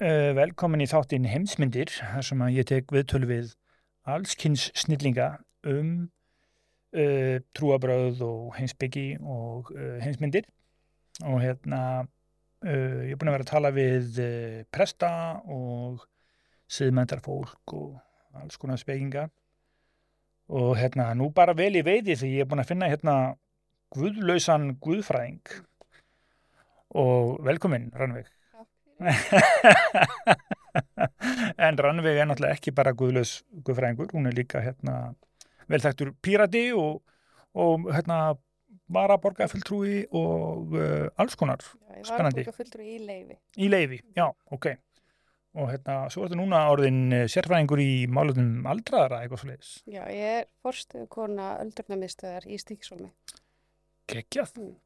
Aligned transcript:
uh, 0.00 0.30
velkomin 0.36 0.82
í 0.84 0.88
þáttinn 0.90 1.28
heimsmyndir, 1.28 1.92
þar 1.92 2.26
sem 2.26 2.44
að 2.44 2.56
ég 2.56 2.68
tek 2.70 2.94
viðtölu 2.94 3.28
við 3.30 3.52
allskynns 4.08 4.70
snillinga 4.78 5.34
um 5.68 6.08
uh, 6.96 7.36
trúabröð 7.56 8.22
og 8.26 8.54
heimsbyggi 8.56 9.18
og 9.20 9.72
uh, 9.74 9.98
heimsmyndir. 10.02 10.48
Og 11.26 11.42
hérna 11.44 11.82
uh, 12.00 13.00
ég 13.04 13.12
er 13.12 13.20
búin 13.20 13.32
að 13.32 13.38
vera 13.38 13.46
að 13.46 13.52
tala 13.52 13.74
við 13.76 14.22
presta 14.72 15.12
og 15.44 16.06
siðmendar 16.70 17.22
fólk 17.24 17.76
og 17.76 18.40
alls 18.40 18.58
konar 18.60 18.80
spekinga. 18.80 19.28
Og 20.50 20.74
hérna 20.80 21.12
nú 21.14 21.28
bara 21.34 21.54
vel 21.54 21.74
í 21.78 21.84
veiði 21.86 22.16
því 22.18 22.34
ég 22.34 22.44
er 22.44 22.50
búin 22.50 22.64
að 22.64 22.72
finna 22.72 22.90
hérna 22.90 23.16
guðlausan 23.94 24.74
guðfræðing. 24.82 25.44
Og 26.98 27.36
velkomin 27.46 27.90
Rannveig 27.94 28.30
en 31.66 31.78
Rannveig 31.80 32.18
er 32.20 32.28
náttúrulega 32.28 32.56
ekki 32.58 32.72
bara 32.76 32.92
guðlaus 32.96 33.38
guðfræðingur, 33.64 34.10
hún 34.14 34.28
er 34.30 34.36
líka 34.36 34.62
hérna 34.64 34.94
velþægtur 35.70 36.12
pírati 36.24 36.66
og, 36.76 37.00
og 37.54 37.88
hérna 37.94 38.20
bara 38.90 39.16
borgarfulltrúi 39.22 40.04
og 40.16 40.74
uh, 40.76 41.08
alls 41.22 41.36
konar 41.38 41.62
Já, 41.62 42.04
Spennandi. 42.10 42.44
fulltrú 42.54 42.84
í 42.86 42.98
leifi. 43.02 43.36
í 43.58 43.68
leifi, 43.70 44.00
já, 44.16 44.28
ok 44.50 44.66
og 45.58 45.66
hérna, 45.72 46.04
svo 46.14 46.22
ertu 46.28 46.36
núna 46.38 46.60
orðin 46.70 46.98
eh, 47.10 47.24
sérfræðingur 47.26 47.80
í 47.82 48.04
málunum 48.06 48.62
aldraðara 48.70 49.24
eitthvað 49.24 49.40
svo 49.42 49.48
leiðis, 49.50 49.70
Já, 49.90 50.04
ég 50.14 50.36
er 50.36 50.44
forstuðu 50.62 51.08
kona 51.10 51.56
öldrunarmiðstöðar 51.64 52.46
í 52.46 52.58
Stíkisólmi. 52.62 53.10
geggjað 54.10 54.52
Mm. 54.60 54.76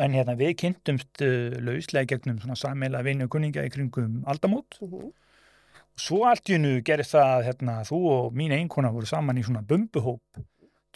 En 0.00 0.14
hérna 0.16 0.36
við 0.38 0.54
kynntumst 0.62 1.24
uh, 1.24 1.58
lauslega 1.60 2.14
gegnum 2.14 2.38
svona 2.40 2.56
sammeila 2.56 3.02
vini 3.04 3.26
og 3.26 3.34
kunningja 3.34 3.66
í 3.66 3.72
kringum 3.74 4.22
aldamót 4.26 4.78
Mm 4.80 4.88
-hmm. 4.88 5.12
Svo 5.98 6.24
allt 6.24 6.48
í 6.48 6.56
hennu 6.56 6.80
gerist 6.80 7.12
það 7.12 7.30
að 7.36 7.44
hérna, 7.46 7.74
þú 7.84 7.98
og 8.10 8.32
mín 8.32 8.52
einkona 8.56 8.90
voru 8.90 9.06
saman 9.06 9.36
í 9.36 9.44
svona 9.44 9.60
bumbuhóp 9.62 10.40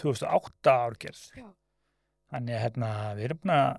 2008 0.00 0.72
árgerð. 0.72 1.22
Já. 1.36 1.46
Þannig 2.32 2.62
hérna, 2.62 2.88
við 3.14 3.24
erum 3.28 3.52
að 3.52 3.78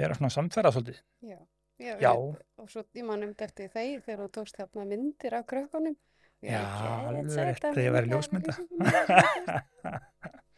vera 0.00 0.14
svona 0.18 0.30
samferða 0.34 0.72
svolítið. 0.74 1.00
Já. 1.20 1.38
Já, 1.80 1.94
Já. 1.96 2.10
Ég, 2.12 2.40
og 2.60 2.68
svo 2.68 2.82
ég 2.92 3.06
man 3.08 3.22
um 3.24 3.30
eftir 3.38 3.70
þeir 3.72 4.02
þegar 4.04 4.18
þú 4.26 4.28
tókst 4.36 4.58
hérna 4.60 4.84
myndir 4.84 5.36
af 5.38 5.46
krökkunum. 5.48 5.96
Já, 6.44 6.60
er 6.60 7.06
alveg 7.08 7.30
rétt, 7.36 7.62
þegar 7.62 7.80
ég 7.84 7.94
var 7.94 8.04
í 8.04 8.10
ljósmynda. 8.10 8.52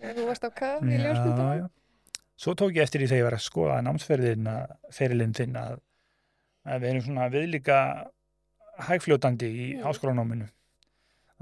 Þú 0.03 0.27
varst 0.27 0.47
á 0.47 0.51
kafi 0.51 0.97
í 0.97 0.99
ljósmynda. 0.99 1.47
já. 1.61 1.67
Svo 2.41 2.55
tók 2.59 2.73
ég 2.75 2.83
eftir 2.87 3.01
því 3.03 3.09
þegar 3.11 3.21
ég 3.21 3.27
var 3.29 3.37
að 3.37 3.45
skoða 3.45 3.77
námsferðin 3.87 4.49
ferilinn 4.95 5.35
þinn 5.37 5.57
að, 5.61 5.77
að 6.67 6.81
við 6.83 6.91
erum 6.93 7.05
svona 7.07 7.29
viðlíka 7.33 7.79
hægfljótandi 8.89 9.51
í 9.53 9.67
Mm. 9.77 9.83
háskólanáminu. 9.87 10.49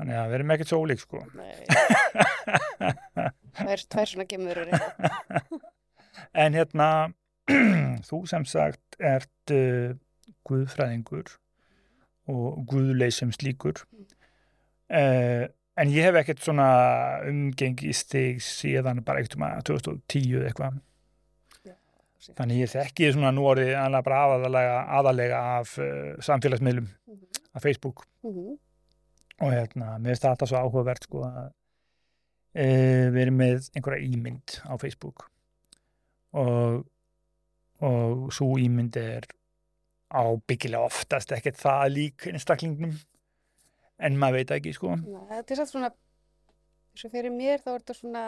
Þannig 0.01 0.17
að 0.17 0.29
við 0.31 0.35
erum 0.39 0.51
ekkert 0.55 0.71
svo 0.73 0.81
ólík 0.85 1.01
sko. 1.03 1.21
Nei, 1.37 1.65
það 3.57 3.73
er 3.75 3.83
tvær 3.93 4.09
svona 4.11 4.27
gemurur. 4.31 4.71
En 6.37 6.55
hérna, 6.55 6.87
þú 8.09 8.19
sem 8.29 8.45
sagt 8.47 8.97
ert 9.01 9.53
uh, 9.55 9.95
guðfræðingur 10.47 11.31
og 12.31 12.61
guðleysum 12.71 13.33
slíkur. 13.35 13.81
Uh, 14.91 15.47
en 15.77 15.89
ég 15.95 16.03
hef 16.05 16.15
ekkert 16.21 16.41
svona 16.45 16.67
umgengist 17.29 18.11
þig 18.13 18.41
síðan 18.45 19.05
bara 19.05 19.21
eitt 19.23 19.35
um 19.37 19.43
að 19.47 19.63
2010 19.71 20.35
eða 20.41 20.49
eitthvað. 20.51 20.81
Þannig 22.37 22.59
ég 22.61 22.69
þekki 22.75 23.12
svona 23.15 23.31
nú 23.33 23.47
orðið 23.49 23.71
aðalega 23.81 24.03
bara 24.05 24.19
aðalega, 24.27 24.75
aðalega 24.99 25.39
af 25.61 25.71
uh, 25.81 26.17
samfélagsmiðlum, 26.21 26.89
Mhm. 27.09 27.23
af 27.55 27.62
Facebook 27.62 28.05
Mhm. 28.23 28.59
og 29.41 29.53
hérna, 29.53 29.97
mér 29.99 30.12
finnst 30.12 30.23
það 30.23 30.31
alltaf 30.35 30.49
svo 30.51 30.59
áhugavert 30.61 31.03
sko 31.09 31.23
að 31.25 31.47
uh, 31.47 33.06
við 33.15 33.21
erum 33.23 33.37
með 33.41 33.71
einhverja 33.75 34.05
ímynd 34.11 34.61
á 34.69 34.75
Facebook 34.78 35.31
og 36.33 36.87
og 37.81 38.28
svo 38.37 38.59
ímynd 38.61 38.97
er 39.00 39.25
ábyggilega 40.12 40.84
oftast 40.84 41.33
ekkert 41.33 41.56
það 41.56 41.87
lík 41.94 42.27
einstaklingnum 42.28 42.99
en 44.00 44.19
maður 44.21 44.41
veit 44.41 44.50
það 44.50 44.61
ekki 44.61 44.75
sko 44.77 44.97
Nei, 45.00 45.22
Þetta 45.31 45.55
er 45.55 45.61
satt 45.61 45.72
svona, 45.72 45.91
eins 46.93 47.06
og 47.06 47.15
fyrir 47.15 47.34
mér 47.34 47.62
þá 47.62 47.71
er 47.72 47.83
þetta 47.83 47.99
svona, 47.99 48.25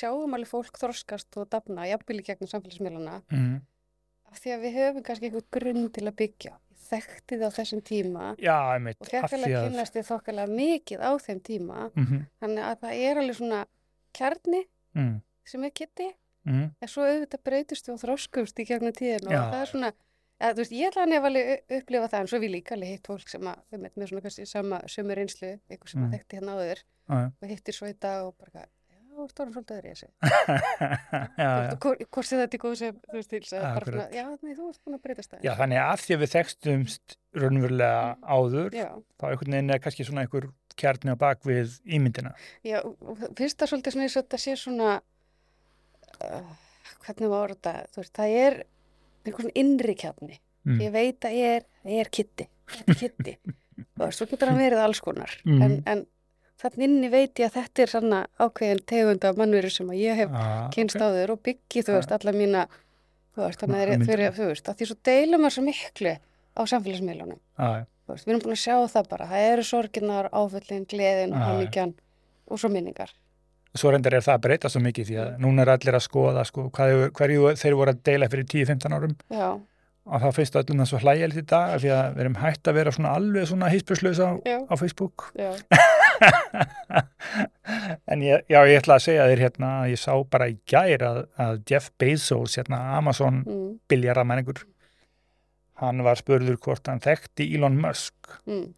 sjáum 0.00 0.36
alveg 0.38 0.50
fólk 0.50 0.80
þroskast 0.80 1.40
og 1.40 1.50
dafna, 1.52 1.86
jafnvel 1.90 2.20
í 2.20 2.26
gegnum 2.26 2.50
samfélagsmiðlana, 2.50 3.20
mm. 3.30 3.54
af 4.30 4.42
því 4.42 4.56
að 4.56 4.66
við 4.66 4.76
höfum 4.80 5.06
kannski 5.06 5.30
einhvern 5.30 5.48
grunn 5.58 5.88
til 5.94 6.06
að 6.06 6.18
byggja. 6.22 6.56
Ég 6.56 6.86
þekkti 6.90 7.36
þið 7.38 7.46
á 7.46 7.50
þessum 7.54 7.82
tíma 7.86 8.28
Já, 8.42 8.56
einmitt, 8.74 8.98
og 8.98 9.12
að 9.14 9.44
kynast 9.46 9.94
þið 9.94 10.08
þokkalega 10.08 10.54
mikið 10.58 11.04
á 11.06 11.10
þeim 11.22 11.42
tíma, 11.46 11.90
mm 11.94 12.24
þannig 12.40 12.64
að 12.66 12.80
það 12.80 13.02
er 13.06 13.20
alveg 13.20 13.36
svona 13.38 13.60
kjarni 14.16 14.62
mm. 14.96 15.14
sem 15.46 15.68
er 15.68 15.76
kitti, 15.76 16.08
Mm. 16.48 16.70
en 16.80 16.88
svo 16.88 17.04
auðvitað 17.04 17.42
breytust 17.44 17.88
við 17.88 17.94
og 17.98 18.00
þroskumst 18.00 18.60
í 18.62 18.64
gegnum 18.64 18.94
tíðina 18.96 19.28
Já. 19.28 19.40
og 19.42 19.50
það 19.52 19.60
er 19.60 19.68
svona, 19.68 19.90
eða, 20.40 20.52
þú 20.56 20.62
veist, 20.64 20.72
ég 20.72 20.88
ætla 20.90 21.02
hann 21.04 21.12
ef 21.18 21.24
alveg 21.30 21.76
upplifa 21.80 22.08
það, 22.10 22.20
en 22.24 22.30
svo 22.32 22.38
við 22.42 22.54
líka 22.56 22.74
alveg 22.76 22.92
hitt 22.96 23.06
fólk 23.12 23.28
sem 23.28 23.48
að, 23.52 23.62
við 23.70 23.86
með 23.86 24.08
svona 24.10 24.24
kannski 24.26 24.46
sama 24.48 24.80
sömu 24.88 25.16
reynslu, 25.20 25.52
eitthvað 25.70 25.92
sem 25.94 26.00
Mm. 26.00 26.06
að 26.08 26.14
þekkti 26.18 26.38
hérna 26.40 26.56
áður 26.58 26.80
Já, 26.80 27.16
já. 27.20 27.26
og 27.42 27.48
hittir 27.54 27.74
svo 27.76 27.86
í 27.90 27.96
dag 28.00 28.24
og 28.26 28.34
bara, 28.40 28.64
já, 28.64 28.66
orðin 29.20 29.52
svolítið 29.52 29.76
öðru 29.76 29.90
í 29.90 29.94
þessu. 29.94 30.08
Hvort 32.10 32.26
sem 32.28 32.40
þetta 32.40 32.56
er 32.56 32.62
góð 32.62 32.76
sem, 32.80 32.98
þú 33.10 33.16
veist, 33.18 33.30
til 33.30 33.40
að 33.40 33.50
bara 33.60 33.70
Akkurat. 33.70 33.94
svona, 33.94 34.06
já, 34.16 34.24
nei, 34.46 34.54
þú 34.56 34.68
ert 34.70 34.80
búin 34.86 34.96
að 34.96 35.02
breytast 35.04 35.30
það. 35.34 35.42
já, 35.44 35.52
þannig 35.58 35.80
að 35.84 36.04
því 36.04 36.14
að 36.16 36.22
við 36.24 36.32
þekstumst 36.34 37.16
raunverulega 37.40 38.00
áður 38.36 38.74
Já, 38.74 38.88
þá 39.20 39.24
einhvern 39.30 39.54
veginn 39.56 39.74
er 39.76 39.82
kannski 39.84 40.06
svona 40.08 40.24
einhver 40.24 40.48
kjarni 40.80 41.12
á 41.14 41.16
bak 41.20 41.44
við 41.46 41.76
ímyndina 41.84 42.32
já, 42.66 42.78
finnst 43.38 43.58
það 43.60 43.70
svolítið 43.74 43.94
svona 43.96 44.08
þetta 44.16 44.40
sé 44.40 44.54
svona, 44.58 44.90
uh, 46.24 46.52
hvernig 47.04 47.30
var 47.32 47.54
þetta, 47.54 47.74
þú 47.94 48.02
veist, 48.02 48.14
það 48.16 48.36
er 48.46 48.58
einhvern 49.24 49.48
svona 49.48 49.58
innri 49.62 49.96
kjarni. 49.98 50.38
Mm. 50.68 50.80
Ég 50.84 50.94
veit 50.94 51.26
að 51.26 51.36
ég 51.38 51.58
er, 51.58 51.66
ég 51.88 52.04
er 52.04 52.10
kitti, 52.12 52.46
þetta 52.70 52.94
er 52.94 52.98
kitti. 53.00 53.36
Veist, 54.00 54.16
svo 54.18 54.28
getur 54.30 54.50
hann 54.50 54.60
verið 54.60 54.82
alls 54.84 55.00
konar. 55.04 55.32
Mhm. 55.46 55.62
En, 55.64 55.76
en 55.88 56.06
þannig 56.60 56.86
inni 56.86 57.10
veit 57.12 57.40
ég 57.40 57.48
að 57.48 57.56
þetta 57.56 57.84
er 57.84 57.92
svona 57.94 58.20
ákveðin 58.40 58.82
tegund 58.92 59.24
af 59.24 59.38
mannveru 59.40 59.70
sem 59.72 59.92
að 59.92 60.02
ég 60.02 60.18
hef 60.20 60.34
ah, 60.36 60.66
kynst 60.74 60.98
ok. 60.98 61.06
á 61.06 61.08
þér 61.16 61.32
og 61.34 61.44
byggi, 61.48 61.84
þú 61.86 61.96
veist, 61.96 62.12
alla 62.16 62.34
mína, 62.36 62.66
þú 63.36 63.46
veist, 63.46 63.62
þannig 63.62 63.80
að 63.80 63.94
myndir. 63.94 64.10
þeir, 64.10 64.36
þú 64.36 64.50
veist, 64.50 64.68
að 64.68 64.80
því 64.80 64.90
svo 64.90 64.98
deilum 65.08 65.46
við 65.46 65.56
svo 65.56 65.64
miklu 65.64 66.14
á 66.20 66.60
samfélagsmiðlunum. 66.74 67.40
ah, 67.56 67.80
við 68.10 68.28
erum 68.34 68.44
búin 68.44 68.56
að 68.56 68.62
sjá 68.66 68.76
það 68.92 69.10
bara, 69.14 69.30
það 69.30 69.48
eru 69.54 69.66
sorginnar, 69.70 70.28
áföllin, 70.34 70.86
gleðin 70.90 71.34
og 71.34 71.40
já. 71.40 71.46
hamingjan 71.48 71.96
og 72.50 72.60
svo 72.60 72.72
minningar. 72.72 73.14
Svo 73.78 73.92
reyndar 73.92 74.16
er 74.18 74.26
það 74.26 74.36
að 74.36 74.44
breyta 74.46 74.70
svo 74.72 74.82
mikið 74.84 75.10
því 75.10 75.18
að 75.22 75.34
núna 75.44 75.64
er 75.64 75.72
allir 75.76 75.98
að 75.98 76.06
skoða 76.06 76.46
sko, 76.48 76.68
hvað, 76.74 77.10
hverju 77.18 77.52
þeir 77.60 77.76
voru 77.78 77.94
að 77.94 78.00
deila 78.08 78.30
fyrir 78.32 78.48
10-15 78.50 78.96
árum. 78.96 79.14
Já, 79.30 79.50
og 80.10 80.24
þá 80.24 80.28
finnst 80.34 80.58
öllum 80.58 80.82
það 80.82 80.90
svo 80.90 81.00
hlægjalt 81.04 81.38
í 81.38 81.44
dag 81.52 81.74
af 81.74 81.84
því 81.84 81.92
að 81.94 82.16
við 82.16 82.24
erum 82.24 82.40
hægt 82.40 82.70
að 82.70 82.78
vera 82.80 82.94
svona 82.96 83.12
alveg 83.18 83.46
svona 83.50 83.70
hýspuslösa 83.70 84.30
á, 84.42 84.74
Facebook. 84.80 85.28
Já, 85.38 85.52
en 88.10 88.26
ég, 88.26 88.42
já, 88.50 88.60
ég 88.66 88.80
ætla 88.80 88.98
að 88.98 89.06
segja 89.06 89.28
þér 89.30 89.44
hérna 89.46 89.70
að 89.84 89.92
ég 89.92 90.02
sá 90.02 90.12
bara 90.32 90.50
í 90.50 90.58
gær 90.68 91.06
að, 91.06 91.22
að 91.40 91.62
Jeff 91.70 91.92
Bezos, 92.00 92.58
hérna 92.58 92.82
Amazon 92.98 93.44
mm, 93.44 93.70
biljaramenningur 93.92 94.64
hann 95.80 96.04
var 96.04 96.20
spurður 96.20 96.58
hvort 96.60 96.88
hann 96.90 97.02
þekkti 97.02 97.48
Elon 97.56 97.78
Musk. 97.80 98.14
Mm, 98.48 98.70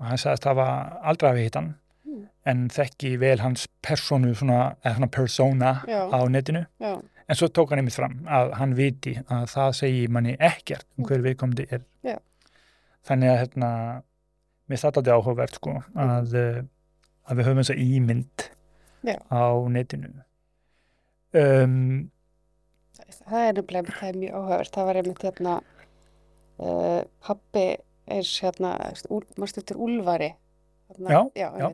og 0.00 0.08
hann 0.10 0.20
sagðist 0.20 0.48
hafa 0.50 0.68
aldrei 1.06 1.30
hafi 1.30 1.46
hitt 1.46 1.58
hann. 1.58 1.72
Mm. 1.72 1.82
En 2.46 2.68
þekki 2.72 3.16
vel 3.20 3.38
hans 3.42 3.66
personu 3.84 4.34
svona, 4.34 4.76
svona 4.84 5.10
persona 5.12 5.72
Já. 5.88 6.00
á 6.12 6.20
netinu. 6.30 6.64
Já, 6.82 6.94
en 7.26 7.38
svo 7.38 7.48
tók 7.48 7.70
hann 7.72 7.82
einmitt 7.82 7.96
fram 7.98 8.20
að 8.30 8.52
hann 8.60 8.74
viti 8.78 9.16
að 9.26 9.46
það 9.54 9.70
segi 9.80 10.04
manni 10.08 10.36
ekkert 10.38 10.86
um 10.96 11.08
hver 11.08 11.24
viðkomandi 11.24 11.66
er. 11.70 11.84
Já. 12.06 12.18
þannig 13.06 13.30
að 13.30 13.40
hérna 13.44 13.70
mér 14.66 14.82
það 14.82 15.00
er 15.02 15.14
áhugavert 15.14 15.58
sko 15.58 15.76
að, 15.94 16.34
uh, 16.34 16.60
að 17.30 17.38
við 17.38 17.48
höfum 17.48 17.62
þessa 17.62 17.78
ímynd 17.82 18.46
á 19.30 19.46
netinu. 19.70 20.12
Um, 21.36 22.10
það 23.26 23.42
er 23.42 23.56
nefnilega, 23.58 23.96
það 24.00 24.08
er 24.08 24.20
mjög 24.22 24.38
áhugavert, 24.40 24.72
það 24.74 24.88
var 24.88 25.00
einmitt 25.02 25.26
hérna, 25.26 25.56
uh, 26.58 27.00
pappi 27.26 27.66
eins 28.06 28.32
hérna, 28.42 28.74
mannstu 29.38 29.62
eftir 29.62 29.80
Úlfari. 29.82 30.32
Hérna, 30.90 31.26
Já, 31.34 31.50
já. 31.60 31.68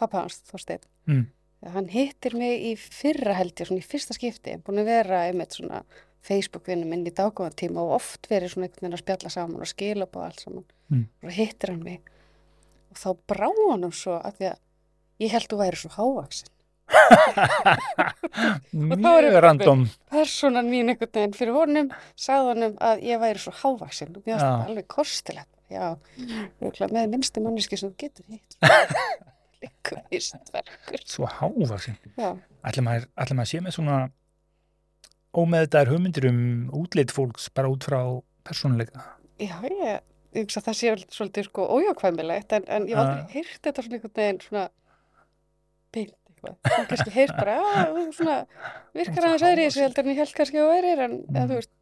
Pappa 0.00 0.24
hans, 0.24 0.40
Þorsteinn. 0.50 0.86
Mm. 1.10 1.26
Hann 1.74 1.90
hittir 1.92 2.36
mig 2.40 2.62
í 2.70 2.76
fyrra 2.80 3.34
held 3.36 3.52
ég, 3.60 3.68
svona 3.68 3.82
í 3.82 3.88
fyrsta 3.88 4.16
skipti, 4.16 4.56
búin 4.64 4.80
að 4.80 4.88
vera 4.94 5.24
einmitt 5.28 5.58
svona 5.58 5.82
Facebook-vinnum 6.24 6.94
inn 6.96 7.08
í 7.08 7.12
daggóðantíma 7.16 7.82
og 7.84 7.98
oft 7.98 8.28
verið 8.30 8.54
svona 8.54 8.68
einhvern 8.68 8.86
veginn 8.86 8.96
að 8.96 9.02
spjalla 9.04 9.32
saman 9.32 9.64
og 9.64 9.68
skila 9.68 10.06
upp 10.06 10.16
og 10.16 10.24
allt 10.24 10.44
saman. 10.44 10.64
Mm. 10.92 11.04
Og 11.24 11.36
hittir 11.36 11.72
hann 11.74 11.84
mig 11.84 12.00
og 12.90 12.98
þá 12.98 13.10
brá 13.30 13.48
hann 13.50 13.92
svo 13.94 14.16
að 14.18 14.40
því 14.40 14.48
að 14.50 14.58
ég 15.24 15.34
held 15.34 15.50
þú 15.50 15.60
væri 15.60 15.80
svo 15.80 15.92
hávaksin. 15.94 16.56
mjög 18.74 19.36
random 19.44 19.84
Personan 20.10 20.66
mín 20.66 20.90
einhvern 20.90 21.12
veginn 21.14 21.36
fyrir 21.38 21.54
honum 21.54 21.92
sagði 22.18 22.48
honum 22.48 22.72
að 22.82 23.04
ég 23.06 23.20
væri 23.22 23.42
svo 23.42 23.52
hávaksin 23.54 24.16
og 24.16 24.24
þetta 24.26 24.50
alveg 24.66 24.88
kostilegt. 24.90 25.52
Já, 25.70 25.94
örugglega 26.58 26.90
með 26.96 27.12
minnstu 27.12 27.44
manneski 27.44 27.78
sem 27.78 27.92
getur 27.98 28.26
hitt. 28.26 28.58
Líka 29.60 30.00
vistverkur. 30.10 31.02
svo 31.04 31.26
hávaksin 31.28 31.96
Já, 32.16 32.30
ætla 32.64 32.82
maður, 32.86 33.08
maður 33.36 33.50
sé 33.52 33.60
með 33.64 33.76
svona 33.76 33.96
ómeðdæðar 35.36 35.90
hugmyndir 35.92 36.28
um 36.30 36.40
útlit 36.80 37.12
fólks 37.14 37.48
bara 37.54 37.70
út 37.70 37.84
frá 37.86 38.00
persónuleika 38.46 39.04
já, 39.38 39.56
ég, 39.68 40.00
ég 40.34 40.44
hugsa 40.46 40.60
að 40.62 40.70
það 40.70 40.78
sé 40.80 40.94
svolítið 41.16 41.50
sko 41.50 41.66
ójákvæmilegt 41.76 42.56
en, 42.56 42.64
en 42.68 42.88
ég 42.88 42.96
hef 42.96 43.04
aldrei 43.04 43.34
heyrt 43.36 43.60
þetta 43.68 43.84
svona 43.84 43.98
einhvern 44.00 44.16
veginn 44.20 44.40
svona 44.46 44.64
beint 45.94 46.16
eitthvað. 46.40 46.56
Þú 46.64 46.84
kannski 46.90 47.14
heyrt 47.14 47.36
bara, 47.36 47.56
þú 47.90 48.04
svona 48.16 48.36
virkar 48.96 49.26
aðeins 49.28 49.44
öðri 49.50 49.64
í 49.64 49.68
þessu 49.68 49.82
heldur 49.84 50.04
en 50.06 50.10
ég 50.12 50.20
held 50.22 50.34
kannski 50.38 50.60
að 50.60 50.70
værir 50.72 51.02
en 51.04 51.16
Mm. 51.20 51.36
eða 51.36 51.46
þú 51.50 51.58
veist, 51.60 51.72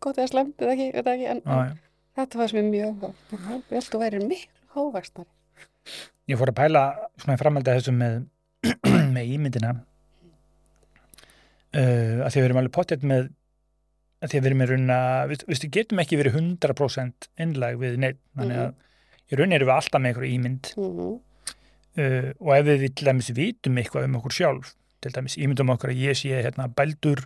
gott 0.00 0.18
eða 0.20 0.30
slemt 0.32 0.62
eða 0.62 0.72
ekki, 0.76 0.86
það 0.96 1.12
ekki, 1.12 1.26
en, 1.32 1.40
Já, 1.44 1.56
en 1.60 1.78
þetta 2.16 2.38
var 2.40 2.48
sem 2.52 2.58
er 2.60 2.70
mjög 2.70 2.86
áhuga. 2.86 3.10
Ég 3.36 3.76
held 3.76 3.90
þú 3.92 4.00
værir 4.02 4.26
miklu 4.26 4.62
hóvaksnari. 4.76 5.28
Ég 6.30 6.38
fór 6.40 6.52
að 6.52 6.58
pæla 6.60 6.84
svona 7.22 7.38
framhald 7.40 7.68
að 7.68 7.80
þessu 7.80 7.94
með, 7.96 8.16
með 9.16 9.34
ímyndina. 9.36 9.74
Uh, 11.76 12.24
að 12.24 12.30
því 12.30 12.38
að 12.38 12.40
við 12.40 12.46
erum 12.48 12.62
alveg 12.62 12.74
pottet 12.76 13.02
með 13.04 13.28
að 14.24 14.32
því 14.32 14.38
að 14.38 14.42
við 14.42 14.48
erum 14.50 14.62
í 14.64 14.68
raun 14.70 14.92
að 14.96 15.30
við, 15.32 15.42
við 15.50 15.66
getum 15.76 16.00
ekki 16.00 16.18
verið 16.20 16.38
100% 16.40 17.28
innlæg 17.44 17.78
við 17.82 17.98
neitt, 18.00 18.20
þannig 18.38 18.62
að 18.62 18.70
í 19.26 19.38
raun 19.40 19.52
erum 19.52 19.68
við 19.68 19.74
alltaf 19.76 20.00
með 20.00 20.12
einhverju 20.12 20.36
ímynd. 20.38 20.72
Mm 20.80 21.16
uh, 21.96 22.30
og 22.40 22.50
ef 22.56 22.66
við 22.68 22.88
til 22.96 23.08
dæmis 23.08 23.30
vitum 23.36 23.78
eitthvað 23.80 24.08
um 24.08 24.18
okkur 24.20 24.34
sjálf 24.36 24.72
til 25.04 25.12
dæmis 25.12 25.36
ímyndum 25.38 25.70
okkur 25.74 25.92
að 25.92 26.00
ég 26.06 26.18
sé 26.18 26.32
hérna 26.40 26.66
bældur 26.72 27.22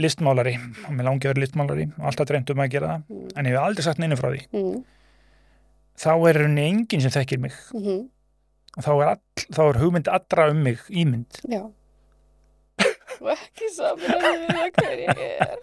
listmálari 0.00 0.56
og 0.86 0.94
mér 0.96 1.06
langi 1.06 1.28
að 1.28 1.34
vera 1.34 1.42
listmálari 1.44 1.86
og 1.98 2.08
alltaf 2.10 2.28
dreymt 2.30 2.50
um 2.50 2.64
að 2.64 2.72
gera 2.72 2.94
það 2.94 3.12
Mm. 3.12 3.28
en 3.36 3.46
ég 3.46 3.52
hef 3.52 3.62
aldrei 3.62 3.84
sagt 3.84 4.00
neinu 4.00 4.16
frá 4.18 4.32
því 4.32 4.42
Mm 4.52 4.82
þá 6.02 6.12
er 6.28 6.38
henni 6.46 6.62
enginn 6.70 7.02
sem 7.04 7.12
þekkir 7.12 7.38
mig. 7.38 7.52
-hmm. 7.52 8.00
og 8.08 8.21
þá 8.80 8.92
er, 8.94 9.06
all, 9.12 9.46
þá 9.52 9.62
er 9.66 9.80
hugmynd 9.82 10.08
allra 10.08 10.48
um 10.52 10.60
mig 10.64 10.78
ímynd 10.88 11.42
Já. 11.50 11.62
Og 13.22 13.28
ekki 13.36 13.68
saman 13.70 14.24
að 14.26 14.38
við 14.40 14.48
það 14.56 14.70
hver 14.80 14.98
ég 15.02 15.18
er. 15.22 15.58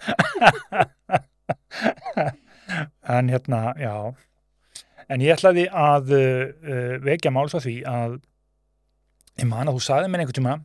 en 3.17 3.31
hérna, 3.33 3.61
já 3.81 3.95
en 5.09 5.23
ég 5.25 5.33
ætlaði 5.33 5.65
að 5.73 6.11
uh, 6.13 6.23
uh, 6.69 6.95
vekja 7.06 7.31
máls 7.33 7.56
á 7.57 7.59
því 7.59 7.75
að 7.89 8.19
ég 9.39 9.47
man 9.50 9.69
að 9.69 9.79
þú 9.79 9.85
sagði 9.88 10.12
mér 10.12 10.23
einhvern 10.23 10.39
tíma 10.39 10.55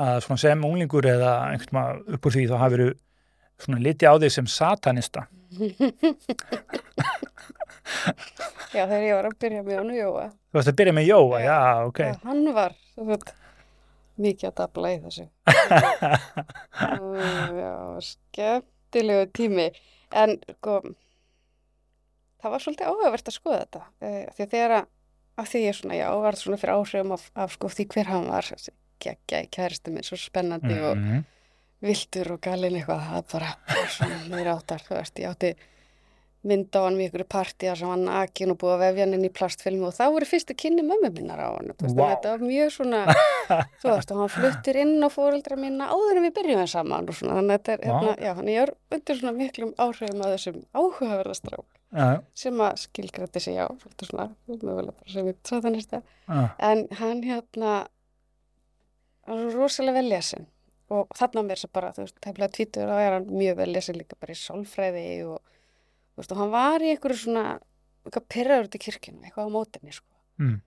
að 0.00 0.22
svona 0.24 0.42
sem 0.44 0.66
unglingur 0.66 1.08
eða 1.10 1.32
einhvern 1.50 1.70
tíma 1.72 1.84
upp 2.16 2.28
úr 2.28 2.36
því 2.36 2.44
þá 2.50 2.56
hafið 2.62 2.84
svona 3.60 3.82
liti 3.84 4.08
á 4.08 4.14
þig 4.22 4.32
sem 4.36 4.48
satanista 4.48 5.26
Já, 8.74 8.84
þegar 8.86 9.02
ég 9.06 9.14
var 9.18 9.28
að 9.30 9.38
byrja 9.44 9.62
með 9.66 9.78
hann 9.80 9.92
Jóa. 9.96 10.24
þú 10.50 10.58
veist 10.60 10.70
að 10.72 10.78
byrja 10.80 10.94
með 10.98 11.06
Jóa, 11.10 11.40
já, 11.44 11.56
ok 11.88 11.98
Já, 12.04 12.14
hann 12.24 12.42
var 12.54 12.74
þú 12.96 13.06
veit, 13.10 13.32
mikið 14.20 14.48
að 14.50 14.56
dabla 14.60 14.92
í 14.94 14.98
þessu. 15.06 15.28
Mm, 16.80 17.58
Já, 17.60 17.72
skemmtilegu 18.04 19.26
tími. 19.36 19.66
En 20.16 20.36
sko, 20.58 20.78
það 22.42 22.54
var 22.54 22.64
svolítið 22.64 22.88
áhugavert 22.90 23.28
að 23.30 23.36
skoða 23.36 23.58
þetta. 23.64 23.82
Eh, 24.04 24.22
Því 24.36 24.44
að 24.46 24.52
þegar 24.54 24.74
að, 24.78 24.86
að 25.42 25.50
því 25.52 25.62
ég 25.64 25.76
svona, 25.78 25.98
já, 26.00 26.06
var 26.24 26.38
svona 26.40 26.60
fyrir 26.60 26.74
áhrifum 26.76 27.14
af, 27.16 27.26
af 27.44 27.54
sko 27.56 27.70
því 27.74 27.86
hver 27.94 28.10
hann 28.10 28.28
var, 28.30 28.48
geggja 29.00 29.42
í 29.46 29.50
kæristu 29.56 29.92
minn, 29.94 30.04
svo 30.06 30.18
spennandi 30.20 30.76
og 30.80 30.96
Mhm. 31.00 31.22
viltur 31.80 32.32
og 32.34 32.40
galinn 32.44 32.76
eitthvað, 32.76 33.06
það 33.08 33.28
bara 33.32 33.52
svona 33.88 34.18
meira 34.28 34.56
áttar, 34.58 34.82
þú 34.84 34.98
veist, 34.98 35.16
ég 35.22 35.30
átti 35.30 35.54
mynd 36.46 36.72
á 36.72 36.80
hann 36.80 36.96
við 36.96 37.10
ykkur 37.10 37.24
partíja 37.28 37.74
sem 37.76 37.90
hann 37.90 38.06
nakin 38.08 38.54
og 38.54 38.58
búið 38.62 38.74
að 38.74 38.82
vefja 38.84 39.04
hann 39.04 39.16
inn 39.16 39.26
í 39.28 39.32
plastfilmu 39.36 39.88
og 39.90 39.96
það 39.96 40.14
voru 40.14 40.28
fyrstu 40.30 40.56
kynni 40.56 40.84
mömmu 40.86 41.10
minnar 41.12 41.42
á 41.42 41.48
hann, 41.52 41.72
wow. 41.74 41.98
þetta 41.98 42.32
var 42.32 42.44
mjög 42.44 42.70
svona, 42.76 43.00
þú 43.82 43.90
veist, 43.90 44.14
og 44.14 44.22
hann 44.22 44.32
fluttir 44.32 44.78
inn 44.80 44.94
á 45.04 45.08
fóreldra 45.12 45.58
minna 45.60 45.90
áður 45.92 46.20
en 46.22 46.26
við 46.28 46.34
byrjum 46.38 46.62
það 46.62 46.72
saman 46.72 47.10
svona, 47.12 47.36
þannig 47.40 47.52
að 47.52 47.58
þetta 47.58 47.74
er, 47.74 47.82
Vá. 47.82 47.90
hérna, 47.90 48.14
já, 48.24 48.32
hann 48.38 48.50
er 48.54 48.74
undir 48.96 49.20
svona 49.20 49.34
miklum 49.36 49.74
áhrifum 49.76 50.24
að 50.24 50.34
þessum 50.36 50.58
áhugaverðastrák 50.80 51.68
já, 52.00 52.08
sem 52.44 52.64
að 52.64 52.82
skilgrætti 52.86 53.44
sig 53.44 53.60
á, 53.60 53.68
svona, 54.06 54.30
mögulega 54.48 54.96
bara 54.96 55.12
sem 55.12 55.28
við 55.28 55.40
satanista, 55.52 56.00
já, 56.24 56.40
en 56.70 56.86
hann 57.02 57.24
hérna 57.26 57.74
hann 59.28 59.44
er 59.44 59.54
rosalega 59.60 60.00
vel 60.00 60.08
lesin 60.08 60.48
og 60.90 61.10
þarna 61.14 61.44
mér 61.46 61.60
sem 61.60 61.70
bara, 61.72 61.92
þú 61.94 62.06
veist, 62.06 62.18
tæmlega 62.24 62.54
tvítur 62.56 62.90
og 62.90 62.98
er 62.98 63.16
hann 63.18 63.28
mjög 63.30 63.60
vel 63.60 63.72
lesin 63.74 63.98
líka 63.98 64.18
bara 64.18 64.34
í 64.34 64.40
sálfræði 64.40 65.04
og, 65.28 65.38
veist, 66.20 66.32
og 66.34 66.40
hann 66.40 66.52
var 66.54 66.84
í 66.84 66.90
einhverju 66.94 67.20
svona, 67.24 67.44
eitthvað 68.06 68.26
pyrraður 68.34 68.68
út 68.68 68.76
í 68.76 68.82
kirkjunum, 68.86 69.22
eitthvað 69.26 69.50
á 69.50 69.54
mótinni, 69.56 69.94
sko. 69.96 70.08
Mm, 70.40 70.58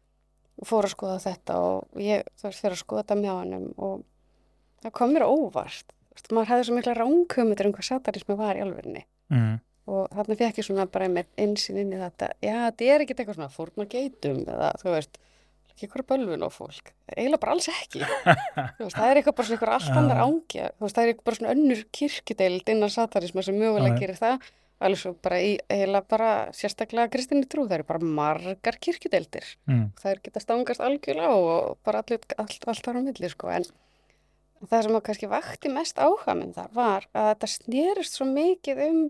og 0.61 0.69
fór 0.69 0.87
að 0.87 0.93
skoða 0.93 1.19
þetta 1.23 1.59
og 1.65 1.99
ég, 2.03 2.25
veist, 2.43 2.61
fyrir 2.61 2.77
að 2.77 2.81
skoða 2.83 3.03
þetta 3.03 3.19
með 3.21 3.35
honum 3.39 3.67
og 3.81 4.07
það 4.85 4.95
kom 4.99 5.13
mér 5.15 5.25
óvart. 5.25 5.93
Veist, 6.13 6.29
maður 6.29 6.51
hefði 6.53 6.65
svo 6.67 6.77
mikla 6.77 6.97
ránkumitur 6.99 7.69
um 7.69 7.75
hvað 7.75 7.89
satanismi 7.89 8.35
var 8.37 8.59
í 8.59 8.61
alvörinni 8.61 9.01
mm, 9.33 9.53
og 9.89 10.11
þarna 10.13 10.37
fekk 10.37 10.59
ég 10.61 10.67
svona 10.67 10.85
bara 10.93 11.07
með 11.09 11.31
einsinn 11.41 11.79
inn 11.81 11.95
í 11.95 12.01
þetta, 12.01 12.29
já, 12.37 12.57
þetta 12.67 12.89
er 12.93 13.03
ekkert 13.03 13.23
eitthvað 13.23 13.39
svona 13.39 13.53
fórna 13.55 13.87
geitum 13.89 14.43
eða, 14.45 14.69
þú 14.83 14.93
veist 14.93 15.17
ekki 15.73 15.87
eitthvað 15.87 16.05
bölvun 16.11 16.45
á 16.45 16.49
fólk, 16.53 16.91
eiginlega 17.09 17.41
bara 17.41 17.55
alls 17.55 17.69
ekki. 17.71 18.03
Veist, 18.77 18.93
það 18.93 19.07
er 19.07 19.19
eitthvað 19.19 19.37
bara 19.39 19.47
svona 19.47 19.57
eitthvað 19.57 19.75
allt 19.79 19.99
annar 20.01 20.21
ángja, 20.21 20.67
það 20.77 20.99
er 21.01 21.11
eitthvað 21.11 21.29
bara 21.29 21.39
svona 21.39 21.53
önnur 21.55 21.81
kirkideild 21.97 22.69
innan 22.73 22.93
satanisma 22.93 23.45
sem 23.45 23.57
mögulega 23.57 23.97
gerir 23.97 24.19
það, 24.19 24.51
alveg 24.85 25.01
svo 25.01 25.13
bara 25.23 25.39
í 25.43 25.53
eiginlega 25.71 26.09
bara 26.13 26.29
sérstaklega 26.55 27.11
kristinni 27.13 27.47
trú, 27.49 27.65
það 27.67 27.79
eru 27.79 27.87
bara 27.89 28.11
margar 28.19 28.77
kirkideildir 28.83 29.47
mm, 29.69 29.87
það 30.01 30.11
er 30.11 30.21
geta 30.27 30.43
stangast 30.43 30.83
algjörlega 30.83 31.39
og 31.39 31.79
bara 31.85 32.03
allir, 32.03 32.21
allt, 32.37 32.67
allt 32.67 32.85
þar 32.85 32.99
á 32.99 33.05
milli 33.07 33.31
sko. 33.31 33.51
en 33.53 33.67
það 34.69 34.85
sem 34.87 34.97
að 34.99 35.05
kannski 35.09 35.31
vakti 35.31 35.73
mest 35.73 35.99
áhuga 35.99 36.37
minn 36.39 36.55
þar 36.55 36.71
var 36.77 37.09
að 37.11 37.29
þetta 37.33 37.51
snerist 37.55 38.19
svo 38.19 38.29
mikið 38.29 38.83
um 38.87 39.03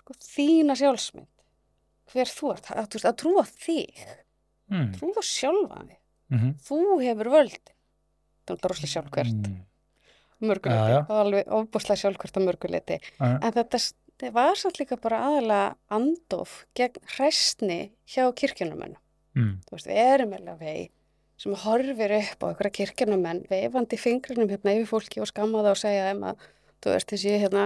sko, 0.00 0.16
þína 0.18 0.78
sjálfsmynd. 0.78 1.28
Hver 2.12 2.28
þú 2.28 2.48
ert, 2.52 2.70
að, 2.74 2.96
að 3.06 3.18
trúa 3.20 3.44
þig. 3.46 4.00
Mm, 4.72 4.88
trúa 4.96 5.22
sjálfa 5.24 5.84
þig. 5.84 5.98
Mm, 6.32 6.56
þú 6.64 6.80
hefur 7.04 7.30
völd 7.32 7.72
það 8.46 8.56
er 8.56 8.72
rosalega 8.72 8.92
sjálfkvært 8.92 9.48
mm, 9.48 9.58
mörguleiti, 10.42 10.94
það 10.94 11.10
var 11.10 11.24
alveg 11.26 11.52
ofbúslega 11.58 12.00
sjálfkvært 12.02 12.38
á 12.38 12.40
mörguleiti 12.42 12.98
en 13.20 13.54
þetta 13.54 13.80
þetta 14.22 14.32
var 14.36 14.58
samt 14.58 14.78
líka 14.80 14.98
bara 15.02 15.20
aðalega 15.28 15.76
andof 15.92 16.56
gegn 16.78 17.02
hræstni 17.16 17.78
hjá 18.08 18.24
kirkjunumenn 18.38 18.96
mm, 19.36 19.54
þú 19.66 19.76
veist, 19.76 19.88
við 19.90 20.02
erum 20.02 20.36
alveg 20.38 20.60
vei 20.62 20.90
sem 21.42 21.56
horfir 21.64 22.14
upp 22.20 22.44
á 22.44 22.46
einhverja 22.52 22.76
kirkjunumenn 22.78 23.44
veifandi 23.50 23.98
fingrinum 23.98 24.50
hérna 24.52 24.76
yfir 24.78 24.90
fólki 24.92 25.22
og 25.22 25.30
skamma 25.30 25.64
það 25.64 25.74
og 25.74 25.82
segja 25.82 26.08
þeim 26.10 26.26
að 26.30 26.46
þú 26.82 26.94
veist, 26.94 27.12
þessi 27.12 27.36
hérna 27.42 27.64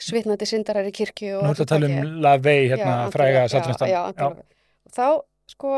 svitnandi 0.00 0.46
syndarar 0.46 0.86
í 0.86 0.92
kirkju 0.94 1.38
og 1.38 1.46
nú 1.46 1.54
ertu 1.54 1.64
að 1.64 1.72
tala 1.72 1.88
það 1.90 2.04
um 2.04 2.20
Lavey, 2.24 2.60
Já, 2.68 2.74
hérna, 2.74 2.92
Anton 2.98 3.14
fræga 3.16 3.40
Lavey, 3.40 3.52
satanistan. 3.54 3.88
já, 3.90 4.02
já, 4.14 4.26
og 4.86 4.94
þá 4.94 5.06
sko 5.50 5.72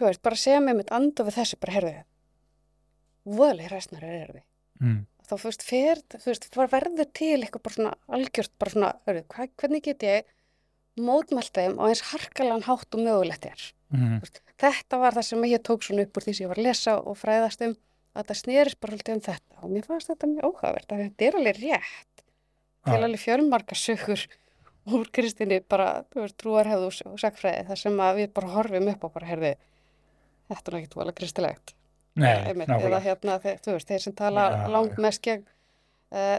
þú 0.00 0.06
veist, 0.08 0.22
bara 0.24 0.38
segja 0.40 0.62
mér 0.64 0.78
mitt 0.80 0.92
andu 0.96 1.26
við 1.26 1.36
þessu 1.40 1.58
bara 1.60 1.76
herðu 1.76 1.96
voðalega 3.30 3.68
hræstnar 3.74 4.06
er 4.06 4.30
þið. 4.32 4.44
Mm, 4.80 5.00
þá 5.30 5.46
veist, 5.46 5.64
fer, 5.66 6.02
þú 6.14 6.26
veist, 6.26 6.46
verður 6.74 7.10
til 7.16 7.36
eitthvað 7.38 7.64
bara 7.66 7.76
svona 7.76 7.92
algjört, 8.18 8.52
bara 8.60 8.74
svona 8.74 8.90
hvað, 9.06 9.52
hvernig 9.60 9.84
get 9.86 10.06
ég 10.06 10.32
mótmælt 11.00 11.54
þeim 11.56 11.78
á 11.78 11.84
eins 11.88 12.02
harkalan 12.10 12.66
hátt 12.66 12.98
og 12.98 13.04
mögulegt 13.04 13.46
er? 13.48 13.68
Mm, 13.94 14.18
þetta 14.60 15.00
var 15.00 15.16
það 15.16 15.28
sem 15.30 15.46
ég 15.50 15.64
tók 15.66 15.86
svona 15.86 16.06
upp 16.06 16.18
úr 16.18 16.26
því 16.26 16.36
sem 16.36 16.46
ég 16.46 16.52
var 16.52 16.60
að 16.60 16.68
lesa 16.68 16.98
og 17.00 17.18
fræðast 17.18 17.64
um 17.66 17.74
að 18.18 18.28
það 18.28 18.40
snerist 18.42 18.80
bara 18.82 18.96
svolítið 18.96 19.16
um 19.16 19.24
þetta. 19.28 19.56
Og 19.60 19.72
mér 19.72 19.86
fannst 19.86 20.10
þetta 20.10 20.30
mjög 20.30 20.46
óhagvert 20.50 20.94
að 20.94 21.02
þetta 21.04 21.26
er 21.26 21.40
alveg 21.40 21.60
rétt. 21.62 22.22
Til 22.80 22.96
Já. 22.96 23.04
alveg 23.06 23.22
fjölmarka 23.22 23.78
sögur 23.78 24.22
úr 24.90 25.10
kristinni 25.14 25.60
bara, 25.62 25.90
veist, 26.16 26.38
trúarhefðu 26.40 27.10
og 27.10 27.18
sakfræði 27.20 27.66
þar 27.68 27.82
sem 27.82 28.00
við 28.18 28.32
bara 28.34 28.54
horfum 28.54 28.88
upp 28.94 29.04
og 29.06 29.12
bara 29.14 29.28
herði, 29.30 29.52
þetta 30.50 30.78
er 30.80 30.96
vola 30.96 31.14
kristilegt 31.14 31.74
nei, 32.18 32.32
Einmitt, 32.50 32.72
eða 32.74 33.02
hérna, 33.04 33.36
þeir, 33.42 33.60
þú 33.64 33.76
veist, 33.76 33.90
þeir 33.90 34.02
sem 34.06 34.16
tala 34.18 34.46
Já, 34.50 34.64
langt 34.74 34.98
mest 35.02 35.22
gegn 35.22 35.44
uh, 35.44 36.38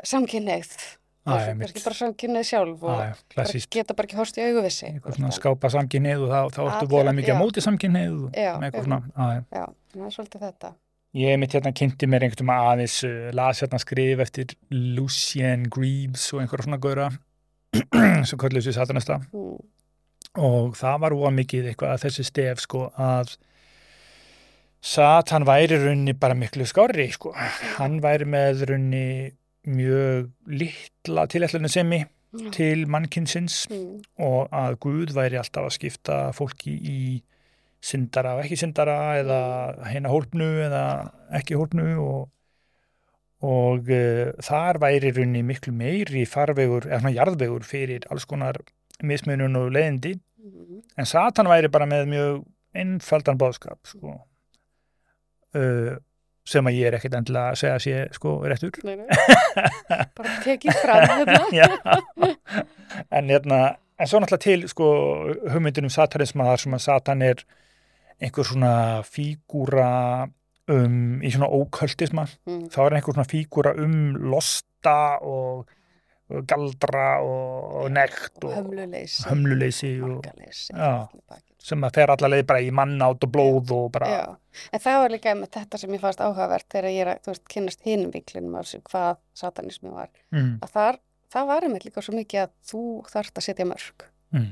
Já, 1.22 1.36
Þeir 1.36 1.42
sem 1.42 1.51
einmitt. 1.51 1.72
kannski 1.72 1.86
bara 1.86 1.98
samkynneigð 2.00 2.48
sjálf 2.50 2.86
og 2.86 3.01
Já, 3.01 3.10
bara 3.36 3.60
geta 3.75 3.96
bara 3.98 4.08
ekki 4.10 4.18
horst 4.18 4.40
í 4.42 4.46
sig. 4.74 4.96
Eitthvað 4.96 5.18
svona 5.20 5.34
skápa 5.36 5.70
samkynnið 5.70 6.24
og 6.25 6.32
þá, 6.32 6.40
þá 6.56 6.62
ertu 6.63 6.88
volað 6.90 7.18
mikið 7.20 7.30
já. 7.30 7.36
á 7.38 7.42
móti 7.42 7.63
með 8.58 8.66
eitthvað 8.66 8.88
svona 8.88 9.28
já, 9.54 9.66
það 9.94 10.08
er 10.08 10.16
svolítið 10.16 10.46
þetta. 10.48 10.72
Ég 11.22 11.38
mitt 11.38 11.54
hérna 11.54 11.74
kynnti 11.75 12.08
mér 12.10 12.25
einhvern 12.25 12.50
veginn 12.50 12.72
aðeins 12.72 12.98
uh, 13.06 13.30
las 13.38 13.62
hérna 13.62 13.82
skrif 13.84 14.24
eftir 14.25 14.56
Lucien 14.72 15.68
Greaves 15.70 16.25
og 16.34 16.42
einhverja 16.42 16.66
svona 16.66 16.82
góra 16.82 17.12
sem 18.28 18.42
kölluðu 18.42 18.66
sér 18.66 18.80
satanasta. 18.80 19.20
Mm. 19.30 19.62
og 20.42 20.75
það 20.80 21.00
var 21.04 21.16
óa 21.20 21.32
mikið 21.36 21.70
eitthvað 21.70 21.94
að 21.94 22.04
þessi 22.08 22.24
stef 22.24 22.62
sko 22.63 22.88
að 22.96 23.36
Satan 24.81 25.45
væri 25.45 25.77
runni 25.77 26.13
bara 26.17 26.33
miklu 26.33 26.65
skári 26.65 27.11
sko. 27.13 27.33
hann 27.77 28.00
væri 28.01 28.25
með 28.25 28.63
runni 28.71 29.31
mjög 29.67 30.31
litla 30.47 31.27
tilætlunni 31.29 31.69
semi 31.69 32.00
til 32.55 32.88
mannkynsins 32.88 33.67
Mm. 33.69 34.01
og 34.19 34.50
að 34.51 34.77
Guð 34.79 35.13
væri 35.13 35.38
alltaf 35.38 35.67
að 35.67 35.75
skipta 35.77 36.17
fólki 36.33 36.73
í 36.81 37.21
syndara 37.81 38.35
og 38.38 38.43
ekki 38.45 38.57
syndara 38.57 38.95
eða 39.21 39.39
hérna 39.91 40.09
hólpnu 40.09 40.47
eða 40.65 40.83
ekki 41.38 41.55
hólpnu 41.59 41.85
og, 42.00 42.29
og 43.41 43.89
uh, 43.89 44.31
þar 44.41 44.79
væri 44.81 45.11
runni 45.17 45.41
miklu 45.45 45.73
meiri 45.73 46.25
farvegur 46.29 46.88
eða 46.89 47.01
svona 47.01 47.15
jarðvegur 47.17 47.63
fyrir 47.65 48.05
alls 48.09 48.25
konar 48.25 48.57
mismunun 49.03 49.55
og 49.61 49.71
leiðindi 49.77 50.17
Mm. 50.41 50.81
en 50.97 51.05
Satan 51.05 51.45
væri 51.45 51.69
bara 51.69 51.85
með 51.85 52.07
mjög 52.09 52.38
einfaldan 52.73 53.38
bóðskap 53.38 53.77
sko. 53.85 54.15
Uh, 55.55 55.96
sem 56.51 56.65
að 56.67 56.77
ég 56.79 56.88
er 56.89 56.98
ekkit 56.98 57.13
endilega 57.20 57.51
að 57.53 57.60
segja 57.62 57.75
að 57.77 57.84
sé 57.86 57.96
sko 58.17 58.31
réttur 58.50 58.79
Nei, 58.84 58.96
nei. 58.98 59.08
bara 60.17 60.36
tekið 60.43 60.79
fram 60.81 61.03
hérna. 61.53 61.96
En 63.17 63.29
hérna 63.31 63.60
en 64.01 64.10
svo 64.10 64.20
náttúrulega 64.20 64.43
til 64.48 64.63
sko 64.72 64.88
hugmyndin 65.53 65.86
um 65.88 65.93
satanisma 65.93 66.48
þar 66.50 66.63
sem 66.63 66.74
að 66.77 66.81
Satan 66.88 67.22
er 67.27 67.43
einhver 68.22 68.46
svona 68.48 68.72
fígúra 69.05 69.91
um, 70.72 71.22
í 71.22 71.29
svona 71.34 71.50
óköltisma 71.53 72.25
Mm. 72.48 72.65
þá 72.74 72.79
er 72.88 72.96
einhver 72.98 73.15
svona 73.15 73.29
fígúra 73.29 73.75
um 73.77 73.96
losta 74.34 74.98
og 75.22 75.70
galdra 76.47 77.05
og, 77.23 77.71
og 77.81 77.89
nekt 77.93 78.43
og 78.45 78.53
hömluleysi 78.55 79.25
hömluleysi 79.27 79.91
og, 80.05 80.27
Já. 80.71 81.07
sem 81.61 81.83
að 81.85 81.97
fer 82.00 82.13
allavega 82.13 82.47
bara 82.51 82.63
í 82.63 82.71
mannátt 82.75 83.27
og 83.27 83.33
blóð 83.33 83.73
og 83.77 83.91
bara 83.95 84.09
Já, 84.11 84.23
en 84.71 84.83
það 84.83 85.00
var 85.03 85.15
líka 85.15 85.35
með 85.38 85.53
þetta 85.57 85.81
sem 85.81 85.95
ég 85.95 86.03
fannst 86.03 86.23
áhugavert 86.23 86.67
þegar 86.71 86.89
ég 86.91 87.03
er 87.05 87.13
að, 87.13 87.29
veist, 87.31 87.45
kynnast 87.53 87.85
hinum 87.88 88.55
af 88.55 88.67
þessu 88.67 88.81
hvað 88.89 89.21
satanismi 89.43 89.93
var. 89.93 90.11
Mm, 90.31 90.53
að 90.61 90.75
þar, 90.77 91.01
það 91.35 91.51
var 91.51 91.67
einmitt 91.67 91.88
líka 91.88 92.05
svo 92.05 92.17
mikið 92.17 92.45
að 92.45 92.55
þú 92.71 92.83
þarft 93.11 93.41
að 93.41 93.47
setja 93.50 93.69
mörg 93.69 94.07
mm, 94.35 94.51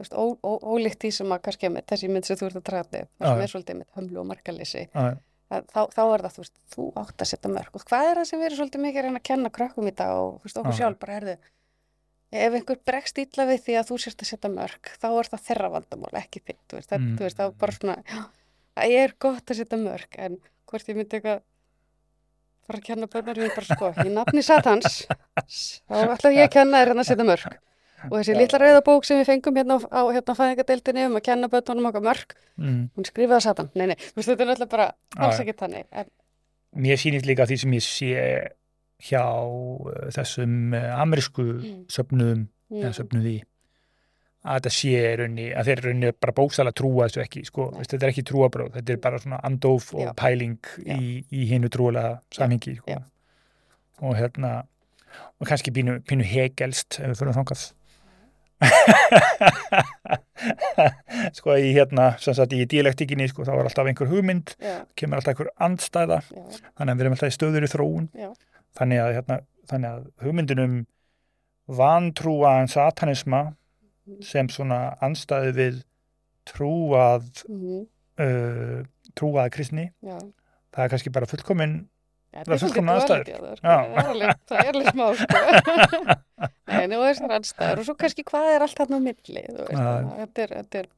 veist, 0.00 0.12
ó, 0.16 0.24
ó, 0.36 0.52
ólíkt 0.60 1.06
því 1.06 1.14
sem 1.20 1.32
að 1.32 1.46
kannski 1.48 1.72
með 1.72 1.88
þessi 1.92 2.12
mynd 2.12 2.28
sem 2.28 2.40
þú 2.40 2.50
ert 2.50 2.60
að 2.60 2.68
træða 2.70 3.06
upp, 3.06 3.14
Já, 3.16 3.26
sem 3.30 3.46
er 3.46 3.54
svolítið 3.54 3.80
með 3.80 3.88
hömlu 4.00 4.22
og 4.22 4.28
markaleysi, 4.34 4.86
að 4.92 5.16
þá, 5.50 5.80
þá 5.94 6.00
er 6.14 6.24
það, 6.26 6.32
þú 6.36 6.42
veist, 6.44 6.54
þú 6.74 6.86
átt 7.02 7.22
að 7.24 7.30
setja 7.32 7.50
mörg 7.52 7.76
og 7.78 7.84
hvað 7.86 8.08
er 8.10 8.18
það 8.20 8.28
sem 8.30 8.40
við 8.40 8.46
erum 8.48 8.58
svolítið 8.60 8.82
mikið 8.86 8.98
að 9.02 9.06
reyna 9.06 9.20
að 9.22 9.26
kenna 9.30 9.52
krökkum 9.58 9.90
í 9.90 9.94
dag 10.00 10.14
og 10.20 10.32
þú 10.40 10.46
veist, 10.48 10.58
okkur 10.62 10.74
Já. 10.74 10.78
sjálf 10.80 10.98
bara 11.04 11.16
herðu 11.20 11.36
ef 12.36 12.56
einhver 12.58 12.80
bregst 12.90 13.20
illa 13.22 13.46
við 13.46 13.60
því 13.66 13.76
að 13.80 13.90
þú 13.92 13.98
sérst 14.02 14.24
að 14.24 14.30
setja 14.32 14.50
mörg 14.50 14.88
þá 14.98 15.06
er 15.20 15.28
það 15.30 15.44
þeirra 15.46 15.68
vandamál, 15.76 16.14
ekki 16.18 16.42
þitt 16.42 16.62
þú 16.66 16.80
veist, 16.80 16.90
það, 16.90 17.04
Mm. 17.06 17.18
það 17.22 17.44
er 17.46 17.52
bara 17.62 17.76
svona 17.76 17.96
já, 18.02 18.22
það 18.76 18.96
er 19.02 19.14
gott 19.26 19.52
að 19.54 19.60
setja 19.60 19.78
mörg 19.84 20.18
en 20.26 20.38
hvort 20.66 20.88
ég 20.90 20.96
myndi 20.98 21.16
eitthvað 21.20 21.44
fara 22.66 22.80
að 22.82 22.86
kenna 22.88 23.06
börnar 23.06 23.38
við 23.38 23.54
bara 23.54 23.68
sko, 23.70 23.92
í 24.02 24.10
nafni 24.10 24.42
satans 24.42 25.06
þá 25.86 25.94
ætla 26.16 26.32
ég 26.34 26.48
að 26.48 26.54
kenna 26.58 26.80
þér 26.82 26.90
hérna 26.90 27.04
að 27.06 27.10
setja 27.12 27.28
mörg 27.30 27.46
og 28.10 28.18
þessi 28.18 28.34
Já. 28.34 28.38
litla 28.40 28.60
rauða 28.62 28.82
bók 28.86 29.08
sem 29.08 29.20
við 29.20 29.30
fengum 29.30 29.58
hérna 29.58 29.78
á, 29.78 29.86
á 29.88 30.02
hérna 30.14 30.36
fæðingadeildinni 30.38 31.06
um 31.08 31.18
að 31.18 31.26
kenna 31.28 31.50
börnunum 31.52 31.88
okkar 31.90 32.04
mörg 32.06 32.36
mm. 32.56 32.78
hún 32.96 33.08
skrifaði 33.08 33.46
satan, 33.46 33.72
nei 33.74 33.90
nei, 33.92 33.96
þú 33.96 34.20
veist 34.20 34.30
þetta 34.32 34.46
er 34.46 34.52
náttúrulega 34.52 34.72
bara 34.76 34.88
alls 35.16 35.42
ekki 35.42 35.56
þannig 35.58 35.88
en, 35.90 36.12
mér 36.86 37.02
sýnist 37.02 37.28
líka 37.28 37.48
því 37.48 37.60
sem 37.62 37.76
ég 37.76 37.86
sé 37.86 38.14
hjá 39.10 39.24
uh, 39.24 40.06
þessum 40.16 40.72
uh, 40.76 40.88
amerísku 41.02 41.44
Mm. 41.56 41.84
söfnuðum 41.92 42.46
eða 42.72 42.88
mm, 42.90 42.96
söfnuði 42.96 43.36
að 44.46 44.56
þetta 44.58 44.70
sé 44.76 45.02
raunni, 45.18 45.46
að 45.58 45.68
þeir 45.70 45.82
raunni 45.84 46.12
bara 46.22 46.34
bókstala 46.36 46.72
trúa 46.76 47.08
þessu 47.08 47.22
ekki, 47.24 47.42
sko, 47.48 47.66
Nei. 47.74 47.82
Þetta 47.82 48.06
er 48.06 48.12
ekki 48.12 48.24
trúabróð, 48.28 48.68
þetta 48.76 48.94
er 48.94 49.00
bara 49.02 49.20
svona 49.22 49.40
andóf 49.46 49.88
og 49.96 50.04
Já. 50.04 50.12
pæling 50.18 50.70
Já. 50.86 50.94
í, 50.94 51.16
í 51.34 51.46
hinu 51.50 51.70
trúalega 51.72 52.20
samhengi, 52.34 52.76
sko 52.78 53.00
og 54.06 54.16
hérna 54.18 54.52
og 55.40 55.48
kannski 55.48 55.72
pínu, 55.72 55.98
pínu 56.06 56.26
hegelst 56.26 56.98
ef 57.00 57.12
við 57.12 57.20
fyrir 57.20 57.36
þangað 57.36 57.64
sko 61.36 61.56
í 61.60 61.72
hérna 61.76 62.06
sem 62.22 62.34
sagt 62.36 62.54
í 62.56 62.58
dialektikinni 62.70 63.26
sko 63.30 63.40
þá 63.46 63.52
er 63.56 63.68
alltaf 63.68 63.88
einhver 63.90 64.10
hugmynd 64.10 64.46
já, 64.60 64.76
kemur 64.98 65.16
alltaf 65.20 65.32
einhver 65.34 65.50
andstæða. 65.68 66.18
Já, 66.30 66.42
þannig 66.78 66.92
að 66.92 66.96
við 66.96 67.04
erum 67.04 67.16
alltaf 67.16 67.32
í 67.32 67.36
stöður 67.36 67.66
í 67.66 67.72
þróun 67.72 68.06
þannig 68.76 68.98
að, 69.02 69.10
hérna, 69.18 69.36
þannig 69.70 69.88
að 69.90 70.02
hugmyndunum 70.24 70.74
vantrúaðan 71.80 72.70
satanisma 72.70 73.42
sem 74.22 74.46
svona 74.52 74.80
andstæði 75.02 75.52
við 75.56 75.76
trúað 76.46 77.24
mm, 77.50 77.82
uh, 78.22 78.80
trúað 79.18 79.48
kristni 79.56 79.86
já. 80.04 80.18
það 80.70 80.82
er 80.84 80.90
kannski 80.92 81.14
bara 81.14 81.30
fullkomin 81.30 81.74
Já, 81.80 81.84
Það 82.44 82.54
er 82.54 82.60
svolítið 82.62 82.90
aðstæður. 82.96 83.30
það, 83.32 83.56
sko. 83.56 83.66
Það 83.66 84.02
er 84.02 84.12
alveg- 84.12 84.38
það 84.52 84.90
smá 84.90 85.06
sko. 85.20 86.18
Nei, 86.76 86.84
nú 86.90 87.00
er 87.00 87.08
þessar 87.14 87.34
anstæður 87.38 87.80
og 87.82 87.88
svo 87.88 87.96
kannski 88.02 88.24
hvað 88.28 88.52
er 88.52 88.64
allt 88.66 88.80
þarna 88.80 89.00
á 89.00 89.06
milli 89.06 89.42
þú 89.46 89.66
veist, 89.70 90.14
þetta 90.20 90.44
er, 90.44 90.54
þetta 90.60 90.80
er 90.82 90.88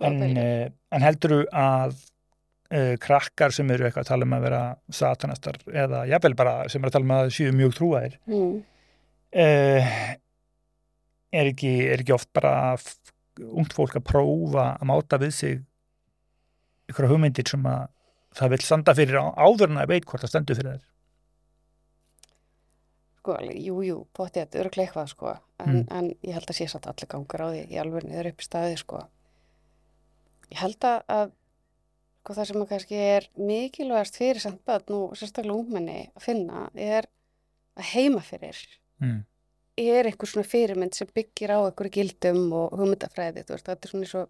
en, 0.00 0.22
uh, 0.30 0.66
en 0.96 1.04
heldur 1.04 1.36
að 1.52 1.94
uh, 1.96 2.94
krakkar 3.02 3.54
sem 3.54 3.70
eru 3.74 3.86
eitthvað 3.88 4.04
að 4.06 4.10
tala 4.12 4.28
um 4.28 4.36
að 4.36 4.44
vera 4.48 4.62
satanastar 5.00 5.60
eða 5.84 6.02
jafnvel 6.10 6.36
bara 6.38 6.56
sem 6.72 6.82
eru 6.82 6.90
að 6.92 6.96
tala 6.98 7.08
um 7.08 7.16
að 7.18 7.32
séu 7.36 7.54
mjög 7.56 7.76
trúaðir 7.78 8.18
mm, 8.30 8.52
uh, 9.44 9.94
er, 11.30 11.50
ekki, 11.52 11.74
er 11.92 12.04
ekki 12.04 12.16
oft 12.16 12.30
bara 12.36 12.54
ungt 13.40 13.74
fólk 13.76 13.96
að 14.00 14.06
prófa 14.10 14.66
að 14.76 14.88
máta 14.90 15.20
við 15.22 15.34
sig 15.36 15.58
ykkur 16.90 17.10
hugmyndir 17.12 17.48
sem 17.48 17.66
að 17.70 17.86
það 18.38 18.52
vil 18.54 18.62
standa 18.64 18.94
fyrir 18.94 19.18
áður 19.20 19.70
en 19.72 19.82
að 19.82 19.92
veit 19.94 20.06
hvort 20.06 20.24
það 20.24 20.32
stendur 20.34 20.58
fyrir 20.60 20.76
þær 20.76 20.86
sko, 23.20 23.36
jú, 23.52 23.80
jú, 23.84 23.96
pottið 24.16 24.44
þetta 24.44 24.60
eru 24.62 24.70
eitthvað 24.70 25.10
sko, 25.12 25.34
en, 25.60 25.74
Mm. 25.74 25.82
en 25.90 26.06
ég 26.24 26.32
held 26.32 26.48
að 26.48 26.56
sé 26.56 26.68
satt 26.68 26.86
allir 26.88 27.08
gangur 27.10 27.42
á 27.44 27.48
því 27.52 27.64
í 27.68 27.80
alveg 27.82 28.06
niður 28.08 28.30
upp 28.32 28.40
í 28.40 28.46
staði 28.46 28.78
sko 28.80 29.02
ég 30.50 30.58
held 30.62 30.86
að, 30.88 31.32
sko, 32.22 32.34
það 32.34 32.46
sem 32.48 32.62
að 32.62 32.70
kannski 32.70 32.96
er 32.96 33.28
mikilvægast 33.36 34.16
fyrir 34.16 34.40
samt 34.40 34.64
börn 34.64 34.96
og 34.96 35.16
sérstaklega 35.18 35.58
ungmenni 35.58 36.10
að 36.16 36.22
finna 36.24 36.70
er 36.74 37.10
að 37.76 37.92
heima 37.92 38.22
fyrir 38.24 38.56
mm. 39.00 39.20
er 39.76 40.08
einhver 40.08 40.28
svona 40.32 40.48
fyrirmynd 40.48 40.96
sem 40.96 41.08
byggir 41.14 41.52
á 41.52 41.58
einhverju 41.60 41.92
gildum 41.98 42.52
og 42.52 42.72
hugmyndafræði, 42.78 43.44
þetta 43.44 43.76
er 43.76 43.92
svona 43.92 44.06
eins 44.06 44.16
og 44.16 44.28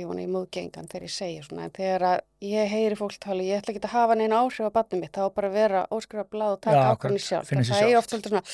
ég 0.00 0.08
vona 0.08 0.22
í 0.24 0.28
móðgengan 0.30 0.88
þegar 0.90 1.04
ég 1.06 1.12
segi 1.14 1.42
svona, 1.46 1.66
en 1.68 1.74
þegar 1.76 2.04
að 2.08 2.20
ég 2.48 2.70
heyri 2.70 2.98
fólk 2.98 3.16
tala, 3.20 3.42
ég 3.42 3.58
ætla 3.58 3.74
ekki 3.74 3.82
að 3.82 3.94
hafa 3.96 4.16
neina 4.18 4.38
áhrif 4.42 4.68
á 4.68 4.76
barnið 4.76 5.00
mitt, 5.02 5.12
þá 5.16 5.34
bara 5.34 5.48
að 5.50 5.56
vera 5.58 5.80
óskrifa 5.90 6.24
blað 6.30 6.54
og 6.54 6.60
taka 6.62 6.84
akkurat, 6.92 7.24
sjálf, 7.24 7.48
það 7.50 7.58
er 7.58 7.68
sjálft. 7.68 7.98
oft 7.98 8.14
svolítið 8.14 8.34
svona, 8.34 8.44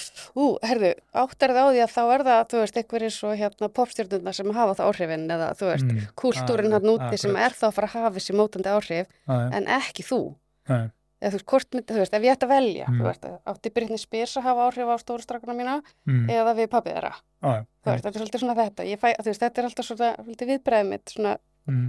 ú, 0.40 0.44
herðu, 0.64 0.90
áttar 1.24 1.54
það 1.54 1.64
á 1.64 1.70
því 1.74 1.82
að 1.84 1.94
þá 1.94 2.02
er 2.14 2.24
það, 2.30 2.40
þú 2.54 2.62
veist, 2.64 2.80
einhverjir 2.80 3.14
svo 3.14 3.34
hérna 3.36 3.70
popstjörnuna 3.78 4.34
sem 4.34 4.52
hafa 4.56 4.76
það 4.80 4.88
áhrifin 4.88 5.28
eða 5.36 5.50
þú 5.60 5.70
veist, 5.70 5.84
Mm. 5.84 6.00
Akkurat, 6.14 6.72
hann 6.72 6.92
úti 6.94 7.18
sem 7.20 7.36
er 7.36 7.52
þá 7.52 7.66
að 7.68 7.74
fara 7.76 7.88
að 7.88 7.94
hafa 7.98 8.14
þessi 8.16 8.34
mótandi 8.38 8.70
áhrif, 8.72 9.06
já, 9.28 9.34
en 9.52 9.66
ekki 9.68 10.02
þú. 10.08 10.20
Já, 10.68 10.78
eða 11.24 11.32
þú 11.32 11.38
veist, 11.38 11.46
hvort 11.50 11.74
myndi, 11.74 11.94
þú 11.94 12.00
veist, 12.02 12.14
ef 12.18 12.24
ég 12.26 12.34
ætti 12.36 12.46
að 12.46 12.52
velja 12.52 12.86
Mm. 12.88 12.98
þú 13.00 13.04
veist, 13.08 13.24
átti 13.52 13.70
Britney 13.74 13.98
Spears 14.02 14.36
að 14.36 14.46
hafa 14.48 14.66
áhrif 14.68 14.90
á 14.92 14.96
stórustrakana 15.00 15.54
mína 15.56 15.76
mm. 16.04 16.28
eða 16.30 16.52
við 16.58 16.68
pappið 16.74 16.94
þeirra, 16.98 17.12
já, 17.14 17.54
þú 17.64 17.90
veist, 17.90 18.04
þetta 18.04 18.14
er 18.14 18.20
svolítið 18.22 18.42
svona 18.44 18.56
þetta 18.60 18.86
fæ, 19.00 19.08
þú 19.18 19.28
veist, 19.30 19.42
þetta 19.44 19.60
er 19.62 19.68
alltaf 19.70 19.88
svona, 19.88 20.10
svolítið 20.20 20.50
viðbræðið 20.52 20.90
mitt 20.92 21.14
svona, 21.14 21.32
mm. 21.66 21.88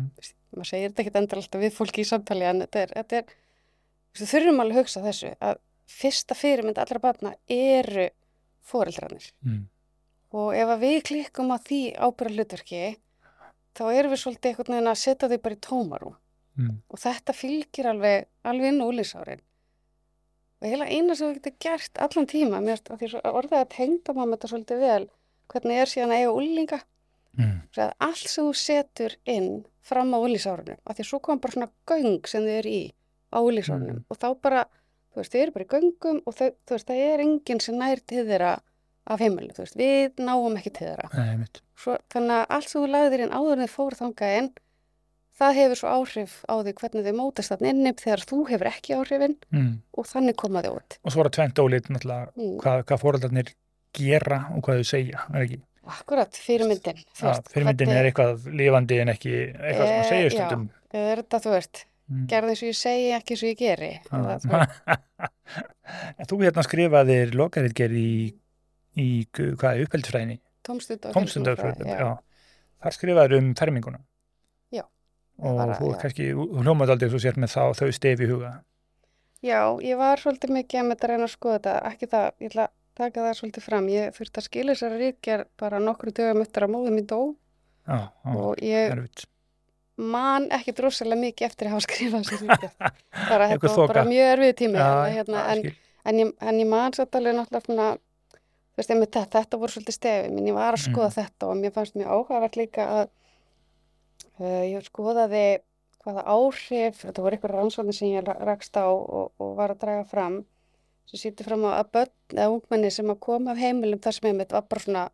maður 0.56 0.70
segir 0.72 0.90
þetta 0.90 1.04
ekkit 1.06 1.20
endur 1.22 1.42
alltaf 1.42 1.62
við 1.66 1.76
fólki 1.76 2.02
í 2.02 2.10
samtali 2.10 2.46
en 2.50 2.64
þetta 2.66 2.80
er, 2.86 2.90
þetta 2.96 3.16
er 3.20 3.26
þú 4.16 4.20
veist, 4.24 4.34
þurfum 4.34 4.60
alveg 4.64 4.76
að 4.76 4.82
hugsa 4.82 5.06
þessu 5.06 5.32
að 5.40 5.56
fyrsta 5.86 6.34
fyrirmynd 6.40 6.78
allra 6.82 7.00
barna 7.04 7.36
eru 7.52 8.10
foreldrarnir 8.66 9.32
Mm. 9.46 9.68
og 10.32 10.56
ef 10.56 10.68
að 10.74 10.80
við 10.82 11.04
klikkum 11.10 11.52
á 11.54 11.58
því 11.60 11.82
ábyrra 12.00 12.34
hlutverki 12.34 12.98
þá 13.76 13.84
erum 13.92 14.12
við 14.16 14.22
svolítið 14.24 14.56
Mm. 16.58 16.78
og 16.90 17.00
þetta 17.02 17.34
fylgir 17.36 17.88
alveg 17.92 18.28
alveg 18.48 18.70
inn 18.72 18.82
úlísárin 18.86 19.42
og 20.62 20.68
heila 20.72 20.86
eina 20.88 21.16
sem 21.20 21.28
við 21.34 21.42
getum 21.42 21.58
gert 21.66 22.00
allan 22.06 22.28
tíma 22.32 22.62
mér 22.64 22.80
orðið 23.28 23.58
að 23.60 23.72
tengda 23.76 24.14
mamma 24.16 24.38
þetta 24.38 24.52
svolítið 24.54 24.80
vel 24.86 25.08
hvernig 25.52 25.82
er 25.84 25.92
síðan 25.92 26.14
að 26.16 26.22
eiga 26.24 26.36
úlinga 26.42 26.82
Mm. 27.36 27.58
allt 28.00 28.30
sem 28.32 28.46
þú 28.48 28.54
setur 28.56 29.16
inn 29.28 29.66
fram 29.84 30.14
á 30.16 30.18
úlísárunum 30.24 30.78
af 30.88 30.96
því 30.96 31.04
svo 31.04 31.18
kom 31.20 31.40
bara 31.44 31.52
svona 31.52 31.68
göng 31.86 32.22
sem 32.32 32.46
þau 32.48 32.54
eru 32.62 32.70
í 32.72 32.94
á 33.36 33.38
úlísárunum 33.44 33.98
Mm. 33.98 34.06
og 34.10 34.18
þá 34.18 34.28
bara 34.42 34.62
þú 35.12 35.20
veist, 35.20 35.32
þau 35.34 35.42
eru 35.42 35.52
bara 35.52 35.66
í 35.66 35.68
göngum 35.74 36.22
og 36.26 36.34
þau, 36.38 36.48
þú 36.66 36.72
veist, 36.78 36.88
það 36.88 37.02
er 37.12 37.20
enginn 37.26 37.60
sem 37.60 37.76
nær 37.76 38.00
til 38.08 38.24
þeirra 38.26 38.54
af 39.08 39.20
heimilu, 39.20 39.52
þú 39.52 39.66
veist, 39.66 39.76
við 39.76 40.16
náum 40.24 40.56
ekki 40.56 40.72
til 40.78 40.88
þeirra 40.88 41.10
Nei, 41.12 41.46
svo, 41.76 41.98
þannig 42.10 42.38
að 42.40 42.46
allt 42.56 42.70
sem 42.72 42.82
þú 42.82 42.88
lagðir 42.96 43.20
inn 43.26 43.36
áður 43.36 43.52
en 43.60 43.66
þið 43.68 43.76
fóru 43.76 44.00
þangað 44.00 44.38
inn 44.40 44.50
það 45.40 45.54
hefur 45.60 45.76
svo 45.82 45.90
áhrif 45.92 46.34
á 46.48 46.54
því 46.64 46.74
hvernig 46.80 47.06
þau 47.06 47.16
mótast 47.20 47.52
þarna 47.52 47.72
inni 47.74 47.92
þegar 48.00 48.22
þú 48.30 48.38
hefur 48.50 48.70
ekki 48.72 48.96
áhrifin 48.96 49.36
Mm. 49.52 49.72
og 49.98 50.06
þannig 50.08 50.36
koma 50.40 50.62
þau 50.64 50.76
út 50.80 50.98
og 51.04 51.12
svo 51.12 51.22
er 51.22 51.30
það 51.30 51.36
tvent 51.40 51.62
ólít 51.66 51.90
náttúrulega 51.92 52.28
Mm. 52.36 52.58
hvað, 52.62 52.84
hvað 52.86 53.02
fóreldarnir 53.04 53.54
gera 53.96 54.40
og 54.56 54.62
hvað 54.64 54.80
þau 54.80 54.88
segja, 54.92 55.20
er 55.34 55.42
ekki 55.48 55.60
akkurat, 55.86 56.32
fyrirmyndin 56.34 56.98
veist, 57.22 57.50
fyrirmyndin 57.54 57.88
hvernig- 57.88 58.00
er 58.00 58.12
eitthvað 58.12 58.48
lifandi 58.58 59.02
en 59.02 59.08
ekki 59.14 59.34
eitthvað 59.54 59.86
sem 59.86 59.96
Eh, 59.96 60.02
að 60.02 60.10
segja 60.10 60.30
já. 60.30 60.48
stundum 60.48 60.70
eða 60.94 61.12
er 61.12 61.18
þetta, 61.24 61.40
þú 61.46 61.52
veist, 61.56 61.86
Mm. 62.10 62.28
gerði 62.30 62.50
eins 62.50 62.62
og 62.64 62.70
ég 62.70 62.78
segi 62.78 63.12
ekki 63.18 63.32
eins 63.34 63.44
og 63.44 63.50
ég 63.50 63.58
geri 63.58 64.00
eða, 64.14 64.40
þú 64.42 64.50
þú 66.30 66.38
hérna 66.44 66.64
skrifaðir 66.66 67.34
lokaritger 67.36 67.92
í, 67.92 68.34
í 68.98 69.28
gu- 69.34 69.56
hvað 69.58 69.76
er 69.80 69.86
uppeldisfræðinni? 69.86 70.40
tómstund 70.66 71.06
og 71.06 71.14
Tómstundafræði, 71.14 71.86
heilsumfræði, 71.86 72.00
já. 72.00 72.18
Þar 72.86 72.96
skrifaðir 72.98 73.38
um 73.38 73.54
ferminguna. 73.56 74.00
Og 75.44 75.58
Bara, 75.60 75.76
þú 75.76 75.90
kannski, 76.00 76.30
þú 76.32 76.64
hljómaði 76.64 76.94
aldrei 76.96 77.10
svo 77.12 77.20
sér 77.20 77.36
með 77.44 77.52
þá 77.52 77.62
þau 77.82 77.90
stef 77.98 78.22
í 78.24 78.28
huga. 78.30 78.52
Já, 79.44 79.60
ég 79.84 79.98
var 80.00 80.22
svolítið 80.22 80.54
mikið 80.56 80.80
að 80.80 80.86
með 80.88 80.96
þetta 80.96 81.10
reyna 81.12 81.28
að 81.28 81.34
skoða 81.36 81.58
þetta, 81.60 81.74
ekki 81.92 82.08
það, 82.14 82.28
ég 82.40 82.50
ætla 82.54 82.64
að 82.66 82.72
taka 82.96 83.26
það 83.26 83.36
svolítið 83.40 83.66
fram. 83.68 83.90
Ég 83.92 84.16
þurfti 84.16 84.40
að 84.42 84.46
skila 84.48 84.76
þessari 84.76 85.00
ríkjar 85.02 85.44
bara 85.60 85.82
nokkru 85.84 86.14
dögum 86.16 86.42
eftir 86.46 86.66
að 86.66 86.72
móðum 86.78 86.96
mín 87.00 87.10
dó 87.12 87.20
Já, 87.86 87.98
já, 88.00 88.32
og 88.34 88.64
ég 88.66 88.94
erfitt. 88.96 89.26
man 90.02 90.48
ekki 90.56 90.74
drosalega 90.80 91.22
mikið 91.22 91.46
eftir 91.50 91.68
að 91.68 91.76
hafa 91.76 91.86
skrifað 91.86 92.24
þessari 92.26 92.48
ríkjar. 92.48 92.96
Bara 93.30 93.50
þetta 93.52 93.74
var 93.76 93.92
bara 93.92 94.06
mjög 94.08 94.32
erfið 94.38 94.56
tími. 94.64 94.80
Já, 94.80 94.88
en, 95.06 95.14
hérna, 95.20 95.44
en, 95.52 95.62
en, 96.06 96.24
ég, 96.24 96.34
en 96.42 96.64
ég 96.64 96.72
man 96.72 96.96
satt 96.98 97.20
alveg 97.20 97.38
náttúrulega 97.38 97.92
veist, 98.76 98.90
þetta, 98.96 99.26
þetta 99.36 99.60
voru 99.62 99.72
svolítið 99.76 99.96
stefið 100.00 100.34
minn, 100.36 100.50
ég 100.50 100.58
var 100.58 100.74
að 100.80 100.82
skoða 100.88 101.12
Mm. 101.12 101.16
þetta 101.20 101.48
og 101.52 101.62
mér 101.62 101.72
fannst 101.76 101.96
mjög 102.00 102.10
áhugavert 102.16 102.58
líka 102.60 102.88
að 102.98 103.06
uh, 104.40 104.64
ég 104.68 104.84
skoðaði 104.88 105.46
hvaða 106.06 106.24
áhrif, 106.30 107.00
þetta 107.02 107.22
voru 107.26 107.38
ykkur 107.40 107.54
rannsóknir 107.56 107.96
sem 107.98 108.12
ég 108.14 108.26
ra- 108.28 108.38
rakst 108.46 108.76
á 108.78 108.86
og, 108.86 109.32
og 109.42 109.56
var 109.58 109.74
að 109.74 109.80
draga 109.82 110.04
fram 110.06 110.44
sem 111.10 111.20
sýtti 111.22 111.46
fram 111.46 111.64
á 111.66 111.82
að 111.82 111.92
börn 111.94 112.12
eða 112.38 112.52
ungmenni 112.54 112.92
sem 112.94 113.10
að 113.10 113.20
koma 113.26 113.52
af 113.54 113.58
heimilum 113.62 114.00
þar 114.02 114.14
sem 114.18 114.30
einmitt 114.32 114.52
var 114.54 114.66
bara 114.70 114.82
svona 114.86 115.06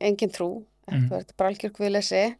engin 0.00 0.30
trú, 0.34 0.64
Mm. 0.90 1.06
mm. 1.08 1.22
bara 1.38 1.48
algjör 1.48 1.72
guðleysi 1.72 2.34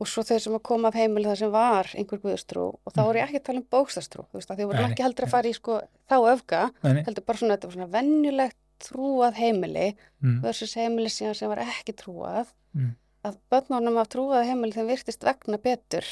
og 0.00 0.06
svo 0.10 0.22
þau 0.26 0.38
sem 0.42 0.54
að 0.56 0.62
koma 0.66 0.88
af 0.88 0.94
heimilum 0.98 1.30
þar 1.30 1.38
sem 1.38 1.50
var 1.54 1.86
einhver 1.94 2.18
guðstrú 2.24 2.64
og 2.84 2.92
þá 2.94 3.00
voru 3.06 3.18
ég 3.20 3.28
ekki 3.28 3.38
að 3.38 3.44
tala 3.48 3.60
um 3.62 3.66
bókstafstrú, 3.70 4.24
þú 4.32 4.38
veist, 4.40 4.50
að 4.50 4.58
þau 4.58 4.66
voru 4.66 4.78
Mm. 4.78 4.82
Nei, 4.82 4.90
ekki 4.92 5.02
heldur 5.06 5.26
að 5.26 5.30
fara 5.30 5.48
í 5.48 5.54
sko 5.54 5.76
þá 6.10 6.16
öfga, 6.32 6.62
Nei, 6.82 7.02
heldur 7.06 7.24
bara 7.28 7.38
svona, 7.38 7.54
þetta 7.56 7.68
var 7.68 7.76
svona 7.76 7.92
venjulegt 7.92 8.56
trúað 8.82 9.34
heimili 9.38 9.96
Mm. 10.22 10.40
versus 10.42 10.74
heimili 10.74 11.08
sem 11.10 11.48
var 11.48 11.58
ekki 11.58 11.92
trúað 11.94 12.46
Mm. 12.74 12.96
Að 13.24 13.38
börnunum 13.50 13.96
af 13.98 14.08
trúað 14.08 14.44
heimili 14.46 14.72
þeim 14.76 14.86
virtist 14.94 15.24
vegna 15.24 15.58
betur 15.58 16.04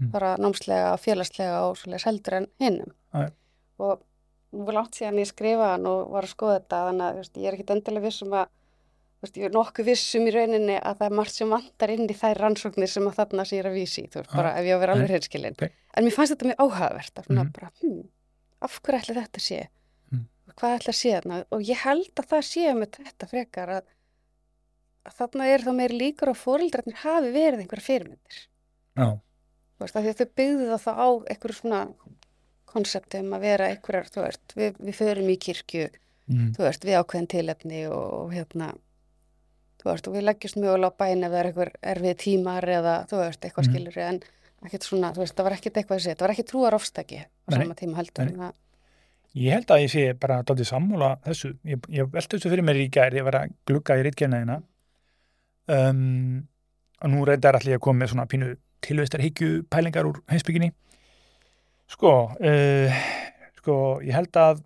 Mm. 0.00 0.10
bara 0.10 0.32
námslega, 0.36 0.96
félagslega 0.98 1.60
og 1.70 1.76
svoleiðis 1.78 2.04
heldur 2.08 2.34
en 2.34 2.46
hinnum 2.58 2.90
og 3.78 4.00
nú 4.52 4.64
var 4.66 4.74
langt 4.74 4.96
síðan 4.98 5.20
ég 5.22 5.28
skrifaði 5.30 5.68
hann 5.70 5.86
og 5.86 6.10
var 6.10 6.24
að 6.26 6.32
skoða 6.34 6.56
þetta 6.58 6.80
þannig 6.88 7.04
að 7.06 7.14
veist, 7.20 7.34
ég 7.38 7.46
er 7.46 7.54
ekkit 7.54 7.70
endilega 7.70 8.02
viss 8.02 8.22
um 8.22 8.32
að 8.34 8.48
veist, 9.22 9.36
ég 9.38 9.44
er 9.46 9.54
nokkuð 9.54 9.84
viss 9.86 10.14
um 10.18 10.26
í 10.26 10.32
rauninni 10.34 10.80
að 10.82 10.98
það 10.98 11.06
er 11.06 11.14
margt 11.20 11.30
sem 11.38 11.48
vantar 11.54 11.90
inn 11.94 12.08
í 12.10 12.16
þær 12.18 12.40
rannsóknir 12.42 12.90
sem 12.90 13.06
að 13.06 13.14
þarna 13.20 13.44
sé 13.46 13.54
ég 13.56 13.62
er 13.64 13.70
að 13.70 13.78
vísi, 13.78 14.02
þú 14.10 14.18
veist, 14.18 14.30
Já. 14.30 14.36
bara 14.36 14.50
ef 14.58 14.64
ég 14.66 14.74
á 14.74 14.76
að 14.76 14.82
vera 14.82 14.92
alveg 14.98 15.06
Nei. 15.08 15.12
hreinskilin 15.14 15.54
Ok. 15.62 15.70
en 15.94 16.04
mér 16.04 16.14
fannst 16.18 16.34
þetta 16.34 16.48
mjög 16.50 16.58
áhugavert 16.66 17.28
Mhm. 17.30 17.52
bara, 17.54 17.70
hm, 17.80 18.02
af 18.62 18.80
hverju 18.82 18.98
ætli 19.00 19.14
þetta 19.22 19.40
sé 19.46 19.68
Mm. 20.12 20.26
hvað 20.58 20.74
ætli 20.78 20.90
að 20.90 20.98
sé 20.98 21.10
þarna 21.20 21.44
og 21.52 21.60
ég 21.62 21.76
held 21.86 22.14
að 22.16 22.26
það 22.26 22.42
sé 22.50 22.74
með 22.74 22.90
þetta 22.98 23.28
frekar 23.30 23.68
að 23.78 23.82
þarna 25.18 25.48
er 25.52 25.64
þá 25.64 25.72
meiri 25.76 25.98
líkur 26.00 26.32
að 26.32 26.40
fóreldrarnir 26.40 27.00
hafi 27.02 27.32
verið 27.34 27.64
einhverja 27.64 27.88
fyrirmyndir 27.88 28.40
Já, 28.94 29.08
veist, 29.82 29.96
að 29.98 30.08
þau 30.20 30.28
byggðu 30.40 30.68
það 30.70 30.84
þá 30.84 30.92
á 30.94 31.08
einhverju 31.34 31.58
svona 31.58 31.80
konsepti 32.74 33.20
um 33.22 33.34
að 33.36 33.44
vera 33.44 33.68
einhverjar, 33.70 34.08
þú 34.10 34.24
veist, 34.24 34.56
við, 34.58 34.80
við 34.82 34.96
förum 34.98 35.28
í 35.30 35.36
kirkju, 35.38 35.84
mm. 36.30 36.48
þú 36.56 36.64
veist, 36.66 36.86
við 36.88 36.98
ákveðin 37.00 37.30
tilefni 37.34 37.84
og, 37.90 38.06
og 38.24 38.34
hérna 38.34 38.72
og 39.84 40.14
við 40.14 40.24
leggjumst 40.24 40.56
mögulega 40.56 40.96
á 40.96 40.98
bæn 41.02 41.26
ef 41.26 41.32
það 41.34 41.38
er 41.40 41.48
einhver 41.50 41.70
erfið 41.92 42.14
tímar 42.22 42.64
eða, 42.64 42.94
eitthvað 43.04 43.64
Mhm. 43.66 43.68
skilur 43.68 43.98
en 43.98 44.20
ekkert 44.64 44.82
svona, 44.86 45.12
það 45.12 45.44
var 45.44 45.52
ekkert 45.52 45.76
eitthvað 45.76 45.98
þessi, 45.98 46.14
það 46.16 46.24
var 46.24 46.32
ekki 46.32 46.46
trúar 46.48 46.74
ofstæki 46.78 47.18
á 47.20 47.48
Nei, 47.52 47.58
sama 47.58 47.74
tíma 47.74 47.96
heldur 48.00 48.30
nei. 48.30 48.46
að, 48.48 48.54
Ég 49.34 49.50
held 49.50 49.66
að 49.66 49.82
ég 49.82 49.90
sé 49.90 50.02
bara 50.14 50.42
dálítið 50.46 50.68
sammála 50.68 51.08
þessu. 51.24 51.48
Ég, 51.66 51.80
ég 51.90 52.06
velti 52.06 52.36
þessu 52.36 52.50
fyrir 52.52 52.62
mér 52.62 52.78
í 52.78 52.88
gær, 52.88 53.16
ég 53.18 53.24
var 53.26 53.34
að 53.34 53.54
glugga 53.66 53.96
í 53.98 54.04
ritgernaðina 54.06 54.62
um, 55.70 56.44
og 57.02 57.12
nú 57.12 57.24
reyndar 57.28 57.58
allir 57.58 57.78
að 57.78 57.84
koma 57.86 58.02
með 58.02 58.14
svona 58.14 58.28
pínu 58.30 58.54
tilvistarhyggju 58.84 59.64
pælingar 59.72 60.08
úr 60.08 60.20
heimsbygginni. 60.30 60.72
Sko, 61.90 62.14
uh, 62.34 63.02
sko, 63.60 63.76
ég 64.04 64.16
held 64.16 64.40
að 64.40 64.64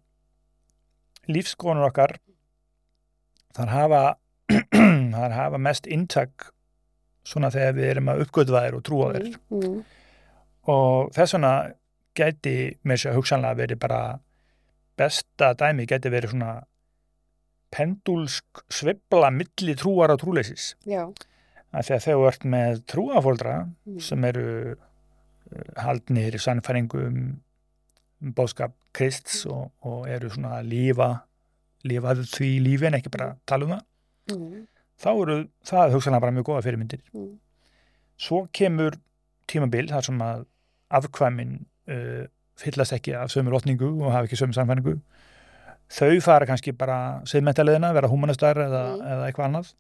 lífskoðunur 1.29 1.91
okkar 1.91 2.17
þar 3.57 3.73
hafa 3.75 4.03
þar 5.19 5.35
hafa 5.37 5.61
mest 5.61 5.89
inntak 5.91 6.53
svona 7.29 7.51
þegar 7.53 7.77
við 7.77 7.91
erum 7.93 8.11
að 8.13 8.23
uppgötva 8.25 8.65
þær 8.65 8.79
og 8.79 8.85
trúa 8.87 9.11
þær 9.13 9.27
mm, 9.29 9.59
mm, 9.59 9.77
og 10.73 11.11
þess 11.17 11.37
vegna 11.37 11.53
gæti 12.19 12.57
með 12.89 13.03
sér 13.03 13.19
hugsanlega 13.19 13.59
verið 13.59 13.81
bara 13.83 14.01
besta 14.99 15.53
dæmi 15.59 15.87
gæti 15.89 16.13
verið 16.13 16.35
svona 16.35 16.55
pendulsk 17.75 18.63
svibla 18.73 19.31
milli 19.35 19.75
trúar 19.79 20.13
og 20.15 20.23
trúleysis. 20.23 20.73
Já, 20.89 21.05
að 21.73 21.91
þegar 21.91 22.05
þú 22.05 22.27
ert 22.31 22.47
með 22.55 22.81
trúafóldra 22.89 23.57
mm, 23.67 23.99
sem 24.05 24.25
eru 24.31 24.49
uh, 24.73 24.79
haldnir 25.83 26.37
í 26.37 26.43
sannfæringum 26.43 27.19
um 28.19 28.33
bóðskap 28.35 28.75
Krists 28.97 29.45
og, 29.47 29.69
og 29.87 30.09
eru 30.11 30.31
svona 30.33 30.59
að 30.59 30.73
lífa 30.73 31.11
lífaðu 31.87 32.25
því 32.33 32.49
lífi 32.65 32.89
en 32.89 32.97
ekki 32.99 33.13
bara 33.15 33.29
tala 33.47 33.69
um 33.69 33.75
það 33.77 34.35
mm, 34.35 34.65
þá 34.99 35.11
eru 35.13 35.37
það 35.69 35.95
hugsanlega 35.95 36.25
bara 36.25 36.35
mjög 36.35 36.49
góða 36.49 36.65
fyrirmyndir. 36.67 37.05
Mm, 37.15 37.37
svo 38.19 38.43
kemur 38.55 38.99
tímabil 39.49 39.87
þar 39.93 40.09
sem 40.09 40.25
að 40.25 40.43
afkvæmin 40.99 41.55
uh, 41.93 42.25
fyllast 42.59 42.97
ekki 42.97 43.15
af 43.15 43.31
sömu 43.33 43.53
lotningu 43.55 43.93
og 44.01 44.13
hafa 44.13 44.27
ekki 44.27 44.41
sömu 44.41 44.57
samfæringu 44.57 44.97
þau 45.91 46.21
fara 46.25 46.47
kannski 46.49 46.73
bara 46.77 46.99
siðmættaleðina, 47.29 47.93
vera 47.97 48.09
humanastar 48.13 48.57
eða, 48.67 48.83
Mm. 48.97 49.07
eða 49.13 49.27
eitthvað 49.31 49.47
annað. 49.49 49.73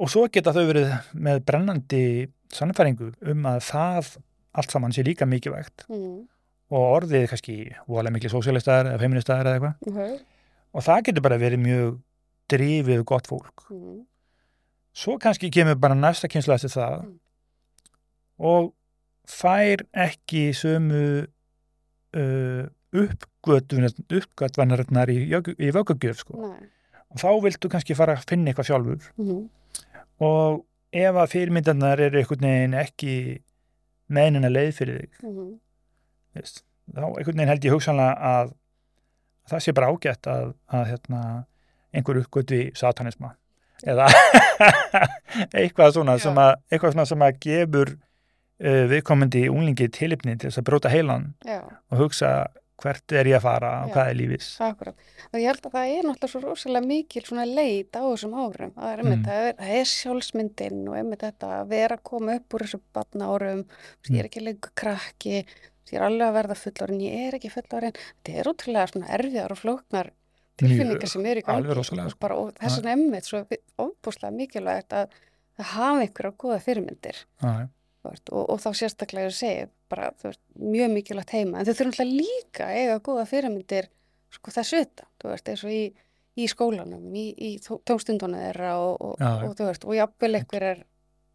Og 0.00 0.08
svo 0.08 0.26
geta 0.32 0.52
þau 0.52 0.64
verið 0.66 0.92
með 1.14 1.40
brennandi 1.44 2.02
samfæringu 2.50 3.12
um 3.30 3.42
að 3.46 3.60
það 3.68 4.16
allt 4.54 4.70
saman 4.70 4.92
sé 4.92 5.04
líka 5.06 5.26
mikilvægt. 5.28 5.84
Mm, 5.88 6.26
og 6.70 7.02
orðið 7.02 7.28
kannski 7.30 7.56
voðalega 7.86 8.14
miklu 8.16 8.30
sósialistar 8.32 8.86
eða 8.90 8.98
feministar 9.02 9.44
eða 9.46 9.58
eitthvað. 9.60 9.74
Ok, 9.86 10.20
og 10.74 10.82
það 10.86 11.02
getur 11.08 11.22
bara 11.22 11.38
verið 11.38 11.62
mjög 11.62 11.98
drifið 12.50 13.04
gott 13.04 13.26
fólk. 13.30 13.66
Mm, 13.70 14.00
svo 14.94 15.18
kannski 15.18 15.50
kemur 15.50 15.78
bara 15.78 15.94
næsta 15.94 16.28
kynslu 16.28 16.54
eftir 16.54 16.70
það. 16.74 17.04
Mm. 17.04 17.18
og 18.40 18.72
fær 19.28 19.82
ekki 19.94 20.48
sömu 20.56 21.26
uh, 22.16 22.64
uppgötvanarnar 23.48 25.12
í, 25.12 25.18
í 25.30 25.70
vöggugjöf 25.74 26.24
sko. 26.24 26.52
og 27.10 27.18
þá 27.20 27.30
viltu 27.44 27.70
kannski 27.72 27.96
fara 27.98 28.14
að 28.18 28.26
finna 28.30 28.52
eitthvað 28.52 28.68
sjálfur. 28.70 29.06
Mm, 29.18 29.44
og 30.26 30.64
ef 30.92 31.20
að 31.22 31.30
fyrirmyndarnar 31.32 32.02
eru 32.06 32.20
einhvern 32.20 32.46
veginn 32.46 32.76
ekki 32.78 33.14
meðinina 34.10 34.50
leið 34.50 34.72
fyrir 34.74 34.98
þig 35.00 35.28
mm, 35.28 35.50
veist, 36.34 36.64
þá 36.90 37.04
einhvern 37.06 37.36
veginn 37.36 37.52
held 37.52 37.66
ég 37.68 37.76
hugsanlega 37.76 38.32
að 38.34 38.52
það 39.50 39.64
sé 39.64 39.74
bara 39.76 39.90
ágætt 39.90 40.30
að, 40.30 40.52
að 40.70 40.84
hérna, 40.92 41.22
einhver 41.94 42.20
uppgötvi 42.22 42.60
satanisma. 42.78 43.34
Eða 43.80 44.06
eitthvað 45.58 45.94
svona 45.96 46.18
Já. 46.18 46.26
sem 46.26 46.38
að, 46.38 46.52
eitthvað 46.70 46.94
svona 46.94 47.08
sem 47.08 47.24
að 47.24 47.38
gefur 47.46 47.92
uh, 47.94 48.84
viðkomandi 48.90 49.46
unglingi 49.50 49.88
tilipni 49.96 50.36
til 50.36 50.50
þess 50.50 50.60
að 50.60 50.66
bróta 50.68 50.92
heilan 50.92 51.30
já, 51.48 51.62
og 51.64 52.02
hugsa 52.04 52.32
hvert 52.80 53.12
er 53.12 53.28
ég 53.30 53.36
að 53.38 53.44
fara 53.46 53.70
og 53.84 53.90
hvað 53.94 54.10
er 54.10 54.16
lífis 54.18 54.48
akkurat. 54.66 54.94
Og 55.30 55.38
ég 55.40 55.46
held 55.50 55.66
að 55.68 55.74
það 55.76 55.92
er 55.96 56.06
náttúrulega 56.08 56.30
svo 56.32 56.40
rosalega 56.44 56.86
mikil 56.90 57.22
svona 57.26 57.44
leit 57.48 57.92
á 57.96 58.02
þessum 58.02 58.34
árum. 58.40 58.72
Það 58.76 58.92
er, 58.92 59.02
Mm. 59.04 59.24
það 59.26 59.48
er, 59.48 59.54
það 59.60 59.74
er 59.80 59.90
sjálfsmyndin 59.94 60.88
og 60.88 60.94
einmitt 61.00 61.24
þetta 61.26 61.50
að 61.60 61.68
vera 61.74 61.96
að 61.96 62.02
koma 62.10 62.36
upp 62.40 62.54
úr 62.54 62.64
þessu 62.66 62.80
batna 62.92 63.26
árum, 63.30 63.64
ég 64.04 64.10
Mm. 64.10 64.18
er 64.20 64.24
ekki 64.30 64.44
lengur 64.44 64.72
krakki 64.74 65.44
ég 65.90 65.98
er 65.98 66.02
alveg 66.06 66.28
að 66.28 66.36
verða 66.38 66.54
fullorinn, 66.54 67.00
ég 67.02 67.28
er 67.28 67.34
ekki 67.34 67.50
fullorinn 67.50 67.92
þetta 67.98 68.38
er 68.38 68.44
útrúlega 68.52 68.90
svona 68.92 69.08
erfiðar 69.10 69.50
og 69.50 69.58
flóknar 69.58 70.10
tilfinningar 70.56 71.08
sem 71.08 71.26
eru 71.26 71.40
í 71.40 71.42
gangi 71.42 71.66
og, 71.72 71.84
sko. 71.84 72.18
bara, 72.20 72.36
og 72.36 72.52
þess 72.54 72.76
vegna 72.78 72.92
emmitt 72.92 73.24
svo 73.26 73.40
ofbúslega 73.78 74.30
mikilvægt 74.36 74.92
að, 74.92 75.08
að 75.58 75.64
hafa 75.74 76.00
einhverja 76.04 76.32
góða 76.38 76.60
fyrirmyndir. 76.62 77.16
Þú 77.42 77.68
veist, 78.08 78.30
og, 78.32 78.44
og 78.54 78.60
þá 78.62 78.68
sérstaklega 78.80 79.30
ég 79.30 79.36
segi 79.36 79.64
bara, 79.92 80.10
þú 80.20 80.30
veist, 80.30 80.42
mjög 80.56 80.92
mikilvægt 80.94 81.34
heima 81.36 81.60
en 81.60 81.68
þau 81.68 81.74
þurfum 81.74 81.90
alltaf 81.92 82.12
líka 82.12 82.68
að 82.68 82.78
eiga 82.80 83.00
góða 83.08 83.26
fyrirmyndir 83.28 83.90
sko 84.30 84.54
þess 84.54 84.78
utan, 84.78 85.10
þú 85.20 85.32
veist, 85.32 85.50
eins 85.50 85.64
og 85.66 85.74
í, 85.74 85.82
í 86.40 86.46
skólanum, 86.50 87.08
í, 87.18 87.26
í 87.34 87.50
tómstundunum 87.66 88.44
þeirra 88.44 88.76
og, 88.80 88.94
og, 89.08 89.16
já. 89.20 89.32
og 89.48 89.56
þú 89.58 89.68
veist, 89.68 89.86
og 89.88 89.98
jafnvel 89.98 90.32
einhver 90.38 90.66
er 90.70 90.84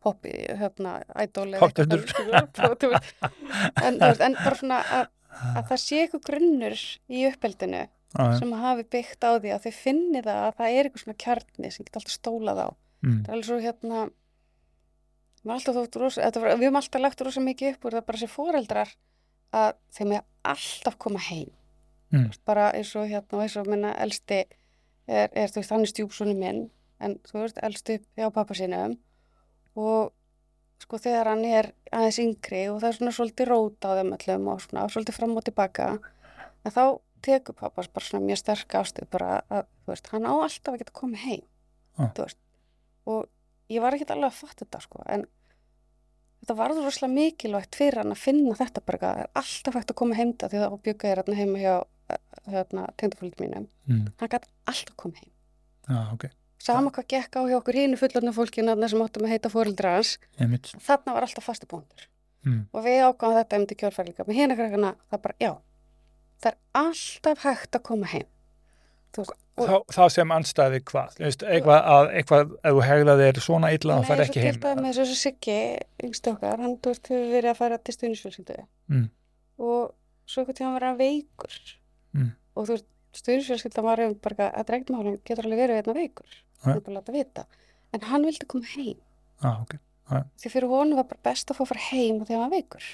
poppi, 0.05 0.31
ædól 0.45 1.49
eða 1.49 1.61
Pottþéttur. 1.65 2.05
eitthvað, 2.05 2.49
sko, 2.53 2.71
þú 2.81 2.91
veist, 2.93 3.13
en, 3.85 3.99
en 4.05 4.39
bara 4.39 4.57
svona 4.59 4.79
að, 4.99 5.11
að 5.51 5.61
það 5.71 5.83
sé 5.83 6.01
eitthvað 6.03 6.25
grunnur 6.29 6.81
í 7.09 7.23
uppeldinu 7.31 7.83
já. 8.15 8.25
sem 8.39 8.53
hafi 8.61 8.85
byggt 8.95 9.25
á 9.25 9.31
því 9.35 9.53
að 9.55 9.65
þau 9.65 9.73
finni 9.79 10.21
það 10.25 10.41
að 10.43 10.59
það 10.59 10.75
er 10.75 10.89
eitthvað 10.89 11.03
svona 11.03 11.21
kjarni 11.25 11.71
sem 11.73 11.87
geta 11.87 12.01
alltaf 12.01 12.15
stólað 12.15 12.61
á 12.61 12.69
mm, 12.69 13.17
Það 13.25 13.27
er 13.27 13.35
alveg 13.35 13.49
svo 13.49 13.57
hérna 13.63 14.05
við 14.05 14.05
höfum 14.05 14.05
alltaf, 14.05 14.13
þótt 15.33 15.34
rosa, 15.45 16.29
var, 16.41 16.55
við 16.57 16.65
höfum 16.67 16.79
alltaf 16.81 17.01
lagt 17.01 17.21
rosa 17.21 17.41
mikið 17.41 17.73
upp 17.75 17.85
úr 17.85 17.97
það 17.99 18.05
bara 18.05 18.17
sem 18.21 18.31
foreldrar 18.31 18.93
að 19.55 19.73
þeim 19.97 20.15
er 20.17 20.23
alltaf 20.43 20.97
koma 20.97 21.19
heim 21.29 21.49
Mm. 22.13 22.29
bara 22.45 22.67
eins 22.71 22.91
og 22.95 23.07
hérna 23.09 23.33
og 23.33 23.41
eins 23.41 23.55
og 23.57 23.65
minna 23.67 23.89
elsti 23.99 24.37
er, 25.07 25.29
er 25.33 25.49
þú 25.49 25.57
veist, 25.57 25.71
hann 25.73 25.81
er 25.81 25.89
stjúpsónu 25.89 26.35
minn 26.37 26.69
en 27.01 27.15
þú 27.25 27.39
veist, 27.41 27.57
elsti 27.65 27.95
hjá 28.15 28.29
pappa 28.31 28.53
sínum 28.55 28.93
og 29.75 30.13
sko 30.79 30.99
þegar 31.01 31.27
hann 31.33 31.43
er 31.49 31.71
aðeins 31.91 32.19
yngri 32.21 32.61
og 32.69 32.77
það 32.83 32.87
er 32.91 32.97
svona 32.99 33.15
svolítið 33.17 33.49
rót 33.49 33.87
á 33.89 33.89
þeim 33.97 34.13
öllum 34.15 34.47
og 34.53 34.61
svona 34.63 34.85
svolítið 34.93 35.17
fram 35.17 35.35
og 35.35 35.43
tilbaka 35.49 35.87
en 35.97 36.71
þá 36.77 36.83
tekur 37.25 37.57
pappas 37.57 37.89
bara 37.89 38.05
svona 38.05 38.25
mjög 38.29 38.37
sterk 38.43 38.77
ástuð 38.79 39.09
bara 39.11 39.41
að, 39.49 39.65
þú 39.83 39.91
veist, 39.95 40.07
hann 40.13 40.29
á 40.29 40.33
alltaf 40.37 40.73
að 40.75 40.79
geta 40.83 40.95
komið 41.01 41.25
heim 41.25 41.43
Ah. 41.97 42.11
þú 42.13 42.21
veist, 42.27 42.37
og 43.07 43.25
ég 43.71 43.83
var 43.83 43.95
ekki 43.95 44.07
alveg 44.09 44.29
að 44.29 44.39
fatta 44.39 44.65
þetta 44.65 44.81
sko, 44.83 45.01
en 45.09 45.25
þetta 46.41 46.57
varður 46.59 46.87
rosalega 46.87 47.15
mikilvægt 47.15 47.77
fyrir 47.79 48.01
hann 48.01 48.13
að 48.13 48.21
finna 48.21 48.55
þetta 48.57 48.85
bara, 48.85 48.97
að 49.01 49.03
það 49.05 49.21
er 49.25 49.29
alltaf 49.41 49.77
hægt 49.79 49.93
að 49.93 49.99
koma 50.01 50.17
heimta 50.19 50.49
því 50.51 50.63
þá 50.63 50.79
bjögga 50.87 51.11
ég 51.11 51.19
hérna 51.19 51.37
heima 51.39 51.61
hjá 51.61 51.75
hérna, 52.53 52.87
tengdafólk 53.01 53.37
mínum, 53.41 53.69
mm, 53.89 54.09
hann 54.21 54.33
gæti 54.35 54.51
alltaf 54.69 54.97
komið 55.01 55.21
heim. 55.23 55.31
Já, 55.89 56.01
ok, 56.13 56.27
sama 56.61 56.91
hvað 56.93 57.07
gekk 57.15 57.39
á 57.39 57.41
hjá 57.49 57.57
okkur 57.59 57.79
hínu 57.79 58.01
fullorðna 58.01 58.33
fólkinu 58.35 58.73
þarna 58.73 58.89
sem 58.91 59.05
áttum 59.05 59.25
að 59.25 59.33
heita 59.33 59.53
fóreldra 59.53 59.95
hans. 59.97 60.17
Þarna 60.37 61.15
var 61.17 61.25
alltaf 61.25 61.45
fastu 61.45 61.69
búndur 61.69 62.05
mm, 62.45 62.67
og 62.73 62.85
við 62.85 63.01
ákváðum 63.07 63.41
þetta 63.41 63.73
í 63.73 63.79
kjörfæri 63.81 64.11
líka. 64.11 64.27
Með 64.27 64.39
hérna 64.41 64.59
krakkana, 64.59 64.93
það 65.09 65.23
bara, 65.25 65.37
já 65.41 65.53
það 66.41 66.51
er 66.51 66.57
alltaf 66.81 67.45
hægt 67.45 67.77
að 67.77 67.85
koma 67.89 68.09
heim 68.11 68.27
veist, 69.17 69.33
og 69.55 69.69
þá, 69.69 69.75
þá 69.95 70.03
sem 70.15 70.31
anstæði 70.35 70.79
hvað, 70.89 71.13
veist, 71.21 71.43
eitthvað 71.47 71.89
að 71.95 72.09
eitthvað, 72.19 72.55
ef 72.61 72.75
þú 72.77 72.81
hegðað 72.89 73.21
þér 73.23 73.39
svona 73.45 73.71
illa 73.75 73.97
þá 73.99 74.09
fær 74.09 74.23
ekki 74.25 74.43
heim 74.43 74.57
Nei, 74.63 74.75
með 74.85 74.97
þessu 74.99 75.17
Siggi, 75.19 75.57
yngst 76.07 76.29
okkar, 76.31 76.63
hann 76.65 76.75
veist, 76.85 77.07
hefur 77.11 77.31
verið 77.35 77.51
að 77.53 77.59
fara 77.61 77.77
til 77.79 77.95
stuðnisfjölskyldu 77.97 78.57
Mm. 78.85 79.05
og 79.57 79.93
svo 80.29 80.41
eitthvað 80.43 80.57
tíma 80.59 80.73
var 80.75 80.83
hann 80.89 80.97
veikur. 80.99 81.55
Mm. 82.13 82.31
og 82.55 82.67
þú 82.67 82.75
veist, 82.75 82.87
stuðnisfjölskylda 83.21 83.83
var 83.85 84.03
bara 84.21 84.49
að 84.51 84.73
er 84.75 84.83
málum, 84.93 85.17
getur 85.25 85.47
alveg 85.47 85.61
verið 85.63 85.79
einna 85.81 85.95
veikur. 85.97 86.35
Ja. 86.35 86.65
hann 86.65 86.75
er 86.75 86.83
bara 86.85 86.93
að 86.93 86.99
láta 86.99 87.15
vita. 87.15 87.45
En 87.93 88.01
hann 88.09 88.25
vildi 88.27 88.45
koma 88.51 88.65
heim. 88.75 88.99
Ah, 89.41 89.61
ok, 89.61 89.77
því 90.41 90.51
fyrir 90.51 90.69
honum 90.69 90.99
var 90.99 91.07
bara 91.09 91.23
best 91.31 91.49
að 91.49 91.57
fá 91.57 91.63
að 91.65 91.71
fara 91.73 91.85
heim 91.89 92.19
þegar 92.25 92.35
hann 92.41 92.45
var 92.49 92.53
veikur. 92.57 92.85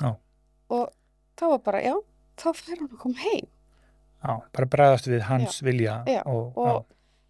Já. 0.00 0.10
og 0.70 0.90
þá 1.36 1.44
var 1.52 1.58
bara, 1.64 1.80
já, 1.84 1.94
þá 2.40 2.46
fær 2.56 2.78
hann 2.80 2.88
að 2.90 2.98
koma 3.02 3.20
heim 3.26 3.46
já, 4.22 4.32
bara 4.56 4.70
bregðast 4.76 5.10
við 5.10 5.26
hans 5.28 5.62
vilja 5.64 6.00
Já, 6.08 6.22
og, 6.26 6.56
og 6.56 6.84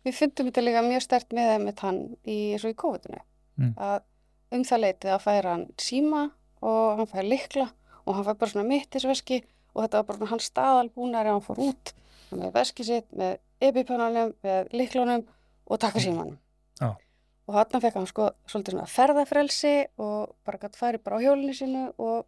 við 0.06 0.18
fundum 0.20 0.50
þetta 0.50 0.64
líka 0.64 0.84
mjög 0.86 1.04
stert 1.04 1.34
með 1.36 1.52
þeim 1.52 1.66
með 1.66 1.82
hann 1.86 2.00
í, 2.22 2.38
í 2.54 2.76
COVID-inu. 2.82 3.22
Mm. 3.56 3.72
að 3.80 4.02
um 4.52 4.64
það 4.68 4.82
leitið 4.82 5.12
að 5.14 5.22
færa 5.24 5.52
hann 5.54 5.66
síma 5.80 6.22
og 6.66 6.98
hann 7.00 7.08
fær 7.10 7.26
likla 7.26 7.70
og 8.04 8.18
hann 8.18 8.26
fær 8.26 8.38
bara 8.40 8.52
svona 8.52 8.68
mittisveski 8.68 9.40
og 9.72 9.84
þetta 9.84 10.02
var 10.02 10.08
bara 10.10 10.28
hans 10.32 10.50
staðalbúnari 10.50 11.32
hann 11.32 11.44
fór 11.44 11.62
út 11.70 11.92
með 12.36 12.52
veski 12.56 12.84
sitt, 12.86 13.08
með 13.16 13.38
epipennanum, 13.62 14.32
með 14.44 14.72
liklunum 14.76 15.24
og 15.66 15.80
taka 15.82 16.02
símanum 16.02 16.36
Já. 16.80 16.92
og 17.46 17.58
hann 17.58 17.82
fekk 17.82 17.98
hann 17.98 18.08
sko 18.10 18.30
svolítið 18.44 18.76
svona 18.76 18.88
ferðafrelsi 18.92 19.74
og 20.02 20.34
bara 20.46 20.62
gætt 20.62 20.78
færi 20.78 21.02
bara 21.02 21.20
á 21.20 21.24
hjólinu 21.24 21.56
sínu 21.56 21.86
og 21.96 22.26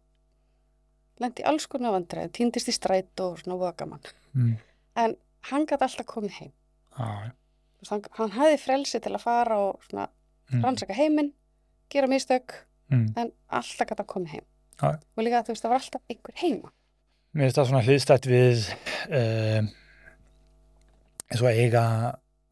lendi 1.19 1.45
alls 1.47 1.67
konar 1.71 1.95
vandræði, 1.95 2.31
týndist 2.37 2.71
í 2.71 2.75
stræt 2.75 3.23
og 3.23 3.39
svona 3.41 3.59
vögamann 3.59 4.13
mm, 4.33 4.55
en 5.03 5.17
hann 5.49 5.67
gætt 5.67 5.83
alltaf 5.85 6.07
komið 6.09 6.37
heim. 6.39 6.53
Ah, 6.99 7.29
hann, 7.89 8.03
hann 8.17 8.33
hafði 8.35 8.61
frelsi 8.61 9.01
til 9.03 9.13
að 9.15 9.23
fara 9.23 9.59
og 9.69 9.83
svona 9.87 10.07
mm, 10.51 10.63
rannsaka 10.63 10.97
heiminn, 10.97 11.33
gera 11.91 12.09
mistök 12.11 12.55
mm. 12.91 13.05
en 13.19 13.33
alltaf 13.47 13.91
gæti 13.91 14.03
að 14.05 14.11
koma 14.13 14.33
heim. 14.33 14.45
Já. 14.79 14.95
og 14.95 15.25
líka 15.25 15.43
þú 15.43 15.51
veist 15.51 15.65
það 15.65 15.73
var 15.73 15.81
alltaf 15.83 16.13
einhver 16.13 16.39
heima. 16.39 16.73
Mér 17.35 17.49
finnst 17.49 17.59
það 17.59 17.69
svona 17.69 17.83
hliðstætt 17.85 18.27
við 18.29 18.69
um, 19.19 19.69
eins 21.29 21.43
og 21.43 21.49
að 21.49 21.59
eiga 21.59 21.83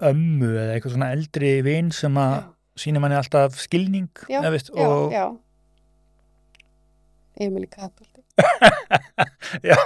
ömmu 0.08 0.52
eða 0.52 0.76
eitthvað 0.76 0.94
svona 0.94 1.12
eldri 1.16 1.54
vin 1.66 1.90
sem 1.96 2.20
að 2.22 2.36
sýnir 2.78 3.02
manni 3.02 3.18
alltaf 3.18 3.58
skilning 3.58 4.12
Já, 4.30 4.42
veist, 4.54 4.70
já, 4.70 4.86
og 4.86 5.16
já. 5.16 5.26
Emil 7.42 7.66
Katolti 7.72 8.17
já, 9.70 9.78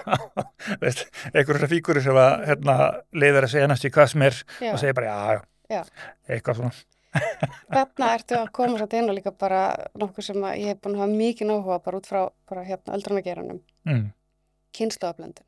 veist, 0.82 1.06
einhverjum 1.32 1.72
fíkurir 1.72 2.04
sem 2.06 2.18
að 2.20 2.48
hérna, 2.50 2.78
leiðar 3.16 3.48
að 3.48 3.54
segja 3.56 3.70
næstu 3.72 3.92
hvað 3.94 4.10
sem 4.14 4.26
er 4.28 4.40
já. 4.40 4.72
og 4.72 4.82
segja 4.82 4.98
bara 4.98 5.12
já, 5.12 5.44
já, 5.72 5.84
eitthvað 6.30 6.62
svona. 6.62 6.74
Þarna 7.76 8.10
ertu 8.16 8.38
að 8.40 8.50
koma 8.56 8.80
satt 8.80 8.96
inn 8.96 9.12
og 9.12 9.18
líka 9.18 9.34
bara 9.36 9.62
nokkuð 10.00 10.28
sem 10.30 10.44
að 10.48 10.60
ég 10.62 10.72
hef 10.72 10.82
búin 10.84 10.98
að 10.98 11.04
hafa 11.04 11.22
mikið 11.22 11.54
áhuga 11.56 11.80
bara 11.86 12.00
út 12.00 12.08
frá 12.08 12.22
bara 12.48 12.64
hérna 12.68 12.96
öldranageranum 12.96 13.60
mm, 13.88 14.06
kynnslóðablöndin 14.78 15.48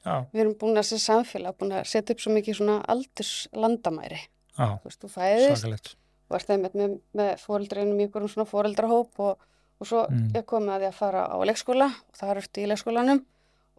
já, 0.00 0.14
við 0.32 0.42
erum 0.44 0.56
búin 0.60 0.80
að 0.80 0.88
sem 0.90 1.02
samfélag 1.02 1.58
búin 1.60 1.76
að 1.76 1.88
setja 1.90 2.16
upp 2.16 2.24
svo 2.24 2.34
mikið 2.34 2.60
svona 2.60 2.78
aldurslandamæri. 2.94 4.20
Já, 4.56 4.66
þú 4.80 4.88
veist, 4.88 5.00
þú 5.02 5.12
fæðist 5.14 5.50
svakalegt. 5.50 5.92
og 6.28 6.38
ert 6.38 6.50
þeim 6.50 6.64
með, 6.66 6.96
með 7.20 7.30
fóreldrinum 7.44 8.00
í 8.00 8.06
einhverjum 8.06 8.32
svona 8.32 8.50
fóreldrahóp 8.50 9.22
og, 9.26 9.46
og 9.80 9.88
svo 9.88 10.06
Mm. 10.10 10.30
er 10.36 10.42
komið 10.42 10.72
að 10.74 10.80
því 10.82 10.88
að 10.90 10.98
fara 11.00 11.22
á 11.26 11.36
leikskóla 11.48 11.86
og 11.88 12.16
þar 12.20 12.36
ertu 12.42 12.60
í 12.60 12.68
leikskólanum. 12.68 13.24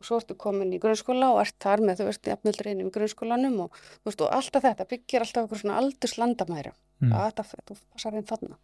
Og 0.02 0.06
svo 0.08 0.18
ertu 0.18 0.34
komin 0.36 0.74
í 0.74 0.80
grunnskóla 0.82 1.28
og 1.30 1.42
ert 1.44 1.60
þar 1.62 1.80
með 1.86 2.00
þú 2.02 2.06
veist 2.10 2.26
jafnöldri 2.26 2.72
inn 2.72 2.82
í 2.82 2.90
grunnskólanum 2.90 3.60
og, 3.62 3.72
veist, 4.04 4.22
og 4.22 4.32
alltaf 4.34 4.64
þetta 4.66 4.88
byggir 4.90 5.22
alltaf 5.22 5.44
einhver 5.44 5.62
svona 5.62 5.78
aldurslandamæri. 5.78 6.72
Mm, 7.02 7.14
að 7.14 7.28
þetta, 7.38 7.66
þú 7.70 7.78
passar 7.94 8.18
inn 8.18 8.26
þarna. 8.26 8.58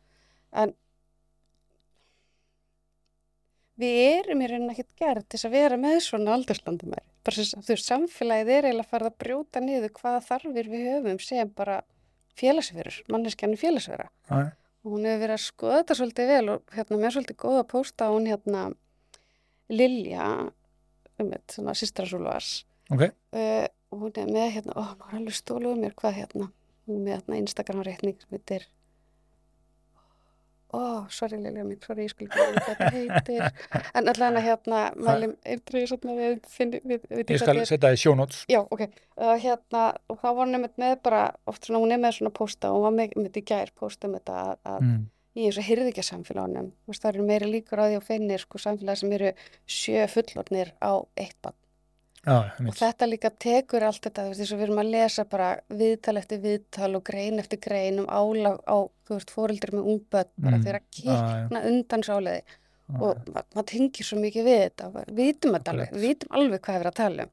En 0.54 0.74
við 3.78 4.00
erum 4.24 4.42
í 4.42 4.48
rauninni 4.50 4.74
ekkert 4.74 4.96
gerð 4.98 5.28
til 5.28 5.38
þess 5.38 5.46
að 5.46 5.56
vera 5.60 5.78
með 5.78 5.98
svona 6.08 6.34
aldurslandamæri. 6.34 7.06
Bara 7.28 7.36
sem, 7.46 7.62
þú 7.62 7.74
veist, 7.76 7.92
samfélagið 7.92 8.50
er 8.56 8.68
eiginlega 8.72 8.90
farið 8.90 9.12
að 9.12 9.18
brjóta 9.22 9.62
niður 9.62 9.94
hvaða 10.00 10.24
þarfir 10.26 10.70
við 10.74 10.88
höfum 10.90 11.20
sem 11.22 11.52
bara 11.54 11.84
félagsverur, 12.38 13.04
manneskjarnir 13.14 13.62
og 13.62 14.54
hún 14.88 15.08
hefur 15.08 15.24
verið 15.24 15.36
að 15.38 15.44
skoða 15.46 15.80
þetta 15.82 15.98
svolítið 16.00 16.32
vel 16.34 16.54
og 16.54 16.76
hérna 16.76 17.00
mér 17.00 17.10
er 17.10 17.16
svolítið 17.18 17.40
góð 17.44 17.58
að 17.62 17.70
pósta 17.74 18.12
hún 18.14 18.30
hérna 18.30 18.64
Lilja 19.68 20.28
um 21.18 21.32
þetta, 21.34 21.56
svona 21.56 21.76
sýstrasúlvars 21.76 22.52
ok, 22.94 23.04
uh, 23.36 23.68
hún 23.96 24.14
er 24.16 24.32
með 24.32 24.50
hérna, 24.58 24.78
ó, 24.78 24.82
hún 24.94 25.12
er 25.12 25.20
alveg 25.20 25.38
stóluð 25.38 25.76
um 25.76 25.84
mér 25.84 25.96
hvað 25.98 26.20
hérna, 26.22 26.50
hún 26.88 27.00
er 27.00 27.04
með 27.04 27.16
hérna 27.18 27.42
Instagram 27.42 27.84
reikning 27.88 28.20
sem 28.22 28.38
heitir 28.38 28.68
ó, 30.74 31.08
sorry 31.14 31.40
Lilja 31.42 31.64
mín, 31.64 31.80
sorry, 31.84 32.08
ég 32.08 32.14
skil 32.14 32.28
ekki 32.28 32.40
hvað 32.40 32.58
þetta 32.68 32.90
heitir. 32.96 33.44
En 33.98 34.12
allan 34.12 34.40
að 34.40 34.48
hérna 34.48 34.80
mælum 34.96 35.36
við, 36.88 37.06
ég 37.24 37.42
skal 37.42 37.60
setja 37.62 37.84
það 37.88 37.98
í 37.98 38.02
sjónóts 38.04 38.42
Já, 38.52 38.60
ok, 38.64 38.88
uh, 38.88 39.36
hérna, 39.44 39.84
og 40.12 40.20
þá 40.24 40.28
var 40.40 40.56
einmitt 40.58 40.82
með 40.82 40.98
bara, 41.08 41.22
oft 41.50 41.68
svona, 41.68 41.84
hún 41.84 41.96
er 41.96 42.02
með 42.04 42.18
svona 42.20 42.34
pósta 42.40 42.72
og 42.72 42.82
hún 42.82 42.88
var 42.90 42.98
með, 43.02 43.16
með 43.22 43.40
í 43.42 43.46
gær 43.54 43.72
pósta 43.78 44.10
um 44.10 44.18
þetta 44.18 44.40
að, 44.44 44.58
að 44.74 44.82
mm, 44.88 45.06
í 45.38 45.46
þessu 45.48 45.68
hyrðikja 45.70 46.08
samfélagunum, 46.10 46.74
það 46.92 47.12
eru 47.14 47.30
meiri 47.30 47.54
líkur 47.54 47.84
á 47.84 47.86
því 47.88 48.02
að 48.02 48.10
finnir 48.10 48.44
sko 48.44 48.62
samfélagi 48.62 49.04
sem 49.04 49.16
eru 49.20 49.32
sjö 49.78 50.10
fullornir 50.12 50.74
á 50.84 50.92
eitt 51.16 51.38
bann 51.46 51.58
já, 52.26 52.38
og 52.68 52.76
þetta 52.76 53.08
líka 53.10 53.30
tekur 53.40 53.84
allt 53.88 54.02
þetta, 54.08 54.24
þú 54.26 54.32
veist, 54.34 54.42
þess 54.42 54.54
að 54.56 54.60
við 54.62 54.68
erum 54.68 54.82
að 54.84 54.92
lesa 54.96 55.26
bara 55.26 55.50
viðtal 55.70 56.18
eftir 56.22 56.40
viðtal 56.44 56.92
og 57.00 57.04
grein 57.08 57.40
eftir 57.40 57.60
grein 57.64 58.00
um 58.04 58.08
álag 58.10 58.58
á, 58.68 58.78
þú 59.08 59.18
veist, 59.18 59.32
fóreldri 59.36 59.76
með 59.78 59.92
ungböld, 59.94 60.32
bara 60.38 60.58
Mm, 60.58 60.64
þeirra 60.66 60.82
já. 60.82 60.88
kikna 61.02 61.62
undan 61.72 62.04
sáleiði 62.04 62.42
Já, 62.88 63.02
og 63.04 63.18
ma 63.34 63.42
maður 63.56 63.66
tengir 63.74 64.06
svo 64.08 64.18
mikið 64.20 64.44
við 64.48 64.60
þetta 64.64 64.90
við 64.96 65.16
vitum 65.20 65.56
alveg, 65.60 65.70
Akkurat. 65.70 65.92
við 65.92 66.08
vitum 66.08 66.36
alveg 66.40 66.62
hvað 66.62 66.76
við 66.76 66.80
erum 66.82 66.92
að 66.94 67.00
tala 67.04 67.24
um. 67.28 67.32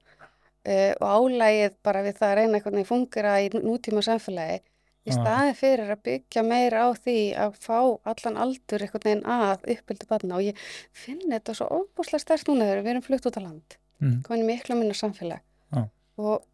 Uh, 0.65 0.93
og 1.01 1.09
álægið 1.15 1.75
bara 1.85 2.01
við 2.03 2.15
það 2.19 2.31
að 2.31 2.37
reyna 2.39 2.57
einhvern 2.59 2.75
veginn 2.79 2.89
fungera 2.89 3.35
í 3.45 3.49
nútíma 3.53 4.01
samfélagi 4.03 4.61
í 5.05 5.13
staði 5.13 5.53
fyrir 5.59 5.91
að 5.93 6.01
byggja 6.07 6.43
meira 6.43 6.87
á 6.89 6.91
því 6.97 7.17
að 7.37 7.59
fá 7.61 7.77
allan 8.09 8.39
aldur 8.41 8.81
einhvern 8.87 9.05
veginn 9.05 9.27
að 9.29 9.67
uppbyldu 9.75 10.07
barna. 10.09 10.39
Og 10.41 10.47
ég 10.49 10.57
finn 10.97 11.21
þetta 11.29 11.53
svo 11.55 11.67
óbúslega 11.69 12.23
stærst 12.25 12.49
núna 12.49 12.65
þegar 12.65 12.81
við 12.87 12.93
erum 12.95 13.05
flutt 13.05 13.27
út 13.29 13.37
á 13.37 13.43
land 13.45 13.77
mm, 14.01 14.19
komin 14.27 14.47
miklu 14.49 14.77
minna 14.79 14.95
samfélag. 14.97 15.41
Já. 15.75 15.89
og 16.19 16.45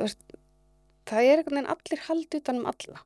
veist, 0.00 0.20
það 1.06 1.26
er 1.28 1.40
einhvern 1.42 1.58
veginn 1.58 1.72
allir 1.74 2.04
hald 2.08 2.34
utan 2.38 2.60
um 2.62 2.66
alla. 2.72 3.02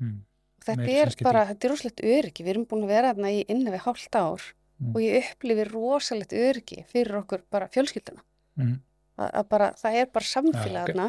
Mm, 0.00 0.18
og 0.58 0.66
þetta 0.68 0.82
Meiri 0.82 1.00
er 1.00 1.14
bara, 1.22 1.46
þetta 1.50 1.66
er 1.66 1.74
rosalegt 1.74 2.04
öryggi. 2.04 2.44
Við 2.44 2.52
erum 2.54 2.66
búin 2.70 2.84
að 2.86 2.92
vera 2.94 3.14
þarna 3.14 3.32
í 3.34 3.44
innan 3.48 3.74
við 3.74 3.84
hálft 3.86 4.14
ár 4.20 4.52
Mm. 4.74 4.90
og 4.90 5.00
ég 5.04 5.22
upplifi 5.22 5.64
rosalegt 5.70 6.32
öryggi 6.34 6.84
fyrir 6.90 7.20
okkur 7.20 7.44
bara 7.50 7.68
fjölskylduna. 7.70 8.24
Mm, 8.58 8.80
að, 9.22 9.44
bara, 9.48 9.68
það 9.78 9.98
er 10.00 10.08
bara 10.10 10.24
Já, 10.24 10.30
ok. 10.30 10.34
samfélagna 10.34 11.06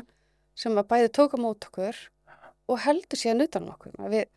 sem 0.56 0.78
að 0.78 0.88
bæði 0.92 1.10
tóka 1.18 1.40
mót 1.42 1.66
okkur 1.66 1.98
og 2.70 2.80
heldur 2.86 3.18
síðan 3.18 3.42
utan 3.42 3.66
um 3.66 3.74
okkur. 3.74 3.96
Við 4.14 4.28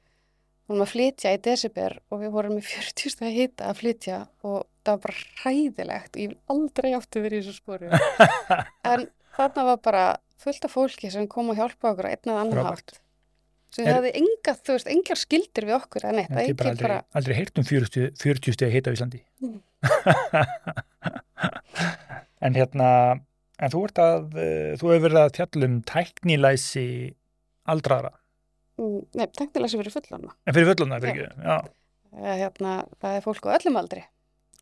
vorum 0.69 0.85
að 0.87 0.93
flytja 0.95 1.35
í 1.37 1.43
desember 1.45 1.99
og 2.11 2.23
við 2.25 2.33
vorum 2.33 2.57
í 2.57 2.65
40 2.65 3.13
stæði 3.15 3.35
hita 3.37 3.69
að 3.69 3.79
flytja 3.83 4.19
og 4.49 4.65
það 4.89 4.95
var 4.97 5.03
bara 5.05 5.19
hræðilegt 5.43 6.13
ég 6.23 6.27
vil 6.33 6.41
aldrei 6.57 6.91
áttu 6.99 7.17
verið 7.25 7.39
í 7.43 7.45
þessu 7.45 7.61
spóru 7.61 7.87
en 8.93 9.01
þarna 9.37 9.63
var 9.73 9.79
bara 9.85 10.05
fullt 10.39 10.65
af 10.69 10.73
fólki 10.75 11.09
sem 11.13 11.25
kom 11.31 11.47
og 11.53 11.57
hjálpa 11.61 11.85
okkur 11.93 12.09
á 12.09 12.11
einn 12.15 12.31
eða 12.33 12.41
annan 12.47 12.69
hátt 12.71 12.91
sem 13.75 13.85
Er- 13.85 13.99
hefði 13.99 14.11
enga, 14.23 14.53
þú 14.65 14.71
veist, 14.79 14.89
engar 14.89 15.19
skildir 15.21 15.65
við 15.69 15.75
okkur 15.77 16.03
eða 16.09 16.15
neitt, 16.17 16.31
Þetta 16.33 16.49
er 16.49 16.57
bara 16.57 16.73
aldrei, 16.73 16.97
aldrei 17.21 17.35
heyrt 17.37 17.59
um 17.61 17.67
40, 17.69 18.07
40 18.23 18.55
stegi 18.57 18.73
heita 18.79 18.89
á 18.89 18.97
Íslandi. 18.97 19.21
Mm. 19.45 19.59
en 22.49 22.53
hérna, 22.57 22.89
en 23.61 23.73
þú 23.75 23.83
ert 23.89 23.99
að, 24.03 24.25
eh, 24.41 24.73
þú 24.81 24.85
hefur 24.95 25.05
verið 25.05 25.21
að 25.21 25.35
fjalla 25.37 25.65
um 25.69 25.77
tæknilæsi 25.93 26.87
aldraðra. 27.69 28.13
Mm, 28.81 29.01
Nei, 29.19 29.27
teknilega 29.37 29.71
sem 29.75 29.81
fyrir 29.83 29.95
fullorna. 29.99 30.33
En 30.47 30.55
fyrir 30.57 30.69
fullorna, 30.73 31.01
fyrir 31.05 31.27
ekki, 31.27 31.45
já. 31.45 31.59
Eh, 32.19 32.37
Hérna, 32.41 32.73
það 33.03 33.13
er 33.19 33.23
fólk 33.27 33.45
á 33.53 33.57
öllum 33.59 33.77
aldri 33.83 34.01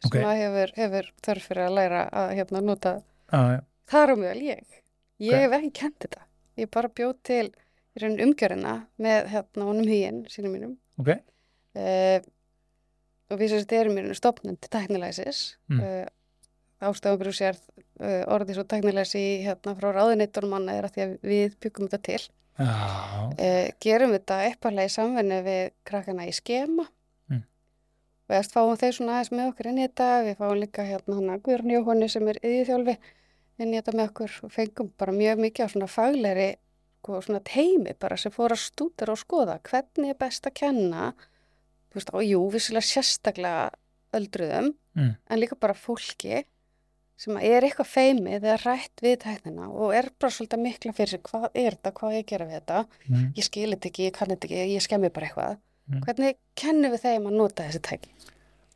sem 0.02 0.10
Ok. 0.10 0.16
að 0.22 0.40
hefur, 0.42 0.72
hefur 0.76 1.12
þörf 1.26 1.46
fyrir 1.50 1.66
að 1.66 1.76
læra 1.78 2.02
að 2.12 2.34
hérna, 2.38 2.60
nota 2.62 2.94
Já, 3.32 3.40
já, 3.56 3.60
þar 3.90 4.12
á 4.12 4.14
meðal 4.16 4.42
ég. 4.46 4.66
Ég 5.18 5.32
Ok. 5.34 5.40
hef 5.40 5.56
ekki 5.58 5.72
kent 5.80 5.98
þetta. 6.04 6.22
Ég 6.56 6.70
bara 6.70 6.88
bjóð 6.88 7.14
til 7.22 7.46
umgjörina 8.26 8.74
með 9.00 9.28
hérna 9.32 9.64
honum 9.64 9.88
hýinn 9.88 10.26
sínum 10.28 10.52
mínum. 10.56 10.76
ok, 10.98 11.16
Uh, 11.76 12.20
og 13.28 13.36
við 13.38 13.50
þetta 13.66 13.80
erum 13.82 13.98
stopnum 14.16 14.56
til 14.56 14.70
tæknilæsis. 14.72 15.56
Mm. 15.68 15.80
Uh, 15.82 16.06
ástæðum 16.80 17.18
sér 17.36 17.58
uh, 18.00 18.22
orðið 18.32 18.54
svo 18.56 18.64
tæknilæsi 18.64 19.24
hérna 19.44 19.74
frá 19.76 19.90
ráðuneytunum 19.92 20.54
manna 20.54 20.72
er 20.78 20.86
að 20.88 20.94
því 20.94 21.02
að 21.04 21.12
við 21.28 21.56
byggum 21.60 21.90
þetta 21.92 22.02
til. 22.08 22.22
Uh, 22.56 23.68
gerum 23.84 24.14
þetta 24.16 24.38
uppalega 24.54 24.88
í 24.88 24.94
samvinni 24.94 25.42
við 25.44 25.62
krakkana 25.84 26.24
í 26.24 26.32
skema 26.32 26.86
Eftir 28.26 28.56
fáum 28.56 28.76
þeir 28.80 28.94
svona 28.96 29.16
aðeins 29.16 29.32
með 29.32 29.50
okkur 29.52 29.68
inn 29.70 29.78
í 29.78 29.86
þetta 29.86 30.06
við 30.26 30.38
fáum 30.40 30.56
líka 30.58 30.86
hérna 30.86 31.18
hana 31.20 31.38
Guðrun 31.38 31.74
Jóhanni 31.76 32.08
sem 32.10 32.28
er 32.32 32.40
yðjþjálfi 32.42 32.96
inn 33.62 33.72
í 33.72 33.78
þetta 33.78 33.96
með 33.96 34.08
okkur 34.10 34.38
og 34.42 34.54
fengum 34.56 34.92
bara 34.98 35.14
mjög 35.14 35.42
mikið 35.44 35.68
á 35.68 35.72
svona 35.72 35.90
faglegri 35.90 36.48
sko, 36.98 37.20
svona 37.22 37.42
teimi 37.46 37.94
bara 38.02 38.18
sem 38.18 38.34
fór 38.34 38.56
að 38.56 38.64
stúdera 38.64 39.14
og 39.14 39.20
skoða 39.22 39.60
hvernig 39.68 40.10
er 40.10 40.18
best 40.18 40.48
að 40.50 40.56
kenna 40.58 41.12
þú 41.14 42.00
veist, 42.00 42.10
og 42.10 42.26
jú, 42.26 42.42
vissilega 42.50 42.90
sérstaklega 42.90 43.70
öldruðum 44.16 44.74
Mm. 44.96 45.12
en 45.28 45.40
líka 45.40 45.56
bara 45.60 45.74
fólki 45.76 46.44
sem 47.20 47.36
er 47.36 47.64
eitthvað 47.66 47.88
feimið 47.90 48.36
eða 48.38 48.54
rætt 48.62 49.02
við 49.04 49.18
tæknina 49.24 49.66
og 49.68 49.92
er 49.92 50.08
bara 50.18 50.32
svolítið 50.32 50.62
mikla 50.62 50.92
fyrir 50.96 51.10
sig 51.10 51.22
hvað 51.22 51.44
er 51.52 51.76
þetta, 51.76 51.92
hvað 51.98 52.08
á 52.08 52.16
ég 52.16 52.24
að 52.24 52.30
gera 52.30 52.46
við 52.48 52.54
þetta 52.56 52.78
mm. 53.08 53.26
ég 53.36 53.44
skil 53.44 53.66
þetta 53.74 53.90
ekki, 53.90 54.06
ég 54.06 54.14
kann 54.16 54.32
þetta 54.32 54.48
ekki, 54.48 54.62
ég 54.72 54.84
skemmi 54.86 55.10
bara 55.12 55.28
eitthvað. 55.28 55.58
Mm. 55.86 56.02
Hvernig 56.06 56.38
kennum 56.58 56.94
við 56.96 57.02
þeim 57.04 57.28
að 57.30 57.36
nota 57.38 57.66
þessi 57.68 57.82
tæki? 57.86 58.10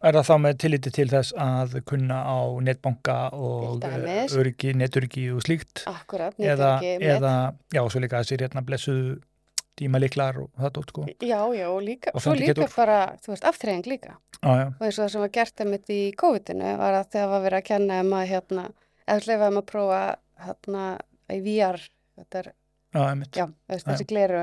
Er 0.01 0.17
það 0.17 0.29
þá 0.31 0.35
með 0.41 0.55
tilliti 0.63 0.91
til 0.97 1.09
þess 1.11 1.35
að 1.37 1.75
kunna 1.85 2.23
á 2.25 2.41
netbanka 2.65 3.17
og 3.37 3.83
dæmis. 3.83 4.33
öryggi, 4.33 4.71
netöryggi 4.73 5.27
og 5.35 5.43
slíkt? 5.45 5.83
Akkurat, 5.91 6.39
nýtt 6.41 6.63
ekki 6.65 6.95
eða, 7.05 7.33
já, 7.75 7.83
svo 7.85 8.01
líka 8.01 8.23
þessir 8.23 8.47
hérna 8.47 8.63
blessuðu 8.65 9.19
tímaliklar 9.81 10.39
og 10.41 10.49
það 10.57 10.73
dótt, 10.79 10.95
sko. 10.95 11.05
Já, 11.21 11.41
já, 11.57 11.67
og 11.69 11.83
líka, 11.85 12.15
Og 12.17 12.39
líka 12.39 12.69
bara, 12.77 12.99
þú 13.25 13.35
veist, 13.35 13.45
aftreying 13.49 13.87
líka. 13.89 14.17
Já, 14.41 14.51
já, 14.57 14.67
Og 14.73 14.87
eins 14.87 14.99
og 14.99 15.05
það 15.05 15.13
sem 15.13 15.25
var 15.25 15.35
gert 15.37 15.61
einmitt 15.65 15.93
í 15.93 16.01
COVID-inu 16.21 16.73
var 16.81 16.97
að 17.01 17.11
þegar 17.13 17.31
var 17.35 17.45
verið 17.47 17.61
að 17.61 17.69
kenna 17.71 18.01
um 18.05 18.17
að 18.17 18.27
hérna, 18.33 18.65
eða 19.07 19.27
hlifa 19.27 19.51
um 19.53 19.61
að 19.61 19.69
prófa 19.71 20.01
hérna 20.47 20.87
í 21.31 21.41
VR, 21.45 21.81
þetta 22.21 22.43
er, 22.43 22.53
já, 23.37 23.47
veist, 23.69 23.87
þessi 23.87 24.07
gleru 24.11 24.41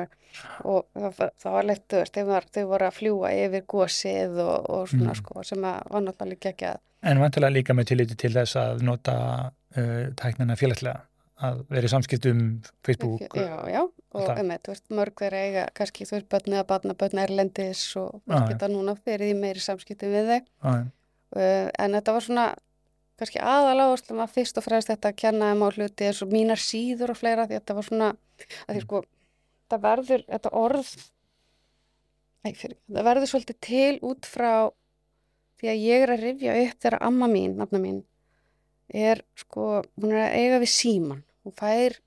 og 0.63 0.85
það, 0.95 1.31
það 1.41 1.51
var 1.57 1.65
leitt, 1.67 1.85
þú 1.91 1.97
veist, 2.01 2.13
þau, 2.17 2.65
voru 2.69 2.85
að 2.87 2.95
fljúa 2.99 3.31
yfir 3.45 3.63
gósið 3.73 4.39
og, 4.43 4.69
og 4.69 4.87
svona, 4.91 5.11
Mhm. 5.11 5.19
sko, 5.21 5.43
sem 5.43 5.63
að 5.67 5.91
var 5.91 6.01
náttúrulega 6.05 6.51
ekki 6.53 6.67
að, 6.73 6.77
En 7.03 7.19
vantilega 7.21 7.53
líka 7.53 7.73
með 7.77 7.85
tilliti 7.91 8.15
til 8.17 8.31
þess 8.33 8.55
að 8.57 8.81
nota 8.81 9.13
uh, 9.77 10.07
tæknina 10.17 10.55
félagslega, 10.57 11.01
að 11.45 11.59
vera 11.69 11.85
í 11.85 11.91
samskiptum 11.93 12.39
Facebook. 12.83 13.21
já, 13.35 13.69
já, 13.69 13.81
og 14.17 14.29
einmitt, 14.33 14.63
þú 14.65 14.73
veist, 14.73 14.87
mörg 14.89 15.13
þeirra 15.21 15.41
eiga 15.45 15.65
kannski, 15.77 16.05
þú 16.09 16.15
veist, 16.17 16.29
börn 16.29 16.53
eða 16.57 16.65
barna, 16.67 16.93
börn 16.97 17.19
erlendis 17.21 17.83
og 17.95 18.21
já. 18.27 18.47
geta 18.49 18.67
núna 18.67 18.95
fyrir 18.97 19.27
því 19.29 19.39
meiri 19.39 19.59
samskiptum 19.61 20.09
við 20.15 20.31
þau 20.31 20.41
uh, 21.35 21.69
en 21.79 21.91
þetta 21.93 22.13
var 22.13 22.21
svona 22.25 22.47
kannski 23.17 23.39
aðal 23.41 23.79
áherslum 23.85 24.19
að 24.23 24.33
fyrst 24.35 24.57
og 24.57 24.63
fremst 24.65 24.89
þetta 24.91 25.09
að 25.11 25.15
kenna 25.21 25.51
þeim 25.53 25.63
á 25.65 25.69
hluti 25.73 26.05
eins 26.09 26.21
og 26.21 26.29
mínar 26.33 26.61
síður 26.61 27.13
og 27.13 27.17
fleira 27.17 27.45
því 27.47 27.57
þetta 27.59 27.75
var 27.77 27.83
svona 27.87 28.09
því 28.67 28.81
sko, 28.85 29.03
það 29.71 29.85
verður 29.87 30.25
þetta 30.31 30.53
orð 30.63 30.91
Æ, 32.45 32.49
fyrir, 32.55 32.77
það 32.93 33.07
verður 33.09 33.31
svolítið 33.31 33.57
til 33.67 33.93
út 34.07 34.27
frá 34.29 34.51
því 35.57 35.69
að 35.73 35.79
ég 35.83 36.03
er 36.05 36.11
að 36.13 36.21
rifja 36.27 36.57
upp 36.63 36.81
þegar 36.83 36.99
amma 37.07 37.27
mín, 37.31 37.55
nafna 37.59 37.79
mín 37.81 38.03
er 38.93 39.23
sko, 39.35 39.81
hún 39.99 40.13
er 40.13 40.27
að 40.29 40.35
eiga 40.39 40.59
við 40.63 40.71
síman 40.71 41.23
hún 41.43 41.55
fær 41.57 41.97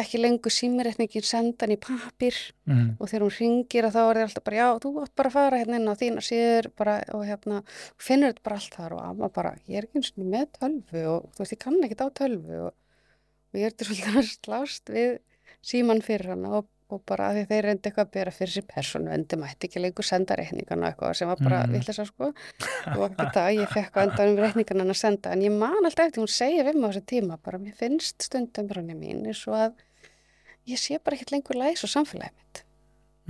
ekki 0.00 0.20
lengur 0.20 0.52
símireikningin 0.54 1.24
sendan 1.26 1.72
í 1.74 1.78
pappir 1.82 2.36
Mm. 2.70 2.92
og 3.02 3.08
þegar 3.10 3.24
hún 3.24 3.32
ringir 3.34 3.86
að 3.88 3.94
þá 3.96 4.00
er 4.04 4.18
það 4.20 4.24
alltaf 4.28 4.44
bara 4.46 4.58
já, 4.60 4.66
þú 4.84 4.90
átt 5.02 5.14
bara 5.18 5.30
að 5.30 5.34
fara 5.34 5.58
hérna 5.58 5.78
inn 5.80 5.90
á 5.90 5.94
þína 5.98 6.22
síður 6.22 6.68
bara, 6.78 6.92
og 7.18 7.24
hérna, 7.26 7.56
finnur 7.98 8.30
þetta 8.30 8.44
bara 8.46 8.58
allt 8.60 8.76
þar 8.76 8.92
og 8.94 9.00
amma 9.08 9.28
bara, 9.34 9.50
ég 9.66 9.80
er 9.80 9.88
ekki 9.88 9.98
eins 9.98 10.12
og 10.14 10.28
með 10.30 10.44
tölvu 10.60 11.02
og 11.16 11.24
þú 11.34 11.42
veist, 11.42 11.54
ég 11.56 11.60
kann 11.64 11.80
ekkert 11.82 12.04
á 12.06 12.08
tölvu 12.20 12.60
og, 12.68 12.70
og 13.50 13.58
ég 13.58 13.66
ertu 13.72 13.88
svolítið 13.88 14.20
að 14.20 14.30
slást 14.36 14.92
við 14.94 15.10
síman 15.62 16.00
fyrir 16.02 16.30
hana 16.34 16.52
og, 16.60 16.66
og 16.90 17.02
bara 17.06 17.28
því 17.36 17.44
þeir 17.50 17.64
reyndi 17.68 17.86
eitthvað 17.90 18.06
að 18.06 18.12
bera 18.16 18.30
fyrir 18.34 18.52
sér 18.56 18.66
persónu 18.66 19.12
en 19.14 19.24
þið 19.30 19.38
mætti 19.44 19.68
ekki 19.68 19.82
lengur 19.84 20.06
senda 20.08 20.36
reikningana 20.40 20.88
og 20.88 20.92
eitthvað 20.94 21.14
sem 21.20 21.28
var 21.30 21.36
bara 21.42 21.60
Mm. 21.66 21.72
vitlega 21.76 22.06
sko 22.08 22.30
og 22.30 23.04
ekki 23.10 23.28
það, 23.36 23.50
ég 23.60 23.68
fekk 23.76 23.94
á 23.94 24.00
endanum 24.06 24.40
reikningana 24.42 24.88
að 24.90 24.98
senda 24.98 25.30
en 25.36 25.42
ég 25.46 25.52
man 25.54 25.84
alltaf 25.84 26.06
eftir, 26.08 26.20
hún 26.24 26.32
segir 26.34 26.64
mig 26.74 26.82
á 26.82 26.90
þessu 26.90 27.04
tíma 27.06 27.38
bara, 27.42 27.58
mér 27.62 27.74
finnst 27.78 28.22
stundum 28.26 28.66
brunni 28.66 28.94
mín 28.98 29.22
eins 29.26 29.44
og 29.46 29.54
að 29.54 29.72
ég 30.66 30.78
sé 30.82 30.98
bara 30.98 31.16
ekkert 31.16 31.30
lengur 31.36 31.56
læs 31.60 31.84
og 31.86 31.90
samfélagið 31.94 32.34
mitt 32.40 32.64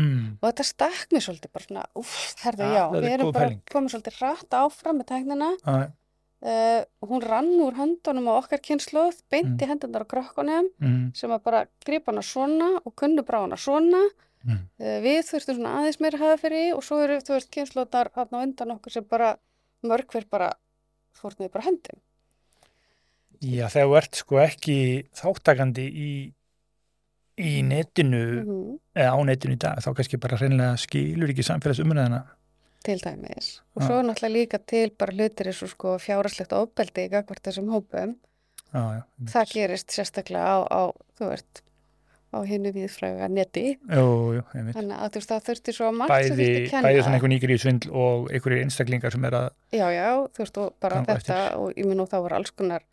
Mm. 0.01 0.39
og 0.41 0.47
þetta 0.49 0.65
stakk 0.65 1.11
mér 1.13 1.21
svolítið 1.21 1.51
bara 1.53 1.65
svona, 1.67 1.83
uff, 2.01 2.35
herðu, 2.41 2.65
Ja, 2.65 2.73
já, 2.73 2.85
er 2.97 3.03
við 3.05 3.11
erum 3.19 3.33
bara 3.37 3.49
komið 3.69 3.91
svolítið 3.93 4.15
hratt 4.23 4.55
áfram 4.57 4.97
með 5.03 5.07
tæknina 5.11 5.49
Já, 5.61 5.75
já. 5.83 5.89
Uh, 6.43 6.83
hún 7.05 7.23
rann 7.23 7.51
úr 7.61 7.75
höndunum 7.77 8.29
á 8.33 8.39
okkar 8.41 8.61
kynnslóð, 8.65 9.21
beint 9.31 9.61
Mm. 9.61 9.69
hendunar 9.69 10.05
á 10.05 10.11
krökkunum 10.13 10.69
Mm. 10.81 11.15
sem 11.15 11.31
að 11.31 11.43
bara 11.43 11.67
grípa 11.85 12.13
hana 12.13 12.23
svona 12.23 12.81
og 12.85 12.95
kunnu 12.97 13.23
bara 13.27 13.39
á 13.41 13.47
hana 13.47 13.57
svona 13.57 14.03
Mm. 14.45 14.57
uh, 14.81 14.99
við 15.05 15.21
þurftum 15.29 15.57
svona 15.61 15.75
aðeins 15.81 16.01
meira 16.01 16.19
hafa 16.19 16.39
fyrir 16.49 16.75
og 16.75 16.83
svo 16.83 17.03
eru, 17.05 17.19
þú 17.21 17.35
veist, 17.37 17.51
kynnslóðnar 17.53 18.09
hann 18.15 18.29
á 18.33 18.39
undan 18.43 18.71
okkur 18.79 18.91
sem 18.93 19.05
bara 19.05 19.37
mörg 19.85 20.07
hver 20.09 20.25
bara 20.31 20.55
fórnuði 21.15 21.51
bara 21.53 21.65
höndum 21.69 22.01
Já, 23.41 23.67
þegar 23.73 23.87
þú 23.89 23.97
ert 23.97 24.15
sko 24.21 24.37
ekki 24.43 24.77
þáttakandi 25.17 25.85
í, 25.89 26.11
í 27.41 27.63
netinu 27.65 28.25
mm 28.45 28.79
eða 29.01 29.13
á 29.17 29.19
netinu 29.25 29.55
í 29.55 29.59
dag, 29.59 29.79
þá 29.81 29.95
kannski 29.97 30.19
bara 30.21 30.37
hreinlega 30.37 30.77
skilur 30.77 31.31
ekki 31.31 31.45
samfélagsumræðina. 31.47 32.19
Til 32.85 32.99
dæmis. 33.05 33.61
Og 33.77 33.83
svo 33.85 34.01
náttúrulega 34.03 34.33
líka 34.37 34.59
til 34.67 34.91
bara 34.99 35.13
hlutir 35.13 35.51
eins 35.51 35.63
og 35.63 35.69
sko 35.75 35.97
fjárarslegt 36.01 36.53
ofbeldi 36.57 37.07
í 37.07 37.11
gagvart 37.13 37.43
þessum 37.45 37.69
hópum. 37.75 38.15
Já, 38.73 38.83
já. 38.97 39.03
það 39.33 39.51
gerist 39.55 39.91
sérstaklega 39.91 40.47
á, 40.47 40.59
á 40.71 40.83
þú 41.19 41.29
veist, 41.33 41.63
á 42.31 42.39
hinnu 42.47 42.71
viðfræga 42.73 43.27
veit. 44.69 44.77
þannig 44.77 44.97
að 45.03 45.11
þú 45.11 45.19
veist 45.19 45.31
það 45.33 45.47
þurfti 45.49 45.73
svo 45.75 45.89
margt 45.93 46.13
sem 46.15 46.37
Bæði, 46.37 46.45
þurfti 46.47 46.61
að 46.63 46.71
kenna. 46.71 46.89
bæði 46.89 47.03
svona 47.03 47.17
einhver 47.19 47.33
nýgri 47.35 47.57
svindl 47.59 47.91
og 47.91 48.31
einhverjir 48.31 48.63
einstaklingar 48.65 49.11
sem 49.17 49.25
er 49.27 49.37
að, 49.41 49.49
já, 49.75 49.87
já, 49.91 50.07
þú 50.31 50.45
veist 50.45 50.61
og 50.63 50.73
bara 50.81 51.03
þetta 51.11 51.41
og 51.59 51.75
ég 51.75 51.87
mun 51.91 52.01
og 52.07 52.09
þá 52.13 52.17
var 52.23 52.37
alls 52.39 52.51
konar 52.55 52.87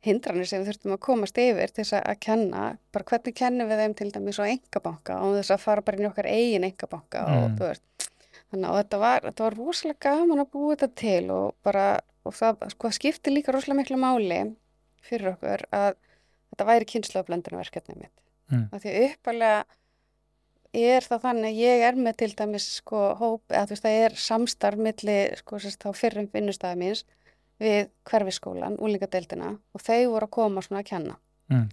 hindranir 0.00 0.48
sem 0.48 0.64
þurftum 0.64 0.94
að 0.96 1.02
komast 1.04 1.36
yfir 1.36 1.68
til 1.76 1.84
þess 1.84 1.98
að- 2.00 2.20
kenna, 2.24 2.64
bara 2.90 3.04
hvernig 3.04 3.34
kennum 3.36 3.68
við 3.68 3.82
þeim 3.84 3.94
til 4.00 4.10
dæmis 4.16 4.40
á 4.40 4.48
engabanka 4.48 5.20
og 5.20 5.36
þess 5.36 5.50
að 5.52 5.60
fara 5.60 5.82
bara 5.84 5.96
inn 6.00 6.06
í 6.08 6.10
okkar 6.10 6.24
eigin 6.32 6.64
engabanka 6.64 7.20
og 7.28 7.50
Mm. 7.50 7.58
þú 7.60 7.68
veist 7.68 7.82
þannig 8.50 8.68
að 8.70 8.78
þetta 8.82 8.98
var, 8.98 9.20
þetta 9.28 9.44
var 9.46 9.56
rosalega 9.58 9.98
gaman 10.10 10.42
að 10.44 10.50
búa 10.54 10.76
þetta 10.76 10.88
til 11.00 11.30
og 11.34 11.54
bara 11.66 11.84
og 12.24 12.34
það 12.36 12.64
sko, 12.74 12.90
skipti 12.92 13.32
líka 13.32 13.52
rosalega 13.54 13.80
miklu 13.80 13.96
máli 14.02 14.40
fyrir 15.06 15.32
okkur 15.34 15.62
að 15.72 15.94
þetta 16.50 16.66
væri 16.68 16.88
kynnslóðblöndunverkefnið 16.94 18.00
mitt 18.04 18.16
Mm. 18.50 18.64
af 18.74 18.82
því 18.82 18.90
að 18.90 19.04
uppalega 19.06 19.64
er 20.74 21.04
það 21.06 21.20
þannig 21.22 21.44
að 21.52 21.58
ég 21.62 21.82
er 21.86 21.94
með 22.02 22.16
til 22.18 22.28
dæmis 22.34 22.64
sko 22.80 23.00
hóp, 23.20 23.42
eða 23.50 23.66
þú 23.68 23.74
veist 23.76 23.84
það 23.84 23.98
er 24.04 24.16
samstarf 24.18 24.80
milli 24.86 25.16
sko 25.38 25.58
sérst 25.62 25.84
þá 25.84 25.90
fyrrum 25.94 26.26
vinnustæði 26.32 26.78
míns 26.80 27.04
við 27.62 27.88
hverfiskólan, 28.10 28.74
úlingadeildina 28.82 29.52
og 29.74 29.84
þau 29.86 30.00
voru 30.16 30.26
að 30.26 30.34
koma 30.38 30.62
svona 30.66 30.82
að 30.82 30.88
kenna 30.90 31.16
Mm. 31.50 31.68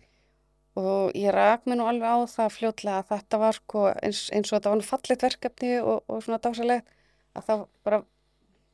Og 0.78 1.16
ég 1.18 1.34
rak 1.34 1.66
mér 1.66 1.80
nú 1.80 1.88
alveg 1.90 2.06
á 2.06 2.18
það 2.30 2.54
fljótlega 2.58 3.00
að 3.02 3.10
þetta 3.14 3.40
var 3.42 3.58
sko 3.58 3.88
eins, 3.96 4.28
eins 4.36 4.52
og 4.52 4.58
þetta 4.58 4.74
var 4.74 4.80
nú 4.80 4.86
fallit 4.86 5.26
verkefni 5.26 5.72
og, 5.82 6.04
og 6.06 6.22
svona 6.26 6.42
dásalegt 6.44 6.94
að 7.38 7.50
það 7.50 7.66
bara 7.88 8.02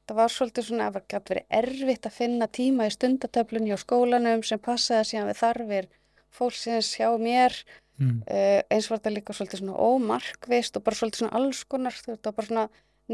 það 0.07 0.19
var 0.19 0.33
svolítið 0.33 0.67
svona 0.67 0.89
að 0.89 0.99
það 0.99 1.29
verið 1.29 1.57
erfitt 1.59 2.07
að 2.07 2.17
finna 2.17 2.47
tíma 2.59 2.87
í 2.87 2.93
stundatöflunni 2.93 3.75
á 3.75 3.79
skólanum 3.79 4.43
sem 4.43 4.59
passaði 4.59 5.09
síðan 5.09 5.29
við 5.31 5.39
þarfir 5.39 5.89
fólksins 6.33 6.91
hjá 6.97 7.07
mér. 7.21 7.55
Mm, 8.01 8.23
uh, 8.25 8.59
eins 8.73 8.89
var 8.89 8.99
þetta 8.99 9.13
líka 9.13 9.35
svolítið 9.37 9.61
svona 9.61 9.77
ómarkvist 9.77 10.79
og 10.79 10.83
bara 10.83 10.97
svolítið 10.97 11.21
svona 11.21 11.37
alls 11.37 11.59
konar 11.69 11.93
þú 11.93 12.09
veist, 12.09 12.23
það 12.23 12.31
var 12.31 12.37
bara 12.39 12.49
svona 12.49 12.63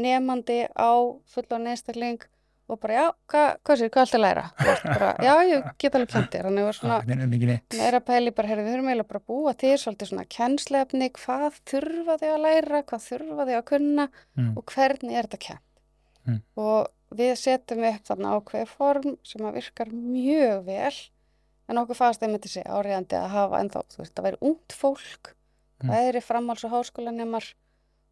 nemandi 0.00 0.58
á 0.72 0.92
fullan 1.28 1.68
einstakling 1.68 2.24
og 2.70 2.78
bara, 2.82 2.94
já, 2.96 3.06
hvað, 3.32 3.48
hvað 3.66 3.80
sér, 3.80 3.90
hvað 3.94 4.06
ætti 4.06 4.18
að 4.18 4.22
læra? 4.24 4.44
Bara, 4.84 5.08
já, 5.26 5.32
ég 5.50 5.66
get 5.82 5.96
alveg 5.98 6.12
kent 6.12 6.34
þér, 6.34 6.46
þannig 6.48 6.66
var 6.68 6.78
svona 6.78 6.98
er 7.00 7.22
neitt 7.22 7.76
meira 7.80 8.00
pæli 8.10 8.34
bara, 8.36 8.50
herri, 8.50 8.64
við 8.66 8.76
höfum 8.76 8.90
eiginlega 8.90 9.10
bara 9.10 9.22
búa 9.32 9.54
til 9.60 9.72
svolítið 9.80 10.10
svona 10.12 10.26
kennslefni, 10.36 11.10
hvað 11.18 11.58
þurfa 11.72 12.16
þau 12.22 12.30
að 12.30 12.44
læra, 12.46 12.82
hvað 12.90 13.06
þurfa 13.08 13.48
þau 13.50 13.56
að 13.58 13.66
kunna 13.72 14.06
mm. 14.10 14.52
og 14.54 14.74
hvernig 14.74 15.18
er 15.18 15.28
þetta 15.28 15.42
kent. 15.48 15.66
Mm. 16.28 16.40
Og 16.60 17.18
við 17.20 17.34
setjum 17.40 17.88
upp 17.90 18.06
þarna 18.10 18.36
ákveð 18.38 18.76
form 18.76 19.18
sem 19.26 19.48
að 19.48 19.58
virkar 19.58 19.90
mjög 19.96 20.64
vel, 20.70 20.94
en 21.70 21.82
okkur 21.82 22.00
þeim 22.00 22.38
þetta 22.38 22.54
sé 22.54 22.64
áriðandi 22.66 23.18
að 23.18 23.28
hafa 23.34 23.60
ennþá, 23.64 23.84
þú 23.90 24.02
veist, 24.02 24.14
það 24.16 24.30
væri 24.30 24.42
ungt 24.50 24.78
fólk, 24.78 25.34
Mm. 25.80 25.88
það 25.88 26.04
væri 26.04 26.20
framháls- 26.20 26.64
og 26.64 26.72
háskólanemar 26.74 27.46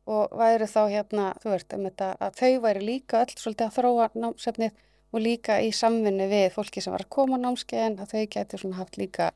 og 0.08 0.32
væri 0.40 0.66
þá 0.70 0.80
hérna, 0.88 1.24
þú 1.42 1.50
veist, 1.52 1.74
um 1.76 1.84
þetta, 1.88 2.08
að 2.24 2.38
þau 2.40 2.52
væri 2.64 2.84
líka 2.86 3.20
öll 3.24 3.34
svolítið 3.36 3.66
að 3.66 3.74
þróa 3.78 4.06
námsefnið 4.24 4.72
og 5.12 5.22
líka 5.24 5.58
í 5.64 5.68
samvinnu 5.72 6.26
við 6.30 6.46
fólki 6.54 6.82
sem 6.84 6.92
var 6.94 7.04
að 7.04 7.12
koma 7.16 7.36
á 7.40 7.44
námskeiðin, 7.44 7.98
að 8.00 8.10
þau 8.14 8.24
getur 8.34 8.62
svona 8.62 8.80
haft 8.80 8.98
líka, 9.00 9.30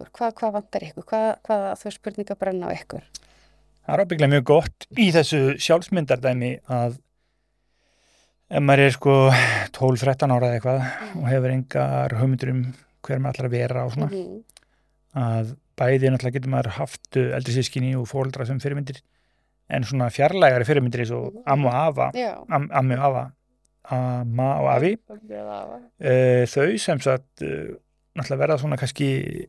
hvað, 0.00 0.34
hvað 0.40 0.54
vantar 0.58 0.86
ykkur, 0.90 1.06
hvað, 1.10 1.26
hvað 1.48 1.66
þau 1.82 1.90
spurninga 1.96 2.36
brenna 2.40 2.70
á 2.72 2.76
ykkur. 2.76 3.04
Það 3.86 3.94
er 3.96 4.02
ábygglega 4.04 4.32
mjög 4.34 4.46
gott 4.50 4.86
í 4.98 5.08
þessu 5.14 5.40
sjálfsmyndardæmi 5.62 6.52
að 6.74 6.96
ef 8.50 8.62
maður 8.62 8.84
er 8.86 8.94
sko 8.94 9.14
12-13 9.76 10.34
ára 10.34 10.48
eða 10.50 10.56
eitthvað 10.58 11.20
og 11.20 11.28
hefur 11.30 11.54
engar 11.54 12.14
hugmyndur 12.20 12.52
um 12.52 12.60
hver 13.06 13.22
maður 13.22 13.36
ætlar 13.38 13.48
að 13.50 13.56
vera 13.56 13.84
og 13.86 13.94
svona 13.94 14.08
Mhm. 14.10 14.36
að 15.16 15.52
bæði 15.76 16.10
náttúrulega 16.12 16.36
getur 16.38 16.52
maður 16.52 16.72
haft 16.80 17.16
eldri 17.20 17.52
sískinni 17.56 17.94
og 17.98 18.06
fóreldra 18.10 18.46
sem 18.46 18.58
fyrirmyndir 18.60 19.00
en 19.68 19.84
svona 19.84 20.10
fjarlægari 20.14 20.66
fyrirmyndir 20.68 21.02
eins 21.04 21.10
og 21.16 21.32
Mhm. 21.34 21.42
amma 21.46 21.88
og 21.88 22.14
Já. 22.14 22.44
am, 22.50 22.68
ammi 22.72 22.94
og 22.94 23.04
afa 23.04 23.24
amma 23.90 24.48
og 24.60 24.82
Já. 24.82 24.96
uh, 26.00 26.44
þau 26.46 26.78
sem 26.78 27.00
sagt 27.00 27.42
uh, 27.42 27.76
náttúrulega 28.16 28.38
verða 28.42 28.58
svona 28.58 28.76
kannski 28.76 29.48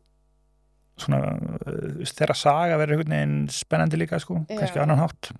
svona 0.97 1.37
uh, 1.67 2.05
þeirra 2.05 2.35
saga 2.35 2.77
verður 2.77 2.97
einhvern 2.97 3.13
veginn 3.15 3.49
spennandi 3.49 3.97
líka 3.97 4.19
sko, 4.19 4.45
Já. 4.49 4.57
kannski 4.59 4.79
annan 4.79 4.99
hátt 4.99 5.31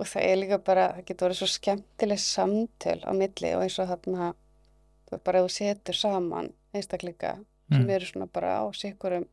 Og 0.00 0.06
það 0.06 0.22
er 0.24 0.36
líka 0.40 0.58
bara, 0.64 0.86
það 0.96 1.04
getur 1.10 1.26
verið 1.28 1.38
svo 1.42 1.46
skemmtileg 1.46 2.20
samtöl 2.24 3.00
á 3.04 3.12
milli 3.12 3.50
og 3.52 3.62
eins 3.66 3.74
og 3.82 3.90
þarna, 3.90 4.30
bara 5.26 5.42
þú 5.44 5.50
setur 5.52 5.98
saman 5.98 6.48
einstaklinga 6.72 7.34
sem 7.70 7.82
mm. 7.84 7.90
eru 7.90 8.06
svona 8.08 8.26
bara 8.32 8.54
á 8.64 8.66
sikkurum 8.72 9.26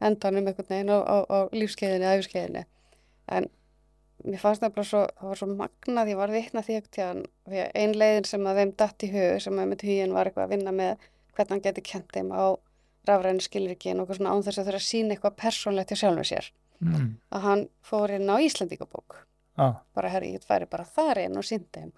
endanum 0.00 0.46
einhvern 0.50 0.68
veginn 0.68 0.92
á, 0.92 0.98
á, 1.00 1.16
á 1.24 1.38
lífskeiðinni, 1.56 2.10
æfiskeiðinni. 2.12 2.64
En 3.32 3.48
mér 4.24 4.42
fannst 4.42 4.64
það 4.64 4.74
bara 4.76 4.88
svo, 4.90 5.04
það 5.20 5.32
var 5.32 5.40
svo 5.40 5.48
magnað, 5.52 6.10
ég 6.12 6.20
var 6.20 6.34
vitna 6.34 6.64
því 6.66 6.78
ekkert 6.78 6.96
tíðan, 6.96 7.22
því 7.48 7.62
að 7.64 7.78
ein 7.82 7.96
leiðin 8.02 8.28
sem 8.30 8.50
að 8.50 8.60
þeim 8.60 8.74
datt 8.82 9.06
í 9.06 9.12
hug, 9.14 9.38
sem 9.44 9.62
að 9.62 9.70
með 9.72 9.86
hugin 9.88 10.16
var 10.16 10.30
eitthvað 10.30 10.46
að 10.46 10.54
vinna 10.56 10.76
með 10.76 11.08
hvernig 11.36 11.54
hann 11.54 11.64
geti 11.64 11.86
kent 11.86 12.14
þeim 12.16 12.34
á 12.36 12.44
rafræni 13.08 13.44
skilrikin 13.44 13.98
og 13.98 14.04
eitthvað 14.04 14.20
svona 14.20 14.36
án 14.36 14.44
þess 14.46 14.60
að 14.60 14.70
þurfa 14.70 14.82
að 14.82 14.88
sína 14.90 15.16
eitthvað 15.16 15.40
persónlegt 15.40 15.94
hjá 15.94 16.00
sjálfum 16.02 16.28
sér. 16.28 16.52
Mm. 16.80 17.08
Að 17.32 17.44
hann 17.46 17.66
fór 17.84 18.12
inn 18.16 18.28
á 18.28 18.36
Íslandingabók 18.40 19.20
Ah, 19.60 19.82
bara 19.96 20.08
herri, 20.12 20.34
ég 20.36 20.46
færi 20.46 20.68
bara 20.70 20.86
þar 20.88 21.24
inn 21.24 21.36
og 21.36 21.44
síndi 21.44 21.68
þeim 21.74 21.90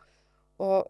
og 0.65 0.89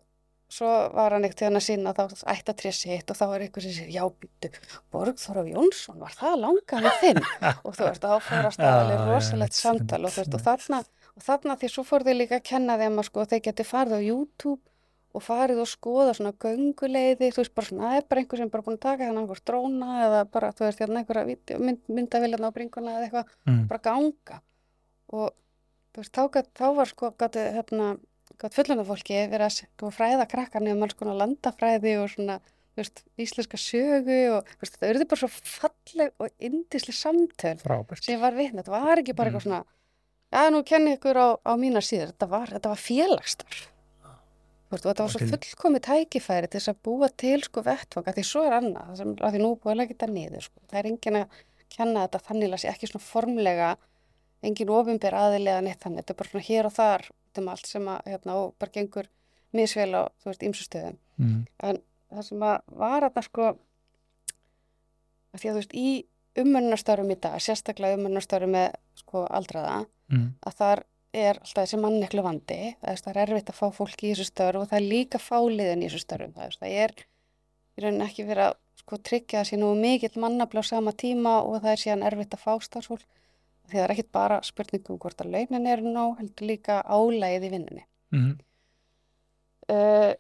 svo 0.52 0.68
var 0.94 1.12
hann 1.16 1.26
ekkert 1.26 1.42
að 1.48 1.64
sína 1.64 1.92
þá 1.96 2.14
ættatrið 2.32 2.76
sitt 2.76 3.12
og 3.12 3.18
þá 3.18 3.24
er 3.26 3.44
eitthvað 3.44 3.66
sem 3.66 3.74
sér, 3.76 3.90
já, 3.92 4.02
býttu, 4.22 4.50
Borgþóra 4.94 5.44
Jónsson, 5.48 5.98
var 6.00 6.16
það 6.16 6.36
langaði 6.44 6.92
þinn? 7.02 7.20
og 7.66 7.76
þú 7.76 7.90
fór 7.98 8.48
að 8.48 8.56
staðalið 8.56 8.94
Já, 8.94 9.04
rosalegt 9.08 9.58
samtal 9.58 10.00
og 10.06 10.18
og 10.22 10.44
þarna, 10.46 10.80
og 11.16 11.24
þarna 11.26 11.56
því 11.60 11.70
svo 11.72 11.84
fór 11.86 12.04
þau 12.06 12.14
líka 12.16 12.38
að 12.38 12.46
kenna 12.50 12.76
þeim 12.80 13.00
að 13.00 13.08
sko, 13.08 13.24
þeir 13.30 13.42
geti 13.48 13.66
farið 13.68 13.98
á 13.98 14.00
YouTube 14.02 14.60
og 15.12 15.20
farið 15.20 15.58
og 15.60 15.68
skoða 15.68 16.14
svona 16.16 16.32
gönguleiði, 16.40 17.28
þú 17.34 17.42
veist, 17.42 17.52
bara 17.52 17.68
svona, 17.68 17.88
það 17.90 17.98
er 17.98 18.06
bara 18.08 18.22
einhver 18.22 18.40
sem 18.40 18.52
bara 18.52 18.64
búin 18.64 18.78
að 18.78 18.84
taka 18.86 19.04
hérna 19.04 19.20
einhver 19.20 19.42
dróna 19.44 19.98
eða 20.06 20.22
bara, 20.32 20.52
þú 20.56 20.64
veist, 20.64 20.80
hérna 20.80 21.02
einhverja 21.02 21.58
mynd, 21.60 21.82
myndaviljan 21.92 22.46
á 22.48 22.56
bringuna 22.56 22.94
eða 22.94 23.08
eitthvað 23.08 23.34
mm. 23.50 23.58
bara 23.68 23.82
ganga 23.84 24.38
og 25.12 25.34
þú 25.92 26.00
veist, 26.00 26.14
þá, 26.16 26.22
gat, 26.38 26.48
þá 26.56 26.64
var 26.78 26.88
sko 26.94 27.12
gæti 27.20 27.44
hérna, 27.58 27.90
gæti 28.40 28.56
fullunum 28.56 28.88
fólki 28.88 29.20
verið 29.34 29.46
að 29.50 29.54
sko, 29.58 29.92
fræða 29.92 30.28
krakkarni 30.32 30.72
um 30.72 30.86
alls 30.88 30.96
konar 30.96 31.20
landafræði 31.20 31.94
og 32.00 32.08
svona, 32.14 32.38
veist, 32.80 33.04
íslenska 33.20 33.60
sögu 33.60 34.18
og 34.38 34.48
veist, 34.62 34.78
þetta 34.78 34.88
auðvitað 34.94 35.12
bara 35.12 35.22
svo 35.26 35.30
falleg 35.58 36.16
og 36.16 36.32
indisli 36.48 36.96
samtöl 36.96 37.58
frábært 37.60 38.08
sem 38.08 38.16
var 38.24 38.32
vitna, 38.40 38.64
þetta 38.64 38.78
var 38.78 39.04
ekki 39.04 39.12
bara 39.20 39.28
eitthvað 39.28 39.44
Mm. 39.44 39.50
svona 39.50 39.64
já, 40.32 40.48
nú 40.50 40.62
kenni 40.66 40.96
ykkur 40.96 41.20
á, 41.20 41.28
á 41.44 41.52
mína 41.60 41.84
síður 41.84 42.14
þetta 42.14 42.30
var, 42.32 42.50
þetta 42.56 42.72
var 42.72 42.82
félagstarf 42.82 43.68
og 44.72 44.80
þetta 44.80 45.04
var 45.04 45.12
svo 45.12 45.26
fullkomið 45.28 45.82
tækifæri 45.84 46.48
til 46.48 46.58
þess 46.58 46.72
að 46.72 46.82
búa 46.88 47.08
til 47.22 47.38
sko 47.44 47.64
vettvanga 47.66 48.14
því 48.16 48.24
svo 48.24 48.44
er 48.48 48.56
annað, 48.56 48.86
það 48.88 49.00
sem, 49.02 49.16
að 49.20 49.34
því 49.34 49.42
nú 49.42 49.54
búið 49.60 49.72
að 49.74 49.80
leggja 49.82 49.94
þetta 49.94 50.12
niður 50.14 50.46
sko. 50.46 50.62
það 50.70 50.78
er 50.80 50.88
engin 50.92 51.18
að 51.20 51.40
kenna 51.72 52.04
þetta 52.06 52.20
þannig 52.28 52.54
að 52.54 52.62
sé 52.62 52.70
ekki 52.72 52.88
svona 52.88 53.04
formlega 53.04 53.72
engin 54.46 54.72
ofinber 54.74 55.16
aðilega 55.16 55.62
neitt 55.64 55.82
þannig. 55.82 56.02
Þetta 56.02 56.14
er 56.14 56.20
bara 56.20 56.32
svona 56.32 56.46
hér 56.48 56.68
og 56.68 56.76
þar 56.76 57.08
um 57.40 57.48
allt 57.48 57.68
sem 57.68 57.88
að 57.88 58.08
hérna, 58.12 58.36
og 58.42 58.54
bara 58.60 58.74
gengur 58.74 59.08
misvel 59.56 59.90
á 59.96 60.02
þú 60.22 60.30
veist, 60.30 60.46
ýmsu 60.48 60.66
stöðum. 60.66 60.98
Mm. 61.20 61.42
en 61.68 61.78
það 62.12 62.24
sem 62.26 62.44
að 62.48 62.56
var 62.80 63.04
að 63.06 63.18
sko 63.28 63.48
að 65.32 65.40
því 65.40 65.48
að 65.48 65.52
þú 65.52 65.60
veist 65.60 65.74
í 65.76 65.88
umönnastörum 66.42 67.12
í 67.12 67.16
dag, 67.20 67.36
sérstaklega 67.44 67.98
umönnastörum 68.00 68.54
með 68.56 68.76
sko 68.96 69.24
aldraða 69.28 69.82
Mm. 70.12 70.26
að 70.46 70.58
þar 70.60 70.84
er 71.12 71.38
alltaf 71.40 71.62
þessi 71.64 71.78
manneklu 71.80 72.22
vandi 72.24 72.58
það 72.80 72.92
er, 72.92 73.00
er 73.12 73.22
erfitt 73.22 73.50
að 73.52 73.58
fá 73.58 73.66
fólki 73.76 74.08
í 74.08 74.12
þessu 74.12 74.28
störf 74.28 74.60
og 74.62 74.68
það 74.70 74.78
er 74.78 74.86
líka 74.90 75.20
fáliðin 75.20 75.82
í 75.82 75.88
þessu 75.88 76.02
störfum 76.04 76.34
það 76.36 76.68
er, 76.68 76.84
er 76.84 76.94
í 77.76 77.84
rauninni 77.84 78.06
ekki 78.06 78.26
verið 78.28 78.50
að 78.50 78.54
sko, 78.82 78.98
tryggja 79.08 79.44
sé 79.48 79.58
nú 79.60 79.72
mikill 79.78 80.14
mannafla 80.20 80.64
á 80.64 80.70
sama 80.70 80.92
tíma 80.92 81.38
og 81.44 81.62
það 81.62 81.72
er 81.72 81.82
síðan 81.84 82.06
erfitt 82.08 82.36
að 82.36 82.44
fá 82.44 82.52
starfsfólk 82.64 83.04
því 83.68 83.76
það 83.78 83.84
er 83.84 83.94
ekkit 83.94 84.10
bara 84.12 84.40
spurningum 84.44 84.98
hvort 85.00 85.20
að 85.22 85.32
launin 85.32 85.68
eru 85.70 85.92
nóg 85.94 86.18
heldur 86.20 86.48
líka 86.52 86.82
álægið 86.84 87.48
í 87.48 87.52
vinnunni 87.56 87.84
Mm. 88.12 88.34
uh, 89.72 90.12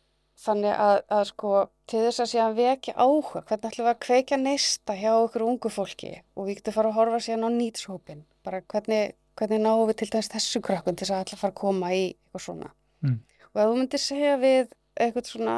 þannig 0.42 0.72
að, 0.80 0.98
að 1.12 1.24
sko 1.28 1.50
til 1.90 2.00
þess 2.06 2.22
að 2.24 2.30
síðan 2.30 2.54
vekja 2.56 2.94
áhuga 2.96 3.42
hvernig 3.48 3.66
ætlum 3.68 3.84
við 3.86 3.90
að 3.92 3.98
kveikja 4.06 4.38
neista 4.40 4.96
hjá 4.96 5.10
okkur 5.18 5.44
ungu 5.44 5.72
fólki 5.72 6.12
og 6.32 6.46
við 6.48 6.60
getum 6.60 6.76
fara 6.78 6.92
að 6.92 6.96
horfa 6.96 7.20
síðan 7.26 7.44
á 7.44 7.50
nýtshópin 7.58 8.22
bara 8.46 8.62
hvernig, 8.72 9.12
hvernig 9.38 9.60
náum 9.64 9.84
við 9.88 9.96
til 10.02 10.08
dæmis 10.12 10.28
þessu 10.32 10.60
krakkun 10.64 10.96
til 10.96 11.06
þess 11.06 11.14
að 11.16 11.24
ætla 11.26 11.36
að 11.38 11.42
fara 11.42 11.52
að 11.54 11.60
koma 11.62 11.92
í 11.96 12.02
eitthvað 12.12 12.46
svona 12.46 12.70
Mm. 13.02 13.18
og 13.54 13.60
ef 13.60 13.66
þú 13.66 13.76
myndir 13.80 13.98
segja 13.98 14.34
við 14.38 14.68
eitthvað 15.00 15.26
svona 15.26 15.54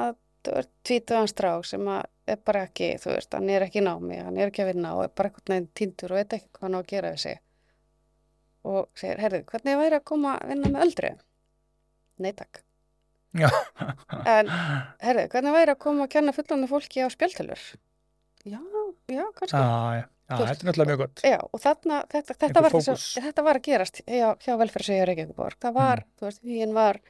tvítuðan 0.84 1.28
strák 1.28 1.66
sem 1.68 1.88
að 1.92 2.04
er 2.32 2.38
bara 2.40 2.62
ekki, 2.64 2.86
þú 3.02 3.10
veist, 3.12 3.34
hann 3.36 3.50
er 3.52 3.66
ekki 3.66 3.82
námi 3.84 4.16
hann 4.16 4.38
er 4.40 4.48
ekki 4.48 4.62
að 4.64 4.70
vinna 4.72 4.94
og 4.96 5.02
er 5.04 5.10
bara 5.12 5.28
eitthvað 5.28 5.50
neginn 5.52 5.68
týndur 5.76 6.14
og 6.14 6.20
veit 6.22 6.32
ekki 6.38 6.48
hvað 6.54 6.62
hann 6.64 6.76
á 6.76 6.80
að 6.80 6.88
gera 6.94 7.10
við 7.12 7.20
sig 7.26 7.38
og 8.64 8.88
segir, 8.96 9.20
heyrðu, 9.20 9.42
hvernig 9.50 9.76
væri 9.82 9.98
að 10.00 10.04
koma 10.08 10.38
að 10.40 10.48
vinna 10.54 10.70
með 10.72 10.86
öldru? 10.86 11.10
Nei 12.24 12.32
takk. 12.32 12.62
En, 14.24 14.48
herðu, 15.04 15.26
hvernig 15.34 15.52
væri 15.58 15.74
að 15.74 15.80
koma 15.84 16.06
að 16.06 16.12
kenna 16.14 16.32
fullandi 16.32 16.68
fólki 16.70 17.04
á 17.04 17.08
spjáltölur? 17.12 17.60
Já, 18.48 18.60
já, 19.12 19.24
kannski. 19.36 19.58
Ah, 19.58 19.98
já, 19.98 20.04
já, 20.28 20.36
þetta 20.36 20.50
er 20.64 20.68
náttúrulega 20.68 20.90
mjög 20.90 21.00
gott 21.04 21.22
Já, 21.24 21.38
og 21.52 21.60
þarna, 21.60 21.98
þetta, 22.14 22.34
þetta, 22.40 22.62
var 22.64 22.70
þess 22.74 22.88
fókus. 22.88 23.06
að, 23.18 23.24
þetta 23.28 23.42
var 23.44 23.58
að 23.60 23.66
gerast 23.68 24.00
hjá, 24.06 24.28
hjá 24.44 24.52
velferðsegja 24.62 25.06
Reykjavíkuborg. 25.10 25.58
Það 25.60 25.74
var, 25.74 25.98
Mm. 26.04 26.08
þú 26.20 26.26
veist, 26.28 26.42
huginn 26.44 26.72
var 26.74 27.00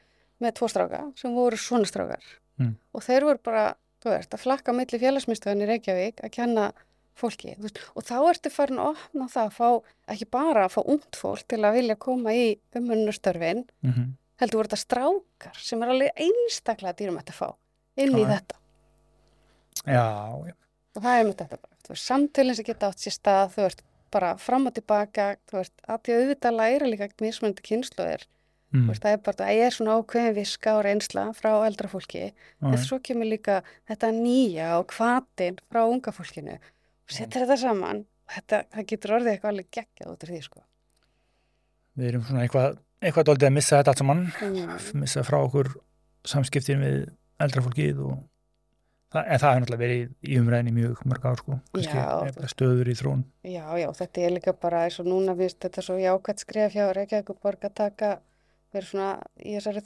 með 0.42 0.55
tvo 0.59 0.68
stráka 0.68 1.03
sem 1.16 1.35
voru 1.35 1.57
svona 1.57 1.87
strákar. 1.87 2.24
Mm. 2.59 2.74
Og 2.94 3.03
þeir 3.03 3.22
voru 3.29 3.38
bara, 3.44 3.74
þú 4.03 4.11
veist, 4.11 4.31
að 4.35 4.42
flakka 4.44 4.72
á 4.74 4.79
milli 4.79 4.98
félagsmyndstöðin 4.98 5.62
í 5.62 5.70
Reykjavík 5.70 6.20
að 6.24 6.31
kenna 6.35 6.72
fólki. 7.14 7.55
Veist, 7.62 7.79
og 7.94 8.03
þá 8.03 8.16
ertu 8.33 8.50
farin 8.50 8.79
að 8.83 8.96
opna 8.96 9.29
það 9.31 9.46
að 9.46 9.55
fá, 9.55 9.68
ekki 10.11 10.27
bara 10.31 10.64
að 10.66 10.74
fá 10.74 10.81
ungt 10.85 11.14
fólk 11.16 11.46
til 11.48 11.61
að 11.62 11.74
vilja 11.79 11.96
koma 11.96 12.31
í 12.35 12.59
umönnustörfin, 12.74 13.64
mm 13.87 14.12
heldur 14.35 14.59
voru 14.59 14.66
þetta 14.66 14.83
strákar 14.83 15.55
sem 15.62 15.83
er 15.85 15.88
alveg 15.92 16.11
einstaklega 16.18 16.96
dýrum 16.98 17.20
að 17.22 17.31
fá 17.33 17.55
inn 17.96 18.16
í 18.18 18.24
Já, 18.24 18.27
já. 18.27 18.33
þetta. 18.35 18.57
Já, 19.87 20.05
já, 20.48 20.55
og 20.94 21.02
það 21.02 21.18
er 21.18 21.24
með 21.24 21.35
þetta 21.35 21.48
bara, 21.54 21.74
þú 21.85 21.94
veist, 21.94 22.04
samtölinn 22.04 22.59
sem 22.59 22.68
geta 22.68 22.90
átt 22.90 23.02
sér 23.02 23.16
stað, 23.16 23.50
þú 23.54 23.66
veist, 23.66 23.83
bara 24.14 24.30
fram 24.38 24.68
og 24.70 24.76
tilbaka, 24.76 25.26
þú 25.50 25.59
veist, 25.61 25.74
að 25.87 26.00
því 26.04 26.14
að 26.14 26.22
auðvitað 26.22 26.57
læra 26.61 26.90
líka 26.90 27.09
mismunandi 27.24 27.66
kynsluðir, 27.66 28.26
mm. 28.70 28.85
þú 28.85 28.92
veist, 28.92 29.04
það 29.04 29.16
er 29.16 29.22
bara, 29.26 29.38
það 29.40 29.64
er 29.64 29.76
svona 29.78 29.96
ákveðin 29.98 30.38
viska 30.38 30.76
og 30.78 30.85
reynsla 30.87 31.26
frá 31.38 31.50
eldra 31.66 31.90
fólki, 31.90 32.28
en 32.62 32.76
já, 32.76 32.83
svo 32.85 33.00
kemur 33.04 33.30
líka 33.30 33.61
þetta 33.90 34.12
nýja 34.14 34.70
og 34.78 34.94
hvatin 34.94 35.59
frá 35.66 35.83
unga 35.85 36.14
fólkinu, 36.14 36.61
og 36.61 37.18
setur 37.18 37.45
þetta 37.45 37.59
saman, 37.64 38.05
þetta, 38.36 38.62
það 38.76 38.88
getur 38.92 39.18
orðið 39.18 39.34
eitthvað 39.34 39.55
alveg 39.55 39.70
geggjað 39.74 40.14
út 40.14 40.26
af 40.26 40.30
því, 40.30 40.42
sko. 40.47 40.64
við 41.95 42.12
erum 42.12 42.26
svona 42.26 42.47
eitthvað 42.47 42.78
eitthvað 43.05 43.26
dóldi 43.28 43.49
að 43.49 43.57
missa 43.59 43.80
þetta 43.80 43.92
allt 43.92 44.01
saman 44.03 44.22
Mm. 44.40 45.01
missa 45.03 45.24
frá 45.26 45.36
okkur 45.42 45.74
samskiptin 46.24 46.80
við 46.80 46.97
eldra 47.42 47.62
fólkið 47.64 48.01
og 48.01 48.14
en 49.22 49.38
það 49.40 49.50
hefur 49.54 49.62
náttúrulega 49.64 49.82
verið 49.84 50.30
í 50.30 50.38
umræðinni 50.40 50.72
mjög 50.74 51.02
mörg 51.10 51.26
ár 51.30 51.40
sko, 51.40 51.58
kannski 51.72 52.50
stöður 52.54 52.90
í 52.90 52.94
þrón 52.98 53.24
Já, 53.46 53.64
já, 53.78 53.88
þetta 54.00 54.24
er 54.26 54.34
líka 54.36 54.54
bara 54.64 54.84
eins 54.88 54.98
og 55.02 55.06
núna 55.10 55.34
viðst 55.38 55.60
þetta 55.64 55.84
svo 55.86 55.96
jákvæmt 56.02 56.42
skref 56.44 56.74
hjá 56.74 56.88
Reykjavíkuborg 56.96 57.66
að 57.68 57.74
taka 57.82 58.10
verið 58.74 58.88
svona 58.90 59.10
í 59.38 59.54
þessari 59.58 59.84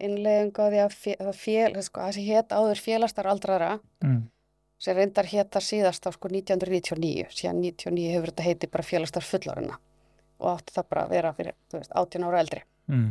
því 0.00 0.82
að 0.84 0.92
fé- 0.96 1.16
að 1.20 1.32
fél, 1.36 1.82
sko, 1.84 2.00
þessi 2.08 2.26
hét 2.26 2.52
áður 2.56 2.80
félastar 2.80 3.26
aldrara 3.28 3.70
mm, 4.04 4.20
sem 4.80 4.96
reyndar 4.96 5.28
hétta 5.28 5.60
síðast 5.60 6.06
á 6.08 6.10
sko 6.14 6.28
1999 6.32 7.26
síðan 7.36 7.60
99 7.60 8.12
hefur 8.14 8.30
þetta 8.32 8.46
heiti 8.46 8.70
bara 8.72 8.86
félastar 8.86 9.22
fullorina 9.26 9.76
og 10.40 10.54
átti 10.54 10.72
það 10.72 10.86
bara 10.88 11.02
að 11.04 11.10
vera 11.16 11.32
fyrir 11.36 11.56
þú 11.68 11.76
veist, 11.82 11.92
18 11.92 12.24
ára 12.24 12.40
eldri. 12.40 12.62
Mm, 12.88 13.10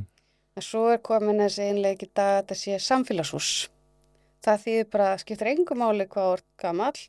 en 0.57 0.65
svo 0.65 0.87
er 0.89 0.97
komin 1.05 1.37
þessi 1.43 1.67
innleik 1.69 2.01
í 2.03 2.09
dag 2.09 2.31
að 2.31 2.39
þetta 2.39 2.57
sé 2.63 2.79
samfélagshús 2.87 3.49
það 4.45 4.63
þýðir 4.65 4.89
bara 4.95 5.07
að 5.13 5.21
skiptir 5.25 5.51
engum 5.53 5.81
máli 5.83 6.07
hvað 6.07 6.33
ert 6.37 6.45
gamall 6.63 6.99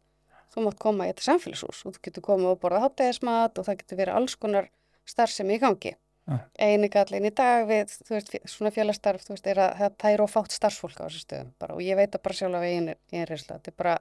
þú 0.51 0.65
mátt 0.67 0.79
koma 0.83 1.07
í 1.07 1.13
þetta 1.13 1.27
samfélagshús 1.29 1.85
og 1.87 1.95
þú 1.97 2.05
getur 2.09 2.25
komið 2.27 2.53
og 2.53 2.61
borða 2.63 2.81
hátæðismat 2.87 3.59
og 3.61 3.67
það 3.69 3.81
getur 3.83 4.01
verið 4.03 4.17
alls 4.21 4.37
konar 4.37 4.71
starfsemi 5.07 5.59
í 5.59 5.63
gangi 5.63 5.97
Ah. 6.31 6.45
eini 6.63 6.87
gallin 6.93 7.25
í 7.27 7.31
dag 7.35 7.65
við 7.67 7.89
veist, 8.07 8.35
svona 8.47 8.71
félagsstarf 8.71 9.25
þú 9.25 9.33
veist, 9.33 9.47
er 9.51 9.59
að 9.59 9.71
það 9.81 9.95
tæru 9.99 10.23
og 10.23 10.31
fátt 10.31 10.53
starfsfólk 10.55 11.01
á 11.03 11.09
þessu 11.09 11.23
stöðum 11.25 11.49
bara, 11.59 11.75
og 11.75 11.81
ég 11.83 11.97
veit 11.99 12.13
það 12.13 12.23
bara 12.23 12.37
sjálf 12.39 12.55
af 12.55 12.67
einu 12.69 12.95
reynsla 13.27 13.57
þetta 13.57 13.71
er 13.73 13.77
bara, 13.81 13.95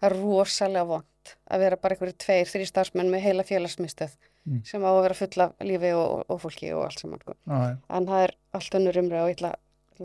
það 0.00 0.08
er 0.08 0.16
rosalega 0.18 0.86
vond 0.88 1.34
að 1.52 1.62
vera 1.62 1.76
bara 1.76 1.94
einhverju 1.94 2.16
tveir, 2.24 2.48
þrý 2.50 2.66
starfsmenn 2.72 3.12
með 3.12 3.22
heila 3.28 3.44
félagsmyndstöð 3.46 4.16
Mm. 4.48 4.62
sem 4.64 4.80
á 4.82 4.88
að 4.88 5.02
vera 5.04 5.14
full 5.20 5.42
af 5.44 5.52
lífi 5.60 5.90
og, 5.94 6.06
og, 6.10 6.22
og 6.32 6.38
fólki 6.40 6.70
og 6.72 6.86
allt 6.88 6.98
saman 6.98 7.20
sko. 7.20 7.34
en 7.92 8.06
það 8.08 8.22
er 8.24 8.30
allt 8.56 8.76
önnur 8.80 8.96
umræð 9.04 9.20
og 9.22 9.28
ég 9.28 9.36
ætla, 9.36 9.50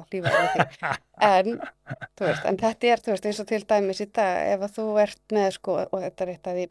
að 0.03 0.15
lífa 0.15 0.97
en, 1.25 1.59
veist, 2.19 2.45
en 2.45 2.57
þetta 2.61 2.91
er, 2.91 3.03
veist, 3.07 3.27
eins 3.29 3.41
og 3.43 3.49
til 3.51 3.61
dæmis 3.69 4.01
í 4.03 4.09
dag, 4.15 4.41
ef 4.55 4.65
að 4.67 4.75
þú 4.79 4.87
ert 5.05 5.35
með, 5.37 5.51
sko, 5.59 5.77
og 5.89 6.03
þetta 6.03 6.25
er 6.25 6.33
eitt 6.35 6.49
af 6.51 6.57
því 6.59 6.65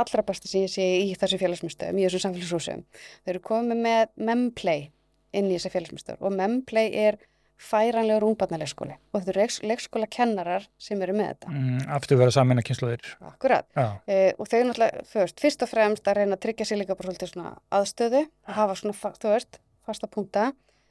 allra 0.00 0.22
besta 0.22 0.46
sem 0.46 0.64
ég 0.66 0.70
sé 0.70 0.86
í 1.02 1.14
þessu 1.18 1.40
félagsmyndstöðum, 1.40 1.98
í 1.98 2.06
þessum 2.06 2.24
samfélagshúsum, 2.28 2.84
þau 3.24 3.32
eru 3.34 3.42
komið 3.50 3.82
með 3.88 4.04
memplay 4.30 4.86
inn 5.34 5.50
í 5.50 5.56
þessi 5.56 5.72
félagsmyndstöður 5.74 6.28
og 6.28 6.36
memplay 6.38 6.92
er 7.06 7.18
færanlegur 7.60 8.24
ungbarnaleikskóli 8.24 8.94
og 8.96 9.18
þetta 9.18 9.32
eru 9.34 9.40
leiks, 9.42 9.58
leikskóla 9.68 10.06
kennarar 10.08 10.64
sem 10.80 11.02
eru 11.04 11.12
með 11.18 11.34
þetta, 11.34 11.50
Mm, 11.52 11.82
aftur 11.92 12.16
vera 12.16 12.32
saman 12.32 12.56
að 12.62 12.70
kynsluðir 12.70 13.10
akkurat 13.20 13.66
Uh, 14.08 14.30
og 14.38 14.48
þau 14.48 14.62
náttúrulega, 14.70 15.04
fyrst, 15.10 15.42
fyrst 15.44 15.66
og 15.66 15.68
fremst 15.68 16.08
að 16.08 16.22
reyna 16.22 16.38
að 16.38 16.42
tryggja 16.46 16.66
sér 16.70 16.80
líka 16.80 16.96
bara 16.96 17.10
svolítið 17.10 17.32
svona 17.34 17.52
aðstöðu, 17.76 18.22
að 18.48 18.56
hafa 18.56 18.78
svona, 18.80 19.12
þú 19.20 19.34
veist, 19.34 19.60
fasta 19.86 20.08
punkta. 20.08 20.46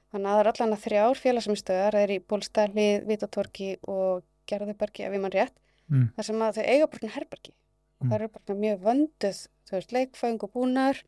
Þannig 0.10 0.26
að 0.30 0.36
það 0.36 0.40
er 0.44 0.50
allan 0.52 0.74
að 0.76 0.84
þrjár 0.88 1.20
félagsmyndstöðar, 1.24 1.94
það 1.98 2.04
er 2.08 2.14
í 2.16 2.20
Bólstæli, 2.32 2.88
Vítatorki 3.06 3.70
og 3.88 4.24
Gerðubergi, 4.50 5.04
ef 5.06 5.14
ég 5.14 5.22
mann 5.22 5.32
rétt, 5.36 5.54
mm, 5.92 6.08
þar 6.16 6.26
sem 6.26 6.40
að 6.42 6.56
þau 6.58 6.66
eiga 6.66 6.88
bara 6.88 7.14
herbergi. 7.16 7.54
Mm. 8.00 8.10
það 8.10 8.16
eru 8.16 8.28
bara 8.32 8.56
mjög 8.56 8.78
vönduð, 8.88 9.40
þú 9.68 9.72
veist, 9.76 9.92
leikföng 9.92 10.44
og 10.44 10.52
búnar 10.54 11.02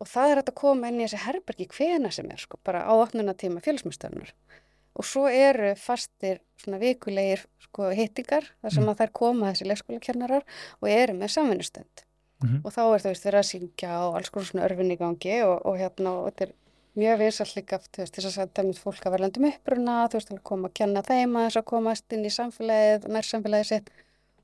og 0.00 0.06
það 0.06 0.30
er 0.30 0.38
að 0.44 0.54
koma 0.54 0.88
inn 0.88 1.00
í 1.00 1.04
þessi 1.04 1.18
herbergi 1.26 1.66
hvena 1.68 2.10
sem 2.14 2.30
er, 2.30 2.36
sko, 2.38 2.56
bara 2.64 2.84
á 2.86 2.92
opnunatíma 3.02 3.60
félagsmyndstöðunar. 3.60 4.30
Og 4.94 5.04
svo 5.04 5.26
eru 5.28 5.74
fastir 5.74 6.38
svona 6.56 6.78
vikulegir 6.78 7.42
sko, 7.66 7.90
hittingar, 7.90 8.46
þar 8.62 8.70
sem 8.72 8.84
Mm. 8.84 8.88
að 8.94 8.98
þær 9.02 9.12
koma 9.12 9.50
þessi 9.52 9.66
leikskólakennarar 9.66 10.42
og 10.80 10.88
eru 10.88 11.12
með 11.14 11.28
samvinnustund 11.34 12.04
Mhm. 12.42 12.60
og 12.64 12.72
þá 12.72 12.78
er 12.94 13.00
þú 13.00 13.10
veist 13.10 13.24
verið 13.26 13.40
að 13.42 13.50
syngja 13.50 13.90
og 14.08 14.14
alls 14.16 14.30
konar 14.30 14.46
svona 14.46 14.64
örfin 14.68 14.92
í 14.92 14.96
gangi 14.98 15.42
og, 15.44 15.66
og 15.66 15.76
hérna 15.76 16.08
og 16.14 16.30
þetta 16.32 16.42
er 16.48 16.52
mjög 17.00 17.20
vinsall 17.20 17.48
líka 17.56 17.78
veist 17.80 18.16
þess 18.16 18.28
að 18.30 18.38
þetta 18.40 18.62
er 18.62 18.78
fólk 18.80 19.06
að 19.06 19.14
verðlandum 19.16 19.46
uppruna 19.48 19.96
þú 20.06 20.18
veist 20.18 20.30
til 20.30 20.36
að 20.36 20.46
koma 20.50 20.70
að 20.70 20.76
kenna 20.80 21.02
þeim 21.06 21.36
að 21.36 21.46
þess 21.46 21.60
að 21.60 21.66
komast 21.70 22.16
inn 22.16 22.26
í 22.26 22.32
samfélagið 22.34 23.06
og 23.06 23.14
nær 23.16 23.28
samfélagið 23.28 23.70
sitt. 23.70 23.90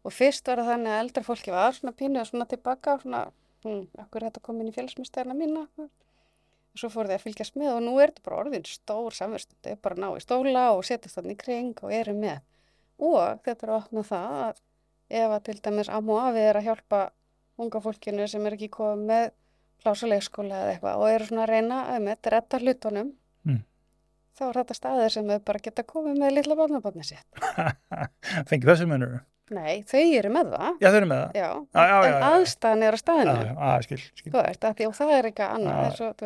Og 0.06 0.14
fyrst 0.14 0.48
var 0.48 0.62
það 0.62 0.72
þannig 0.72 0.94
að 0.94 1.02
eldra 1.04 1.24
fólki 1.26 1.54
var 1.54 1.76
svona 1.76 1.94
pínu 2.00 2.20
og 2.22 2.28
svona 2.30 2.48
tilbaka 2.50 2.96
svona, 3.02 3.22
hm, 3.66 3.80
akkur 4.04 4.22
er 4.22 4.28
þetta 4.28 4.44
komið 4.48 4.64
inn 4.64 4.72
í 4.72 4.76
félagsmyndstöðina 4.76 5.38
mína? 5.38 5.64
Og 5.86 6.80
svo 6.80 6.90
fór 6.92 7.08
þið 7.08 7.16
að 7.16 7.24
fylgjast 7.24 7.58
með 7.58 7.72
og 7.74 7.82
nú 7.86 7.96
er 7.98 8.12
þetta 8.12 8.26
bara 8.28 8.38
orðin 8.44 8.68
stór 8.68 9.16
samverstund, 9.16 9.58
þau 9.64 9.82
bara 9.82 9.96
að 9.96 10.02
ná 10.04 10.08
í 10.12 10.22
stóla 10.22 10.64
og 10.76 10.84
setjast 10.86 11.18
þannig 11.18 11.38
í 11.38 11.42
kring 11.42 11.82
og 11.82 11.94
eru 11.96 12.14
með. 12.16 12.44
Og 13.02 13.42
þetta 13.44 13.66
er 13.66 13.72
að 13.72 13.80
opna 13.80 14.06
það 14.06 14.36
að 14.44 14.62
ef 15.16 15.34
að 15.36 15.42
til 15.48 15.58
dæmis 15.64 15.90
og 15.92 16.14
afi 16.20 16.44
er 16.44 16.60
að 16.60 16.68
hjálpa 16.68 17.02
unga 17.56 17.80
fólkinu 17.82 18.28
sem 18.28 18.46
er 18.46 18.56
ekki 18.56 18.70
komið 18.76 19.10
með 19.10 19.28
plásuleikskóla 19.84 20.62
eða 20.64 20.74
eitthvað 20.74 21.04
og 21.04 21.12
eru 21.12 21.28
svona 21.28 21.46
að 21.46 21.52
reyna 21.54 21.80
að 21.94 22.02
með 22.08 22.20
þetta 22.28 22.62
hlutunum 22.64 23.14
Mm. 23.46 23.62
þá 24.34 24.42
er 24.48 24.56
þetta 24.58 24.74
staðir 24.74 25.12
sem 25.14 25.28
þau 25.30 25.38
bara 25.46 25.62
geta 25.62 25.82
komið 25.86 26.16
með 26.18 26.32
litla 26.34 26.56
barnabarni 26.58 27.04
sitt. 27.06 27.26
fengið 28.50 28.70
þessu 28.72 28.88
munur 28.90 29.20
Nei, 29.54 29.84
þau 29.86 30.00
eru 30.02 30.30
með 30.34 30.48
það, 30.56 30.78
já, 30.82 30.88
þau 30.90 30.96
eru 30.98 31.06
með 31.06 31.20
það 31.20 31.36
já, 31.38 31.46
Já, 31.46 31.82
já, 31.86 31.92
já, 31.94 32.06
en 32.08 32.16
já. 32.16 32.30
aðstæðan 32.32 32.82
er 32.82 32.96
á 32.96 32.98
staðinu. 32.98 33.34
skil, 33.84 33.98
skil 34.18 34.32
Þú 34.32 34.40
veist, 34.40 34.64
því, 34.66 34.88
og 34.88 34.96
það 34.98 35.12
er 35.14 35.28
eitthvað 35.28 35.52
annað, 35.54 35.76
eins 35.84 36.00
og, 36.02 36.16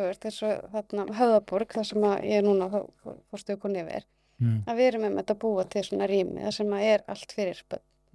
þarna 0.73 1.05
höfðaborg, 1.19 1.75
þar 1.77 1.87
sem 1.91 2.07
ég 2.31 2.47
núna 2.47 2.69
fórstu 2.73 3.57
okkur 3.59 3.73
nefnir, 3.75 4.07
mm, 4.41 4.55
að 4.65 4.81
við 4.81 4.89
erum 4.89 5.05
með 5.05 5.19
þetta 5.19 5.35
búa 5.45 5.67
til 5.75 5.83
svona 5.85 6.07
rými, 6.09 6.41
það 6.47 6.55
sem 6.57 6.73
að 6.79 6.87
er 6.95 7.05
allt 7.13 7.35
fyrir 7.37 7.61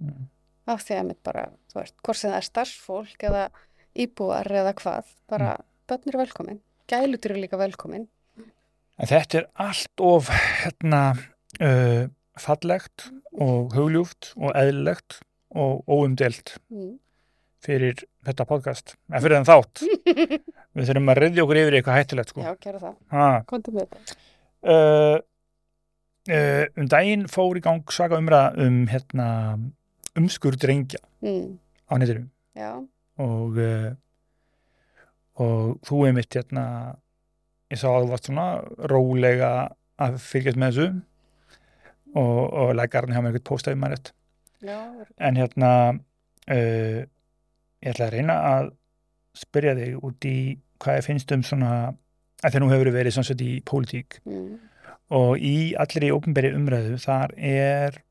mm. 0.03 0.27
af 0.75 0.83
því 0.83 0.99
að 0.99 1.07
mitt 1.13 1.23
bara, 1.29 1.45
þú 1.71 1.79
veist, 1.79 1.95
hvort 2.03 2.19
sem 2.19 2.33
það 2.33 2.41
er 2.41 2.49
starfsfólk 2.51 3.27
eða 3.31 3.45
íbúar 3.97 4.47
eða 4.51 4.73
hvað, 4.77 5.03
bara 5.29 5.55
Mm. 5.57 5.63
börn 5.89 6.07
eru 6.11 6.19
velkomin, 6.19 6.59
gælutur 6.87 7.31
eru 7.31 7.41
líka 7.41 7.57
velkomin. 7.57 8.07
En 8.99 9.07
þetta 9.07 9.37
er 9.41 9.47
allt 9.55 9.99
of 10.01 10.29
hérna, 10.29 11.17
uh, 11.61 12.07
fallegt 12.37 13.09
og 13.37 13.73
hugljúft 13.73 14.33
og 14.37 14.53
eðlilegt 14.55 15.19
og 15.55 15.83
óumdelt 15.87 16.57
Mm. 16.71 16.99
fyrir 17.63 18.03
þetta 18.25 18.45
podcast, 18.45 18.95
eða 19.11 19.21
fyrir 19.21 19.37
þann 19.37 19.49
þátt. 19.51 19.83
Við 20.77 20.89
þurfum 20.91 21.09
að 21.13 21.17
reyðja 21.23 21.43
okkur 21.45 21.57
yfir 21.61 21.77
eitthvað 21.79 21.97
hættulegt, 22.01 22.29
sko. 22.29 22.41
Já, 22.45 22.55
gera 22.61 22.79
það, 22.79 22.95
Ha, 23.11 23.41
komdu 23.49 23.71
með 23.73 23.87
þetta. 23.87 24.17
uh, 24.67 25.19
uh, 26.29 26.65
um 26.77 26.87
daginn 26.87 27.25
fór 27.31 27.57
í 27.57 27.61
gang 27.63 27.83
svaka 27.89 28.17
umræða 28.19 28.57
um 28.65 28.85
hérna, 28.87 29.27
umskur 30.17 30.57
drengja 30.57 30.99
Mm. 31.23 31.57
á 31.89 31.93
netinu 31.97 32.27
Já, 32.57 32.87
og, 33.23 33.57
uh, 33.57 33.91
og 35.43 35.77
þú 35.87 36.01
er 36.07 36.15
mitt 36.17 36.37
hérna, 36.37 36.65
ég 37.71 37.81
sá 37.81 37.89
að 37.91 38.05
þú 38.05 38.11
varst 38.13 38.29
svona 38.29 38.47
rólega 38.91 39.51
að 40.01 40.19
fylgjast 40.23 40.61
með 40.61 40.73
þessu. 40.73 40.89
Og, 42.17 42.41
og 42.55 42.69
lækarinn 42.77 43.13
hjá 43.13 43.21
mér 43.21 43.35
eitthvað 43.35 43.49
postaði 43.49 43.79
maður 43.81 43.97
rétt. 43.97 44.13
En 45.21 45.37
hérna 45.37 45.71
uh, 45.93 47.01
ég 47.03 47.91
ætla 47.91 48.07
að 48.07 48.15
reyna 48.15 48.37
að 48.55 48.71
spyrja 49.37 49.75
þig 49.77 50.07
út 50.07 50.27
í 50.27 50.37
hvað 50.81 50.99
ég 50.99 51.05
finnst 51.05 51.33
um 51.35 51.43
svona 51.45 51.71
að 52.41 52.49
þegar 52.51 52.63
nú 52.63 52.71
hefur 52.71 52.91
verið 52.93 53.15
sannsett 53.17 53.43
í 53.43 53.53
pólitík. 53.65 54.19
Mm. 54.25 54.57
og 55.07 55.39
í 55.39 55.71
allri 55.79 56.09
ópenberi 56.11 56.49
umræðu 56.51 56.97
þar 56.99 57.31
er 57.39 58.01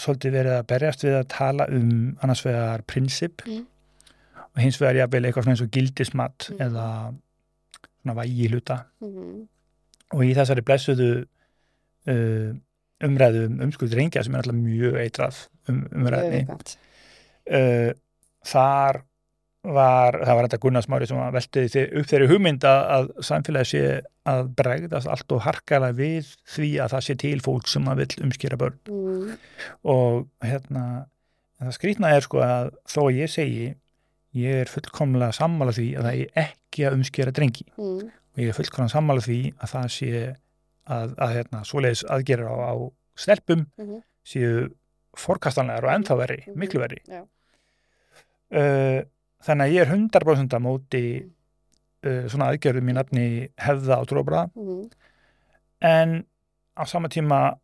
svolítið 0.00 0.36
verið 0.38 0.54
að 0.56 0.68
berjast 0.70 1.02
við 1.04 1.16
að 1.18 1.26
tala 1.34 1.66
um 1.68 1.90
annars 2.24 2.40
vegar 2.46 2.84
prinsip. 2.88 3.42
Mm. 3.44 3.66
Og 4.52 4.60
hins 4.62 4.80
vegar 4.80 4.98
jafnvel 5.02 5.24
eitthvað 5.28 5.46
svona 5.46 5.54
eins 5.56 5.64
og 5.66 5.70
gildismat 5.76 6.48
Mm. 6.52 6.60
eða 6.66 6.86
svona 8.02 8.16
vægi 8.20 8.48
hluta 8.52 8.78
Mm. 9.02 9.46
og 10.12 10.24
í 10.26 10.34
þessari 10.36 10.64
blessuðu 10.66 11.10
uh, 12.08 12.50
umræðu 13.02 13.46
um 13.48 13.60
umskuð 13.68 13.94
reyngja 13.98 14.22
sem 14.24 14.34
er 14.34 14.42
alltaf 14.42 14.58
mjög 14.58 14.98
eitrað 15.02 15.38
um, 15.68 15.80
umræðni 15.92 16.42
uh, 16.52 17.90
þar 18.46 19.02
var, 19.62 20.16
það 20.26 20.34
var 20.36 20.46
þetta 20.48 20.58
Gunnarsmári 20.64 21.06
sem 21.06 21.18
að 21.22 21.36
þi- 21.70 21.84
upp 22.00 22.06
þeirri 22.10 22.26
hugmynd 22.32 22.64
að, 22.66 22.80
að 22.96 23.10
samfélagi 23.28 23.68
sé 23.70 23.82
að 24.26 24.48
bregðast 24.58 25.06
allt 25.10 25.34
og 25.36 25.44
harkalega 25.44 25.94
við 26.00 26.32
því 26.50 26.70
að 26.82 26.94
það 26.96 27.04
sé 27.06 27.14
til 27.22 27.36
fólk 27.44 27.68
sem 27.70 27.86
að 27.90 28.00
vill 28.02 28.24
umskýra 28.26 28.58
börn 28.58 28.78
mm. 28.90 29.36
og 29.86 30.26
hérna 30.42 30.84
það 31.62 31.76
skrýtna 31.78 32.10
er 32.16 32.26
sko 32.26 32.42
að 32.42 32.72
þó 32.90 33.00
að 33.06 33.20
ég 33.20 33.30
segi 33.30 33.68
ég 34.34 34.60
er 34.62 34.70
fullkomlega 34.70 35.32
sammála 35.36 35.72
því 35.76 35.86
að 35.98 36.06
það 36.08 36.20
er 36.22 36.46
ekki 36.46 36.86
að 36.88 36.96
umskýra 36.98 37.32
drengi 37.36 37.66
Mm. 37.76 38.10
og 38.32 38.38
ég 38.40 38.48
er 38.48 38.56
fullkomlega 38.56 38.94
sammála 38.96 39.20
því 39.26 39.40
að 39.60 39.72
það 39.74 39.88
sé 39.96 40.36
að, 40.88 41.14
að 41.16 41.34
hérna, 41.36 41.60
svoleiðis 41.64 42.04
aðgerir 42.10 42.48
á, 42.48 42.56
á 42.72 42.74
stelpum 43.16 43.66
Mhm. 43.78 44.02
séu 44.24 44.70
forkastanlegar 45.16 45.84
og 45.84 45.92
ennþá 45.92 46.16
verri, 46.16 46.40
Mhm. 46.46 46.58
miklu 46.58 46.80
verri 46.80 46.98
Já. 47.06 47.22
uh, 48.52 49.02
þannig 49.44 49.66
að 49.68 49.72
ég 49.74 49.80
er 49.82 49.90
100% 49.92 50.56
að 50.56 50.62
móti 50.64 51.04
uh, 52.04 52.24
svona 52.28 52.48
aðgerðum 52.52 52.88
í 52.90 52.94
nafni 52.96 53.26
hefða 53.58 54.00
og 54.00 54.08
tróbra 54.10 54.50
Mm. 54.56 54.90
en 55.82 56.24
á 56.78 56.84
sama 56.86 57.08
tíma 57.08 57.58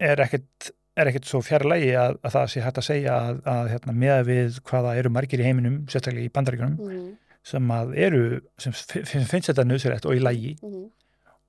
er 0.00 0.16
ekkert 0.16 0.70
er 0.96 1.10
ekkert 1.10 1.26
svo 1.28 1.40
fjarlægi 1.44 1.90
að, 2.00 2.16
að 2.24 2.32
það 2.36 2.46
sé 2.52 2.60
hægt 2.64 2.78
að 2.80 2.86
segja 2.88 3.14
að, 3.28 3.40
að 3.52 3.70
hérna, 3.74 3.92
með 4.02 4.20
við 4.30 4.58
hvaða 4.70 4.96
eru 5.00 5.10
margir 5.12 5.42
í 5.42 5.46
heiminum, 5.46 5.78
sérstaklega 5.92 6.26
í 6.28 6.32
bandaríkjunum 6.32 6.76
Mm. 6.80 7.14
sem 7.46 7.68
að 7.70 7.92
eru, 8.06 8.22
sem 8.58 8.72
fi- 8.72 9.02
finnst 9.04 9.50
þetta 9.52 9.64
nöðsverett 9.68 10.06
og 10.08 10.16
í 10.16 10.22
lægi 10.24 10.56
Mm. 10.62 10.86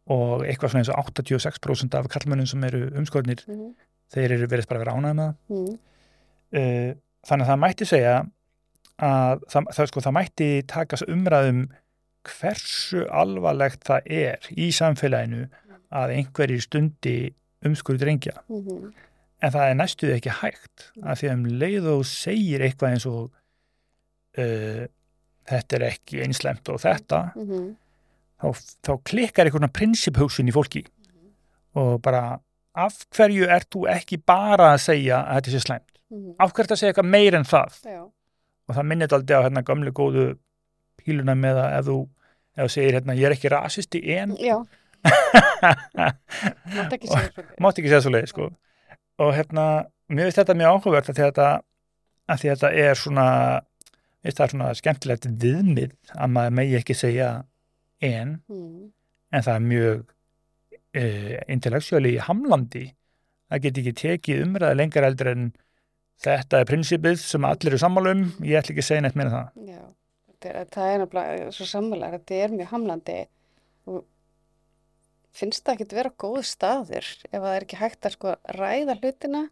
og 0.09 0.43
eitthvað 0.45 0.69
svona 0.71 0.83
eins 0.83 0.89
og 0.93 0.99
86% 1.05 1.95
af 1.97 2.07
kallmönnum 2.13 2.47
sem 2.47 2.63
eru 2.63 2.89
umskornir, 2.99 3.41
Mm. 3.47 3.73
þeir 4.13 4.31
eru 4.37 4.47
verið 4.47 4.67
bara 4.67 4.79
að 4.79 4.85
vera 4.85 4.95
ánægð 4.97 5.15
með 5.15 5.27
það 5.27 5.35
Mm. 5.49 5.77
uh, 6.53 6.93
þannig 7.27 7.45
að 7.45 7.51
það 7.51 7.59
mætti 7.65 7.85
segja 7.87 8.15
að 8.99 9.41
það, 9.51 9.63
það, 9.75 9.87
sko, 9.87 9.99
það 10.01 10.13
mætti 10.19 10.49
takas 10.67 11.03
umræðum 11.07 11.67
hversu 12.27 13.05
alvarlegt 13.13 13.83
það 13.87 14.01
er 14.11 14.39
í 14.57 14.67
samfélaginu 14.75 15.47
að 15.93 16.13
einhverjir 16.17 16.61
stundi 16.65 17.17
umskurðu 17.65 18.01
drengja 18.03 18.33
mhm, 18.49 18.89
en 19.43 19.53
það 19.53 19.69
er 19.69 19.77
næstuð 19.77 20.13
ekki 20.15 20.35
hægt 20.41 20.87
af 21.03 21.19
því 21.19 21.29
að 21.29 21.35
um 21.35 21.45
leið 21.61 21.89
og 21.93 22.05
segir 22.09 22.63
eitthvað 22.65 22.95
eins 22.95 23.07
og 23.09 23.19
uh, 24.41 24.85
þetta 25.47 25.77
er 25.77 25.87
ekki 25.91 26.23
einslemt 26.25 26.71
og 26.73 26.81
þetta 26.83 27.21
mhm, 27.35 27.69
þá, 28.41 28.47
þá 28.87 28.91
klikkar 29.07 29.49
einhverna 29.49 29.71
prinsipphugsun 29.73 30.49
í 30.49 30.55
fólki 30.55 30.83
og 31.77 32.01
bara 32.05 32.39
af 32.77 32.99
hverju 33.13 33.47
ert 33.53 33.69
þú 33.73 33.85
ekki 33.91 34.19
bara 34.21 34.73
að 34.75 34.83
segja 34.85 35.21
að 35.23 35.39
þetta 35.39 35.53
sé 35.53 35.63
slæmt? 35.65 35.93
Mhm, 36.13 36.35
af 36.41 36.53
hverju 36.53 36.73
að 36.73 36.81
segja 36.81 36.93
eitthvað 36.93 37.09
meir 37.13 37.37
en 37.37 37.47
það? 37.47 37.79
Já, 37.85 38.03
og 38.67 38.75
það 38.77 38.89
minnir 38.89 39.07
þetta 39.07 39.19
aldrei 39.21 39.37
á 39.37 39.45
hérna 39.45 39.65
gamlu 39.65 39.93
góðu 39.95 40.27
píluna 41.01 41.35
með 41.37 41.61
að 41.63 41.77
ef 41.77 41.87
þú, 41.87 41.97
ef 42.57 42.63
þú 42.63 42.73
segir 42.75 42.97
hérna 42.99 43.17
ég 43.17 43.29
er 43.29 43.37
ekki 43.37 43.53
rasisti 43.53 44.03
en 44.17 44.35
já, 44.41 44.57
mátt 46.77 47.77
ekki 47.77 47.89
segja 47.89 48.01
svo 48.03 48.13
leið 48.13 48.31
sko. 48.33 48.49
Og 49.17 49.33
hérna, 49.35 49.65
mér 50.09 50.27
finnst 50.27 50.41
þetta 50.41 50.57
mjög 50.57 50.75
áhugavert 50.75 51.09
að 51.11 51.17
því 51.17 51.23
að 51.23 51.31
þetta, 51.31 51.47
að 52.27 52.43
þetta 52.43 52.71
er 52.83 52.99
svona 52.99 53.27
það 54.27 54.43
er 54.43 54.51
svona 54.53 54.73
skemmtilegt 54.75 55.27
viðmið 55.41 55.95
að 56.15 56.33
maður 56.35 56.55
megi 56.59 56.77
ekki 56.81 56.95
segja 56.97 57.31
en, 58.03 58.37
Mhm, 58.49 58.91
en 59.31 59.43
það 59.43 59.55
er 59.55 59.65
mjög 59.67 60.03
uh, 60.97 61.37
intellectually 61.47 62.17
hamlandi 62.23 62.85
það 63.47 63.63
get 63.63 63.79
ekki 63.81 63.95
tekið 64.01 64.43
umræði 64.45 64.79
lengar 64.81 65.07
eldur 65.07 65.31
en 65.31 65.47
þetta 66.23 66.61
er 66.61 66.69
prinsipið 66.69 67.19
sem 67.21 67.45
allir 67.47 67.73
eru 67.73 67.81
sammála 67.81 68.13
um, 68.15 68.25
ég 68.43 68.59
ætla 68.59 68.73
ekki 68.73 68.83
að 68.83 68.89
segja 68.89 69.05
neitt 69.05 69.17
meira 69.19 69.29
en 69.29 69.35
það. 69.37 69.71
Já, 69.71 69.81
þetta 70.33 70.65
það 70.73 70.91
er 70.93 71.01
nefnilega 71.03 71.51
svo 71.55 71.67
sammála, 71.69 72.11
þetta 72.17 72.39
er 72.43 72.55
mjög 72.55 72.71
hamlandi 72.73 73.17
og 73.87 74.05
finnst 75.37 75.63
það 75.65 75.75
ekki 75.75 75.87
að 75.87 75.99
vera 75.99 76.13
góð 76.23 76.39
staður 76.49 77.07
ef 77.29 77.37
það 77.37 77.53
er 77.53 77.65
ekki 77.65 77.79
hægt 77.81 78.07
að 78.07 78.15
sko 78.17 78.33
ræða 78.57 78.97
hlutina 79.01 79.43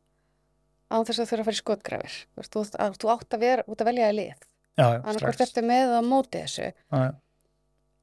án 0.89 1.05
þess 1.07 1.21
að 1.21 1.29
þurfa 1.31 1.41
að 1.41 1.47
fara 1.47 1.55
í 1.55 1.59
skotgrafir. 1.61 2.17
Þú, 2.45 2.63
að, 2.85 2.97
þú 3.01 3.11
átt 3.15 3.35
að 3.35 3.45
vera, 3.45 3.65
út 3.69 3.81
að 3.81 3.89
velja 3.89 4.09
að 4.09 4.17
lið, 4.19 4.43
annarkvort 4.77 5.37
strax 5.37 5.45
ertu 5.47 5.63
með 5.65 5.93
á 5.97 6.01
móti 6.05 6.41
þessu. 6.43 6.67
já, 6.71 6.97
já, 7.05 7.13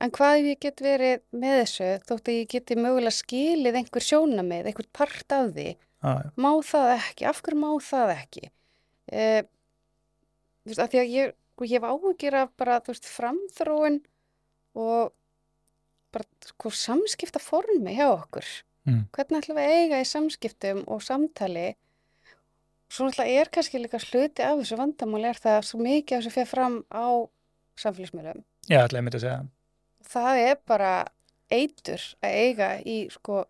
En 0.03 0.11
hvað 0.11 0.49
ég 0.49 0.59
get 0.59 0.81
verið 0.83 1.21
með 1.31 1.53
þessu 1.61 1.89
þótt 2.09 2.29
að 2.33 2.39
ég 2.41 2.49
geti 2.51 2.75
mögulega 2.75 3.15
skilið 3.15 3.77
einhver 3.79 4.03
sjónamið, 4.03 4.69
einhver 4.71 4.89
part 4.99 5.35
af 5.37 5.53
því, 5.55 5.67
já, 5.79 6.15
má 6.35 6.51
það 6.67 6.95
ekki, 6.97 7.27
af 7.31 7.43
hverju 7.47 7.61
má 7.63 7.69
það 7.87 8.15
ekki? 8.17 8.49
Eh, 9.13 9.43
þú 10.65 10.73
veist, 10.73 10.83
að 10.83 10.91
því 10.91 11.03
að 11.03 11.15
ég, 11.15 11.37
ég 11.63 11.75
hef 11.77 11.87
áhugir 11.87 12.39
af 12.41 12.51
bara, 12.59 12.81
þú 12.83 12.97
veist, 12.97 13.07
framþróun 13.15 14.01
og 14.83 15.15
bara, 16.13 16.29
sko, 16.49 16.71
samskipta 16.71 17.41
formi 17.43 17.95
hjá 17.97 18.09
okkur. 18.13 18.47
Mm. 18.89 19.05
Hvernig 19.15 19.43
ætlum 19.45 19.59
við 19.61 19.69
að 19.71 19.77
eiga 19.79 20.01
í 20.03 20.07
samskiptum 20.11 20.85
og 20.91 21.03
samtali? 21.07 21.69
Svo 22.93 23.07
náttúrulega 23.09 23.41
er 23.41 23.49
kannski 23.55 23.81
líka 23.81 24.01
hluti 24.03 24.45
af 24.45 24.59
þessu 24.61 24.77
vandamáli 24.77 25.29
er 25.31 25.39
það 25.41 25.59
að 25.61 25.67
svo 25.71 25.79
mikið 25.81 26.17
af 26.17 26.23
þessu 26.25 26.33
fyrir 26.35 26.51
fram 26.51 26.75
á 26.93 27.07
samfélagsmiðlum. 27.81 28.43
ég 28.69 28.83
ætla 28.85 29.01
einmitt 29.01 29.17
að 29.17 29.25
segja 29.25 29.43
Það 30.13 30.41
er 30.43 30.59
bara 30.69 30.91
eitur 31.53 32.03
að 32.21 32.35
eiga 32.43 32.69
í, 32.85 32.97
sko, 33.15 33.45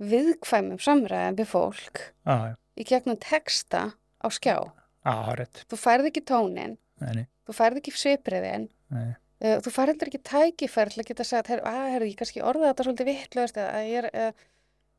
viðkvæmum 0.00 0.80
samræðum 0.80 1.36
við 1.40 1.48
fólk 1.50 2.00
já, 2.24 2.36
já, 2.50 2.54
í 2.80 2.86
gegnum 2.88 3.18
texta 3.20 3.82
á 4.22 4.26
skjá. 4.32 4.56
já, 5.04 5.12
hárétt 5.28 5.64
Þú 5.68 5.76
færð 5.80 6.08
ekki 6.10 6.22
tónin, 6.30 6.78
nei, 7.02 7.26
þú 7.44 7.56
færð 7.58 7.82
ekki 7.82 7.92
svipriðin, 7.96 8.68
nei, 8.94 9.10
þú 9.40 9.72
færð 9.72 9.92
heldur 9.94 10.10
ekki 10.10 10.22
tækifæri 10.30 10.94
til 10.94 11.02
að 11.04 11.08
geta 11.10 11.24
sagt, 11.24 11.50
að, 11.56 11.84
herru, 11.94 12.08
ég 12.10 12.18
kannski 12.20 12.42
orða 12.44 12.70
þetta 12.72 12.86
svolítið 12.88 13.08
vitlaust 13.10 13.60
eða 13.62 13.82
ég 13.86 14.02
er, 14.02 14.10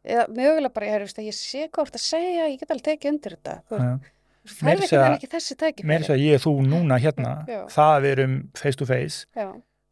eða, 0.06 0.26
mögulega 0.34 0.74
bara, 0.74 0.90
að 1.22 1.28
ég 1.30 1.38
sé 1.38 1.68
hvort 1.70 1.98
að 2.00 2.06
segja, 2.08 2.48
ég 2.50 2.60
get 2.64 2.72
alveg 2.74 2.88
tekið 2.90 3.12
undir 3.14 3.36
þetta. 3.38 3.58
Þú, 3.70 3.82
já, 3.82 3.92
þú 4.42 4.66
Meira 4.66 4.82
færð 4.82 4.82
að 4.82 4.90
segja- 4.90 5.04
ekki, 5.12 5.18
ekki 5.22 5.32
þessi 5.36 5.54
meira 5.54 5.72
tækifæri. 5.72 6.00
þess 6.02 6.14
að 6.16 6.24
ég 6.26 6.40
og 6.40 6.46
þú 6.48 6.54
núna 6.72 6.98
hérna 7.04 7.34
Já. 7.48 7.60
það 7.76 7.92
að 7.96 8.02
við 8.08 8.12
erum 8.18 8.36
face 8.58 8.78
to 8.82 8.86
face 8.90 9.26
Já, 9.38 9.48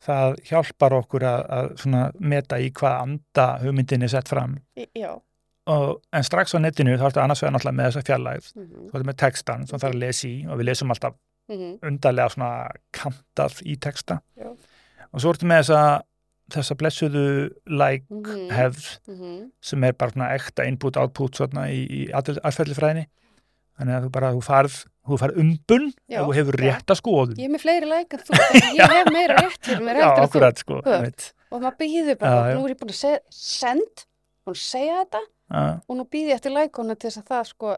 það 0.10 0.39
hjálpar 0.50 0.95
okkur 0.97 1.26
að, 1.30 1.41
að 1.60 1.74
meta 2.20 2.58
í 2.58 2.72
hvað 2.72 3.02
anda 3.04 3.47
hugmyndin 3.62 4.04
er 4.08 4.08
sett 4.16 4.28
fram 4.32 4.58
já. 4.97 5.12
og, 5.70 6.02
en 6.12 6.24
strax 6.26 6.56
á 6.56 6.60
netinu 6.64 6.97
þá 6.97 7.06
ertu 7.12 7.22
annars 7.22 7.43
vegar 7.43 7.54
náttúrulega 7.60 7.78
með 7.78 7.89
þessa 7.91 8.06
fjarlægð 8.10 8.50
Mm 8.56 8.70
þú 8.89 8.95
ertu 8.97 9.06
með 9.12 9.20
textan 9.22 9.68
sem 9.70 9.78
það 9.80 9.89
er 9.91 9.93
að 9.93 10.02
lesa 10.08 10.28
í 10.28 10.36
og 10.50 10.58
við 10.58 10.66
lesum 10.72 10.89
alltaf 10.95 11.14
-hmm. 11.50 11.80
undarlega 11.89 12.30
svona 12.30 12.70
kantað 12.93 13.62
í 13.66 13.76
texta 13.80 14.20
Já. 14.38 14.50
og 15.14 15.20
svo 15.22 15.34
ertu 15.34 15.45
með 15.50 15.64
þessa 15.64 16.02
þessa 16.50 16.76
blessuðu 16.76 17.24
like 17.70 18.06
Mhm. 18.10 18.50
hefð 18.50 19.00
Mm 19.08 19.52
sem 19.62 19.84
er 19.84 19.93
bara 19.93 20.12
svona 20.12 20.34
ekta 20.36 20.66
input 20.66 20.97
output 20.97 21.36
svona 21.36 21.68
í, 21.70 21.86
í 21.86 22.02
aðferðlifræðinni 22.14 23.06
þannig 23.80 23.95
að 23.95 24.04
þú 24.06 24.10
bara, 24.12 24.32
þú 24.34 24.41
farð 24.43 24.78
þú 25.10 25.18
farð 25.20 25.38
umbun 25.41 25.86
Já, 26.10 26.22
og 26.22 26.30
þú 26.30 26.34
hefur 26.36 26.56
já. 26.58 26.64
rétta 26.74 26.95
skoðun 26.95 27.38
Ég 27.38 27.45
er 27.45 27.54
með 27.54 27.62
fleiri 27.64 27.86
læk 27.89 28.14
en 28.14 28.20
þú, 28.20 28.34
að 28.34 28.78
ég 28.78 28.93
hef 28.93 29.12
meira 29.14 29.36
rétt 29.39 29.62
fyrir 29.66 29.84
mér 29.86 29.95
já, 30.02 30.10
akkurat 30.24 30.58
sko. 30.58 30.82
Og 31.52 31.62
maður 31.64 31.78
býður 31.80 32.18
bara, 32.20 32.54
nú 32.54 32.66
er 32.66 32.74
ég 32.76 32.78
búin 32.80 32.91
að 32.93 33.00
segja, 33.00 33.20
send, 33.34 34.04
búin 34.45 34.54
að 34.58 34.62
segja 34.62 34.97
þetta 35.04 35.22
og 35.89 35.95
nú 35.97 36.04
býð 36.06 36.28
ég 36.30 36.36
eftir 36.38 36.52
lækona 36.54 36.95
til 36.95 37.10
þess 37.10 37.22
að 37.24 37.30
það 37.32 37.45
sko, 37.50 37.76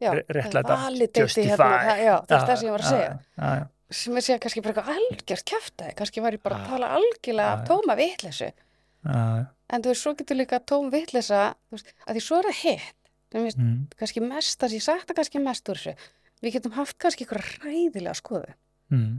réttlæta, 0.00 0.76
validati 0.76 1.24
justify. 1.24 1.48
hérna, 1.48 2.20
það, 2.28 2.36
er 2.36 2.46
það 2.50 2.56
sem 2.60 2.68
ég 2.68 2.74
var 2.74 2.84
að 2.84 2.92
segja. 2.92 3.68
sem 3.90 4.18
er 4.18 4.24
síðan 4.26 4.42
kannski 4.42 4.62
bara 4.64 4.74
eitthvað 4.74 4.92
algjört 4.96 5.46
kjaftaði, 5.50 5.94
kannski 6.00 6.22
var 6.24 6.36
ég 6.36 6.42
bara 6.42 6.58
að 6.58 6.70
tala 6.72 6.92
algjörlega 6.98 7.66
tóma 7.68 7.96
vitleysu, 7.98 8.50
já, 8.50 9.46
en 9.70 9.84
þú 9.84 9.92
veist, 9.92 10.02
svo 10.02 10.14
getur 10.18 10.40
líka 10.40 10.60
tóm 10.60 10.90
veist, 10.92 11.32
að 11.32 12.16
því 12.18 12.24
svo 12.26 12.40
er 12.40 12.48
það 12.50 12.60
hitt, 12.62 13.10
mm, 13.36 13.74
kannski 13.96 14.22
mest, 14.24 14.58
það 14.60 14.78
ég 14.78 14.86
sagt 14.86 15.10
það 15.10 15.20
kannski 15.20 15.42
mest 15.44 15.70
úr 15.72 15.82
þessu, 15.82 16.08
við 16.42 16.56
getum 16.58 16.76
haft 16.76 16.98
kannski 17.02 17.26
eitthvað 17.26 17.50
ræðilega 17.64 18.16
skoðu, 18.18 18.56
mm, 18.92 19.12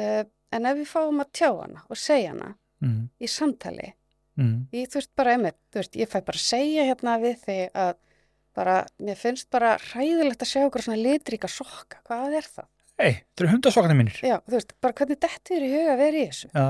uh, 0.00 0.22
en 0.50 0.70
ef 0.70 0.78
við 0.80 0.92
fáum 0.92 1.24
að 1.24 1.32
tjá 1.40 1.50
hana 1.50 1.82
og 1.88 1.98
segja 1.98 2.34
hana 2.34 2.52
mm, 2.80 3.02
í 3.18 3.30
samtali, 3.30 3.90
mm, 4.38 4.54
ég 4.78 4.92
þú 4.92 5.02
veist 5.02 5.12
bara 5.18 5.34
einmitt, 5.34 5.58
þú 5.74 5.82
veist, 5.82 5.98
ég 5.98 6.14
fæ 6.14 6.20
bara 6.20 6.38
að 6.38 6.46
segja 6.46 6.86
hérna 6.92 7.18
við 7.26 7.42
þig 7.42 7.66
að 7.74 7.98
bara, 8.56 8.76
mér 9.00 9.16
finnst 9.20 9.48
bara 9.50 9.76
ræðilegt 9.94 10.42
að 10.44 10.50
sjá 10.52 10.62
okkur 10.66 10.82
svona 10.86 11.00
litríka 11.02 11.48
sokka, 11.50 12.00
hvað 12.08 12.38
er 12.40 12.48
það? 12.50 12.68
Hei, 13.00 13.12
þetta 13.22 13.44
eru 13.44 13.52
hundasokkarnir 13.54 13.96
mínir. 13.96 14.16
Já, 14.26 14.36
þú 14.44 14.56
veist, 14.58 14.72
bara 14.84 14.96
hvernig 14.98 15.20
dettir 15.24 15.62
í 15.64 15.70
huga 15.72 15.92
að 15.94 16.00
vera 16.04 16.18
í 16.20 16.24
þessu? 16.28 16.50
Já, 16.52 16.64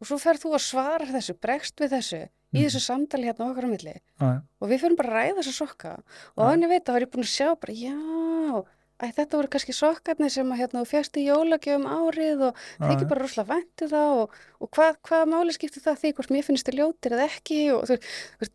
og 0.00 0.08
svo 0.10 0.18
ferð 0.18 0.42
þú 0.44 0.54
að 0.58 0.64
svara 0.64 1.06
þessu, 1.14 1.36
bregst 1.40 1.78
við 1.84 1.92
þessu 1.98 2.22
í 2.24 2.58
Mhm. 2.58 2.64
þessu 2.68 2.80
samtali 2.82 3.26
hérna 3.30 3.50
okkar 3.50 3.66
á 3.66 3.70
milli. 3.70 3.94
Já, 4.20 4.30
og 4.60 4.68
við 4.70 4.80
fyrir 4.82 4.96
bara 4.98 5.10
að 5.10 5.18
ræða 5.20 5.36
þessu 5.42 5.54
sokka. 5.58 5.92
Og 6.36 6.42
þannig 6.48 6.64
ég 6.66 6.72
veit 6.74 6.84
að 6.84 6.94
þá 6.94 7.00
er 7.02 7.06
búin 7.14 7.24
að 7.24 7.34
sjá 7.34 7.48
bara, 7.60 7.74
já, 7.74 8.64
æ, 9.02 9.06
þetta 9.14 9.36
voru 9.38 9.48
kannski 9.50 9.74
sokkarnir 9.74 10.30
sem 10.30 10.50
að 10.54 10.58
hérna 10.62 10.82
þú 10.82 10.86
fjast 10.90 11.16
í 11.18 11.24
jólagjöfum 11.26 11.86
árið 11.90 12.44
og 12.48 12.54
það 12.78 13.00
já, 13.02 13.08
bara 13.10 13.22
rosalega 13.24 13.54
væntu 13.54 13.88
það 13.90 14.10
og, 14.22 14.30
og 14.60 14.70
hvað, 14.70 14.96
hvað 15.02 15.24
máli 15.34 15.52
skiptir 15.56 15.82
það 15.82 15.98
því 16.02 16.12
hvort 16.14 16.30
mér 16.30 16.44
finnst 16.46 16.66
þið 16.68 16.78
ljótir 16.78 17.12
eða 17.16 17.26
ekki? 17.30 17.58
Og 17.74 17.82
þú 17.90 17.98
veist, 18.40 18.54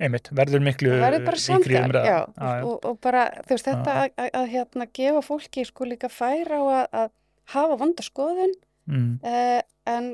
einmitt, 0.00 0.30
verður 0.36 0.64
miklu 0.64 0.96
ríkri 0.96 1.40
samtal 1.40 1.76
umræða. 1.84 2.16
Og, 2.64 2.74
og 2.88 2.98
bara, 3.04 3.26
þú 3.44 3.56
veist, 3.56 3.68
þetta 3.68 3.94
að, 4.02 4.10
að, 4.16 4.32
að 4.40 4.50
hérna 4.54 4.86
gefa 4.96 5.22
fólki 5.24 5.64
sko 5.68 5.88
líka 5.88 6.10
færa 6.12 6.60
á 6.60 6.64
að, 6.64 6.82
að 7.02 7.08
hafa 7.54 7.78
vonda 7.80 8.06
skoðun 8.06 8.52
mm, 8.90 9.08
uh, 9.26 9.62
en 9.90 10.12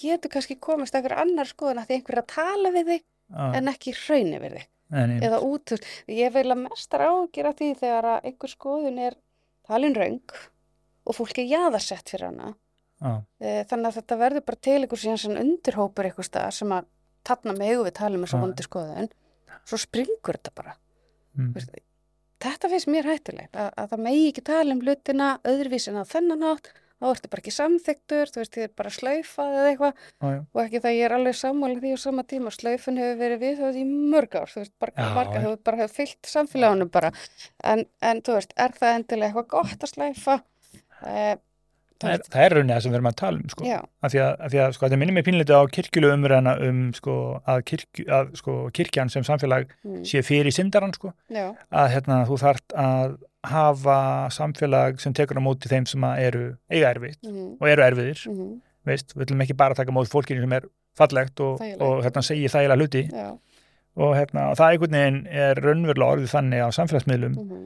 getur 0.00 0.32
kannski 0.32 0.56
komast 0.62 0.96
einhver 0.96 1.16
annar 1.22 1.48
skoðun 1.48 1.82
að 1.82 1.90
því 1.90 1.98
einhver 1.98 2.16
er 2.16 2.22
að 2.24 2.32
tala 2.34 2.72
við 2.74 2.90
þig 2.90 3.04
já, 3.04 3.44
en 3.44 3.74
ekki 3.74 3.94
hraunni 4.00 4.40
við 4.42 4.56
þig. 4.58 4.70
En, 4.94 5.14
eða 5.26 5.38
út, 5.42 5.72
ég 6.12 6.34
vil 6.34 6.48
að 6.52 6.60
mestar 6.66 7.06
ágjur 7.08 7.48
af 7.50 7.56
því 7.58 7.70
þegar 7.80 8.10
að 8.10 8.26
einhver 8.28 8.52
skoðun 8.52 9.00
er 9.02 9.16
talin 9.66 9.96
raung 9.96 10.36
og 11.04 11.16
fólk 11.16 11.40
er 11.40 11.50
jaðarsett 11.50 12.12
fyrir 12.12 12.30
hana. 12.30 12.52
Uh, 13.04 13.62
þannig 13.68 13.88
að 13.90 13.96
þetta 13.98 14.18
verður 14.20 14.44
bara 14.48 14.64
til 14.64 14.76
einhver 14.78 15.00
síðan 15.00 15.20
sem 15.20 15.38
undirhópur 15.40 16.08
eitthvað 16.08 16.52
sem 16.56 16.72
að 16.72 16.86
þarna 17.28 17.56
megu 17.58 17.82
við 17.86 18.00
eins 18.04 18.34
og 18.34 18.38
Já. 18.38 18.44
vondi 18.44 18.66
skoðun. 18.66 19.10
Svo 19.64 19.80
springur 19.80 20.38
þetta 20.38 20.54
bara. 20.54 20.76
Mm, 21.34 21.52
Veist, 21.56 21.76
þetta 22.44 22.70
finnst 22.70 22.90
mér 22.92 23.08
hættulegt 23.08 23.56
að, 23.56 23.70
að 23.80 23.92
það 23.92 24.06
megi 24.06 24.24
ekki 24.30 24.46
tala 24.46 24.74
um 24.74 24.82
hlutina 24.84 25.28
öðruvís 25.48 25.88
en 25.90 26.00
að 26.02 26.10
þennan 26.12 26.48
átt 26.52 26.72
þá 27.04 27.08
ertu 27.10 27.30
bara 27.32 27.42
ekki 27.42 27.52
samþyktur, 27.52 28.30
þú 28.32 28.40
veist, 28.40 28.54
þið 28.54 28.64
er 28.64 28.74
bara 28.78 28.92
slaufað 28.94 29.56
eða 29.58 29.70
eitthvað. 29.72 30.04
Já, 30.24 30.36
og 30.40 30.60
ekki 30.62 30.80
það 30.84 30.94
ég 30.96 31.06
er 31.08 31.14
alveg 31.16 31.38
sammála 31.38 31.80
því 31.82 31.92
á 31.92 31.98
sama 32.04 32.24
tíma 32.30 32.52
slöifun 32.54 33.00
hefur 33.00 33.18
verið 33.20 33.42
við 33.42 33.56
það 33.60 33.80
í 33.80 33.84
mörg 34.14 34.36
ár 34.38 34.52
þú 34.52 34.62
veist, 34.62 34.74
bara, 34.80 35.08
marga 35.18 35.34
já. 35.34 35.42
hefur 35.44 35.58
bara 35.68 35.80
hefur 35.82 35.96
fyllt 35.98 36.30
samfélagunum 36.30 36.92
bara. 36.94 37.10
En, 37.72 37.84
en 38.00 38.22
þú 38.24 38.38
veist, 38.38 38.54
er 38.56 38.76
það 38.78 38.98
endilega 39.00 39.32
eitthvað 39.32 39.50
gott 39.56 39.84
að 39.84 39.92
slæfa 39.92 40.38
eh, 41.02 41.34
þú 41.34 41.42
það 42.02 42.14
er, 42.14 42.24
það 42.32 42.44
er 42.44 42.54
raunin 42.56 42.72
það 42.74 42.82
sem 42.84 42.92
við 42.92 42.98
erum 42.98 43.08
að 43.10 43.16
tala 43.20 43.40
um 43.40 43.52
sko. 43.52 43.66
af 43.68 44.12
því 44.12 44.20
að, 44.24 44.42
því 44.52 44.60
að 44.64 44.74
sko, 44.76 44.86
þetta 44.86 44.98
minnir 45.00 45.16
mig 45.16 45.26
pínleiti 45.26 45.56
á 45.56 45.62
kirkjulegu 45.76 46.16
umræðina 46.18 46.54
um 46.68 46.80
sko, 46.96 47.16
að, 47.50 47.62
kirkju, 47.70 48.06
að 48.18 48.32
sko, 48.40 48.56
kirkjan 48.78 49.12
sem 49.12 49.26
samfélag 49.26 49.70
mm, 49.84 50.02
sé 50.08 50.22
fyrir 50.26 50.54
syndaran 50.54 50.94
sko, 50.96 51.14
að 51.30 51.90
hérna, 51.94 52.20
þú 52.28 52.40
þarft 52.42 52.76
að 52.84 53.16
hafa 53.54 53.98
samfélag 54.34 55.02
sem 55.02 55.14
tekur 55.16 55.40
á 55.40 55.46
móti 55.46 55.70
þeim 55.70 55.88
sem 55.88 56.06
að 56.08 56.22
eru 56.28 56.44
eiga 56.72 56.94
erfitt 56.94 57.20
mm, 57.28 57.50
og 57.60 57.70
eru 57.70 57.86
erfiðir, 57.86 58.24
mm, 58.32 58.54
veist, 58.88 59.14
við 59.14 59.26
viljum 59.26 59.44
ekki 59.46 59.58
bara 59.60 59.78
taka 59.78 59.92
á 59.92 59.96
móti 59.96 60.12
fólkinu 60.12 60.44
sem 60.44 60.56
er 60.58 60.68
fallegt 60.98 61.42
og, 61.42 61.62
og 61.82 62.04
hérna, 62.04 62.22
segja 62.22 62.52
þægilega 62.52 62.78
hluti. 62.78 63.08
Og, 63.94 64.10
hérna, 64.18 64.48
og 64.50 64.56
það 64.58 64.72
einhvern 64.72 64.96
veginn 64.96 65.18
er 65.30 65.58
raunverulega 65.62 66.16
orðið 66.16 66.32
þannig 66.32 66.62
á 66.66 66.68
samfélagsmiðlum 66.74 67.34
mhm, 67.38 67.60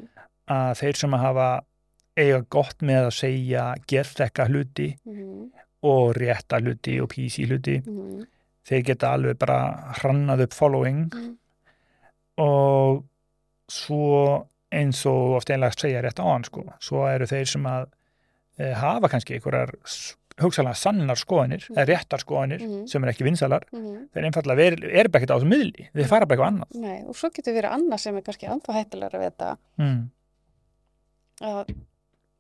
að 0.53 0.73
þeir 0.83 0.99
sem 1.01 1.15
að 1.17 1.23
hafa 1.25 1.47
eiga 2.19 2.43
gott 2.51 2.83
með 2.83 3.09
að 3.09 3.15
segja 3.19 3.65
gerðekka 3.91 4.49
hluti 4.51 4.89
mhm, 5.07 5.49
og 5.89 6.17
rétta 6.19 6.59
hluti 6.63 6.99
og 7.03 7.11
písi 7.13 7.47
hluti 7.49 7.79
mhm, 7.81 8.25
þeir 8.69 8.85
geta 8.91 9.15
alveg 9.17 9.39
bara 9.41 9.61
hrannað 10.01 10.47
upp 10.49 10.57
following 10.59 11.05
mhm, 11.09 11.35
og 12.45 13.05
svo 13.69 14.47
eins 14.75 15.01
og 15.09 15.39
oft 15.39 15.51
einlega 15.51 15.77
segja 15.77 16.03
rétt 16.05 16.21
á 16.21 16.27
hann 16.29 16.45
sko. 16.45 16.65
svo 16.81 17.07
eru 17.09 17.27
þeir 17.29 17.49
sem 17.49 17.65
að 17.69 17.87
e, 18.59 18.73
hafa 18.77 19.09
kannski 19.09 19.39
einhverjar 19.39 19.73
hugsalega 20.39 20.77
sannar 20.79 21.19
skoðanir, 21.19 21.65
Mhm. 21.67 21.77
eða 21.79 21.87
réttar 21.89 22.21
skoðanir 22.23 22.61
Mhm. 22.63 22.87
sem 22.87 23.05
er 23.05 23.11
ekki 23.11 23.25
vinsalar, 23.25 23.65
mhm. 23.73 24.09
þeir 24.15 24.25
einfallega 24.29 24.67
er, 24.67 24.75
er 25.01 25.09
bara 25.09 25.23
ekkert 25.23 25.35
á 25.35 25.39
þessu 25.39 25.51
miðli, 25.51 25.89
þeir 25.95 26.07
fara 26.07 26.27
bara 26.27 26.37
eitthvað 26.37 26.53
annað 26.53 26.81
Nei, 26.81 27.05
og 27.09 27.15
svo 27.17 27.31
getur 27.31 27.55
verið 27.55 27.73
annað 27.75 27.99
sem 28.01 28.17
er 28.17 28.23
kannski 28.23 28.47
anþá 28.47 28.73
hættulegra 28.79 29.19
við 29.19 29.31
þetta 29.33 29.59
mm. 29.79 30.11
að 31.43 31.75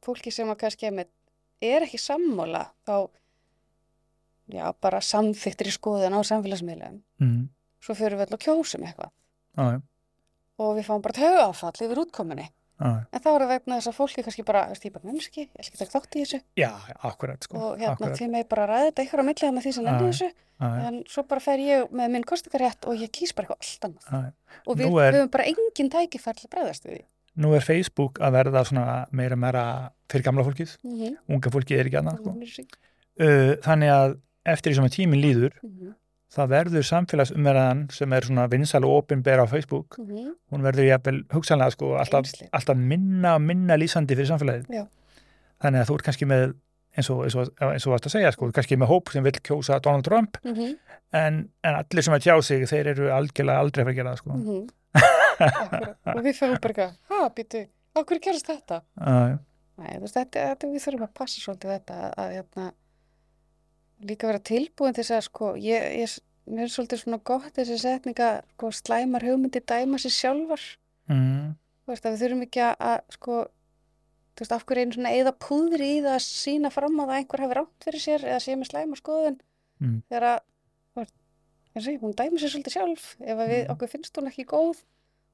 fólki 0.08 0.32
sem 0.34 0.50
að 0.50 0.60
kannski 0.64 0.90
er 1.68 1.86
ekki 1.86 2.00
sammála 2.00 2.64
þá 2.88 2.96
já, 4.54 4.64
bara 4.80 5.00
samþyktir 5.04 5.70
í 5.70 5.74
skoðun 5.74 6.16
á 6.16 6.20
samfélagsmiðlum. 6.26 7.00
Mm. 7.22 7.48
svo 7.84 7.94
fyrir 7.94 8.18
við 8.18 8.28
öll 8.28 8.38
að 8.38 8.44
kjósum 8.46 8.86
eitthvað. 8.86 9.10
Já, 9.58 9.80
og 10.58 10.76
við 10.78 10.86
fáum 10.88 11.02
bara 11.04 11.18
tögafall 11.18 11.84
yfir 11.86 12.00
útkominni 12.02 12.48
en 12.78 13.22
þá 13.22 13.28
er 13.32 13.42
það 13.42 13.50
vegna 13.50 13.78
þess 13.78 13.90
að 13.90 13.96
fólki 13.96 14.22
kannski 14.22 14.44
bara 14.46 14.60
bara 14.94 15.08
mennski, 15.08 15.46
ég 15.48 15.64
að 15.74 15.80
taka 15.82 15.94
þátt 15.96 16.14
í 16.14 16.22
þessu. 16.22 16.38
Já 16.58 16.70
akkurat 17.08 17.46
sko. 17.46 17.58
og 17.58 17.80
hérna 17.80 18.10
því 18.14 18.28
með 18.34 18.44
bara 18.52 18.66
að 18.66 18.70
ræða 18.72 18.88
þetta 18.88 19.06
ykkur 19.06 19.22
á 19.22 19.28
milli 19.28 19.44
þannig 19.44 19.66
því 19.66 19.72
sem 19.74 19.84
Já, 19.84 19.90
nefnir 19.90 20.06
já. 20.06 20.12
þessu. 20.12 20.28
En 20.68 21.00
svo 21.10 21.24
bara 21.30 21.42
fer 21.42 21.62
ég 21.62 21.92
með 21.94 22.14
minn 22.14 22.26
kostikarétt 22.26 22.86
og 22.90 23.02
ég 23.02 23.10
kýs 23.14 23.34
bara 23.34 23.48
eitthvað 23.48 23.66
allt 23.66 23.88
annað. 23.88 24.06
Já. 24.10 24.32
og 24.64 24.78
við 24.78 24.94
höfum 24.94 25.32
bara 25.34 25.48
engin 25.50 25.90
að 26.46 26.54
bregðast 26.54 26.86
við 26.86 26.96
því 26.98 27.04
Nú 27.38 27.54
er 27.54 27.62
Facebook 27.62 28.18
að 28.18 28.34
verða 28.34 28.64
svona 28.66 28.98
meira 29.14 29.36
meira 29.36 29.64
fyrir 30.10 30.24
gamla 30.26 30.44
fólkið, 30.46 30.76
mm 30.82 30.94
-hmm. 30.98 31.16
unga 31.28 31.50
fólkið 31.54 31.78
er 31.78 31.86
ekki 31.86 32.02
sko. 32.18 32.32
mm 32.32 32.42
uh, 33.18 33.54
þannig 33.64 33.90
að 33.94 34.18
eftir 34.48 34.72
því 34.72 34.76
sem 34.78 34.88
að 34.88 34.94
tíminn 34.96 35.22
líður 35.22 35.54
-hmm. 35.62 35.94
það 36.34 36.52
verður 36.54 36.86
samfélagsumverðan 36.90 37.82
sem 37.90 38.12
er 38.12 38.24
svona 38.24 38.46
vinsal 38.50 38.84
og 38.84 39.02
opinber 39.02 39.42
á 39.42 39.46
Facebook 39.46 39.98
Mm 39.98 40.34
hún 40.50 40.62
verður 40.62 40.88
jafnvel 40.88 41.24
hugsanlega 41.32 41.70
sko 41.70 41.96
alltaf, 41.96 42.30
alltaf 42.52 42.76
minna 42.76 43.34
og 43.34 43.42
minna 43.42 43.76
lýsandi 43.76 44.16
fyrir 44.16 44.30
samfélagið 44.30 44.64
Já. 44.70 44.86
þannig 45.62 45.80
að 45.80 45.88
þú 45.88 45.94
er 45.94 46.02
kannski 46.06 46.26
með 46.26 46.54
eins 46.96 47.10
og, 47.10 47.18
og 47.20 47.92
varst 47.92 48.06
að 48.08 48.14
segja 48.14 48.32
sko, 48.32 48.50
kannski 48.54 48.78
með 48.80 48.90
hóp 48.92 49.12
sem 49.12 49.24
vil 49.24 49.32
kjósa 49.32 49.78
Donald 49.84 50.04
Trump 50.04 50.38
-hmm. 50.44 50.76
en, 51.12 51.50
en 51.62 51.74
allir 51.74 52.02
sem 52.02 52.14
að 52.14 52.24
tjá 52.26 52.42
sig 52.42 52.68
þeir 52.68 52.86
eru 52.86 53.10
algjörlega 53.12 53.58
aldrei 53.58 53.84
fara 53.84 53.92
að 53.92 53.96
gera 53.96 54.10
það 54.10 54.18
sko. 54.18 54.66
Og 55.38 56.22
við 56.24 56.34
fáum 56.38 56.56
bara 56.58 56.72
eitthvað, 56.72 56.96
ha, 57.12 57.28
býtu, 57.36 57.64
hverju 57.98 58.22
gerast 58.28 58.48
þetta? 58.50 58.80
uh, 59.00 59.36
Nei, 59.78 59.92
þú 59.94 60.00
veist, 60.04 60.16
þetta, 60.18 60.44
þetta, 60.52 60.68
við 60.72 60.84
þurfum 60.84 61.04
að 61.06 61.12
passa 61.20 61.40
svolítið 61.42 61.72
þetta 61.76 61.98
að, 62.02 62.14
að 62.24 62.32
hérna, 62.34 62.64
líka 64.08 64.28
vera 64.30 64.40
tilbúin 64.50 64.94
til 64.96 65.04
þess 65.04 65.14
að, 65.16 65.22
sko, 65.28 65.50
ég, 65.62 65.84
ég, 66.02 66.16
mér 66.48 66.64
er 66.66 66.72
svolítið 66.72 67.02
svona 67.04 67.20
gott 67.30 67.52
þessi 67.58 67.76
setninga, 67.82 68.30
sko, 68.56 68.70
slæmar 68.74 69.26
hugmyndi 69.26 69.62
dæma 69.68 70.00
sér 70.02 70.14
sjálfar, 70.16 70.64
mm, 71.12 71.52
þú 71.84 71.92
veist, 71.94 72.06
að 72.08 72.16
við 72.16 72.24
þurfum 72.24 72.44
ekki 72.48 72.64
að, 72.66 72.74
að 72.90 73.16
sko, 73.18 73.38
þú 74.38 74.44
veist, 74.44 74.54
af 74.58 74.66
hverju 74.68 74.84
einu 74.86 74.96
svona 74.98 75.14
eða 75.18 75.34
púðri 75.46 75.88
í 75.96 76.02
það 76.04 76.14
að 76.16 76.26
sína 76.26 76.70
fram 76.74 76.98
á 76.98 77.02
það 77.04 77.14
að 77.14 77.18
einhver 77.20 77.44
hafi 77.44 77.58
rátt 77.58 77.86
fyrir 77.88 78.04
sér 78.08 78.26
eða 78.32 78.42
sé 78.46 78.58
með 78.58 78.72
slæma 78.72 78.98
skoðun 79.02 79.38
Mm. 79.78 80.00
þegar 80.10 80.24
að, 80.26 80.38
þú 80.90 80.98
veist, 81.04 82.00
hún 82.02 82.14
dæmi 82.18 82.40
sér 82.42 82.50
svolítið 82.50 82.74
sjálf, 82.74 83.04
ef 83.22 83.36
við, 83.38 83.52
Mm. 83.62 83.68
okkur 83.76 83.90
finnst 83.92 84.16
hún 84.18 84.26
ekki 84.26 84.44
góð 84.50 84.80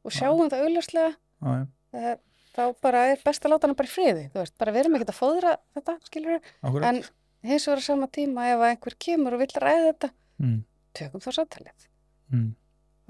og 0.04 0.14
sjáum 0.14 0.46
það 0.52 0.68
auðlarslega 0.68 1.10
uh, 1.48 1.66
eh, 1.96 2.14
þá 2.54 2.64
bara 2.84 3.04
er 3.10 3.22
best 3.24 3.44
að 3.44 3.54
láta 3.54 3.68
hana 3.68 3.78
bara 3.78 3.90
í 3.90 3.94
friði 3.94 4.24
veist, 4.34 4.56
bara 4.60 4.74
við 4.74 4.84
erum 4.84 4.98
ekkert 4.98 5.14
að 5.14 5.20
fóðra 5.20 5.54
þetta 5.74 5.98
skilur 6.06 6.40
en 6.84 7.04
hins 7.44 7.68
vegar 7.68 7.82
sama 7.84 8.08
tíma 8.08 8.48
ef 8.52 8.66
einhver 8.68 8.96
kemur 9.06 9.36
og 9.36 9.44
vill 9.44 9.54
ræða 9.60 9.88
þetta 9.90 10.10
mm, 10.40 10.58
tökum 10.96 11.22
þá 11.24 11.30
samtalið. 11.38 11.86
Mm, 12.32 12.50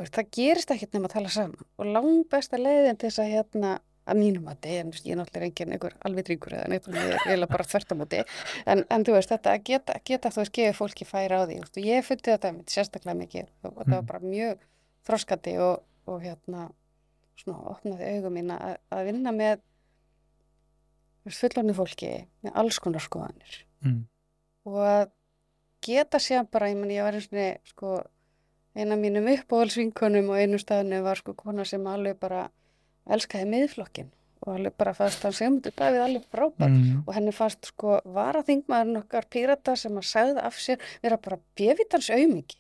veist, 0.01 0.15
það 0.17 0.31
gerist 0.39 0.75
ekkert 0.75 0.97
nema 0.97 1.11
að 1.11 1.17
tala 1.19 1.35
saman. 1.35 1.67
Og 1.79 1.91
langbesta 1.95 2.61
leiðin 2.61 2.99
til 2.99 3.11
þess 3.11 3.23
að 3.25 3.35
hérna 3.35 3.75
að 4.05 4.21
mínum 4.21 4.49
að 4.53 4.67
veist, 4.91 5.07
ég 5.07 5.15
er 5.15 5.21
náttúrulega 5.21 5.49
engin 5.49 5.75
einhver 5.77 5.95
alveg 6.05 6.27
dríkur 6.29 6.57
eða 6.59 6.67
neitt, 6.69 6.89
ég 6.93 7.15
eiginlega 7.23 7.53
bara 7.55 7.69
þvertamóti 7.71 8.21
en, 8.21 8.83
en 8.93 9.07
þú 9.07 9.15
veist, 9.17 9.33
þetta 9.33 9.55
að 9.55 9.63
geta, 9.71 9.97
geta 10.11 10.33
þú 10.35 10.43
veist, 10.43 10.55
gefið 10.59 10.79
fólki 10.81 11.09
færa 11.09 11.41
á 11.41 11.43
því, 11.47 11.61
veist, 11.63 11.79
og 11.79 11.89
ég 11.89 12.05
fundi 12.05 12.35
þetta 12.35 12.53
sérstaklega 12.75 13.21
mikið. 13.23 13.51
Og 13.65 13.79
þetta 13.79 13.95
var 13.95 14.03
Mm. 14.03 14.11
bara 14.11 14.21
mjög 14.35 14.67
þroskandi 15.09 15.55
og, 15.65 15.87
og 16.11 16.21
hérna 16.21 16.67
svona 17.41 17.75
opnaði 17.75 18.11
augum 18.17 18.37
mín 18.39 18.53
að, 18.55 18.79
að 18.95 19.05
vinna 19.11 19.35
með 19.35 19.63
fullorðnu 21.25 21.77
fólki 21.77 22.11
með 22.45 22.59
alls 22.61 22.81
konar 22.85 23.05
skoðanir. 23.05 23.61
Mm, 23.85 24.03
og 24.69 24.81
að 24.85 25.07
geta 25.85 26.21
sér 26.21 26.45
bara, 26.51 26.71
ég 26.73 26.81
meni, 26.81 26.99
ég 26.99 27.07
var 27.07 27.17
eins 27.17 27.31
og 27.31 27.71
sko, 27.71 27.95
eina 28.77 28.99
mínum 29.01 29.29
uppáhalsvinkonum 29.33 30.31
og 30.33 30.41
einu 30.41 30.61
staðinu 30.61 31.03
var 31.05 31.21
sko 31.21 31.37
kona 31.39 31.67
sem 31.69 31.85
alveg 31.89 32.19
bara 32.21 32.49
elskaði 33.05 33.49
miðflokkin 33.53 34.13
og 34.45 34.51
alveg 34.55 34.75
bara 34.79 34.93
fannst 34.97 35.25
hann 35.25 35.37
semundur 35.37 35.73
Davíð 35.77 36.05
alveg 36.05 36.27
frábær. 36.33 36.69
Mm, 36.69 37.01
og 37.07 37.15
henni 37.17 37.33
fannst 37.35 37.71
sko 37.71 37.97
varaþingmaðurinn 38.17 39.01
okkar 39.01 39.27
pírata 39.33 39.77
sem 39.79 39.97
að 39.97 40.07
sagði 40.11 40.45
af 40.45 40.61
sér 40.61 40.85
vera 41.03 41.19
bara 41.25 41.41
bjöfitans 41.57 42.11
aumingi. 42.15 42.59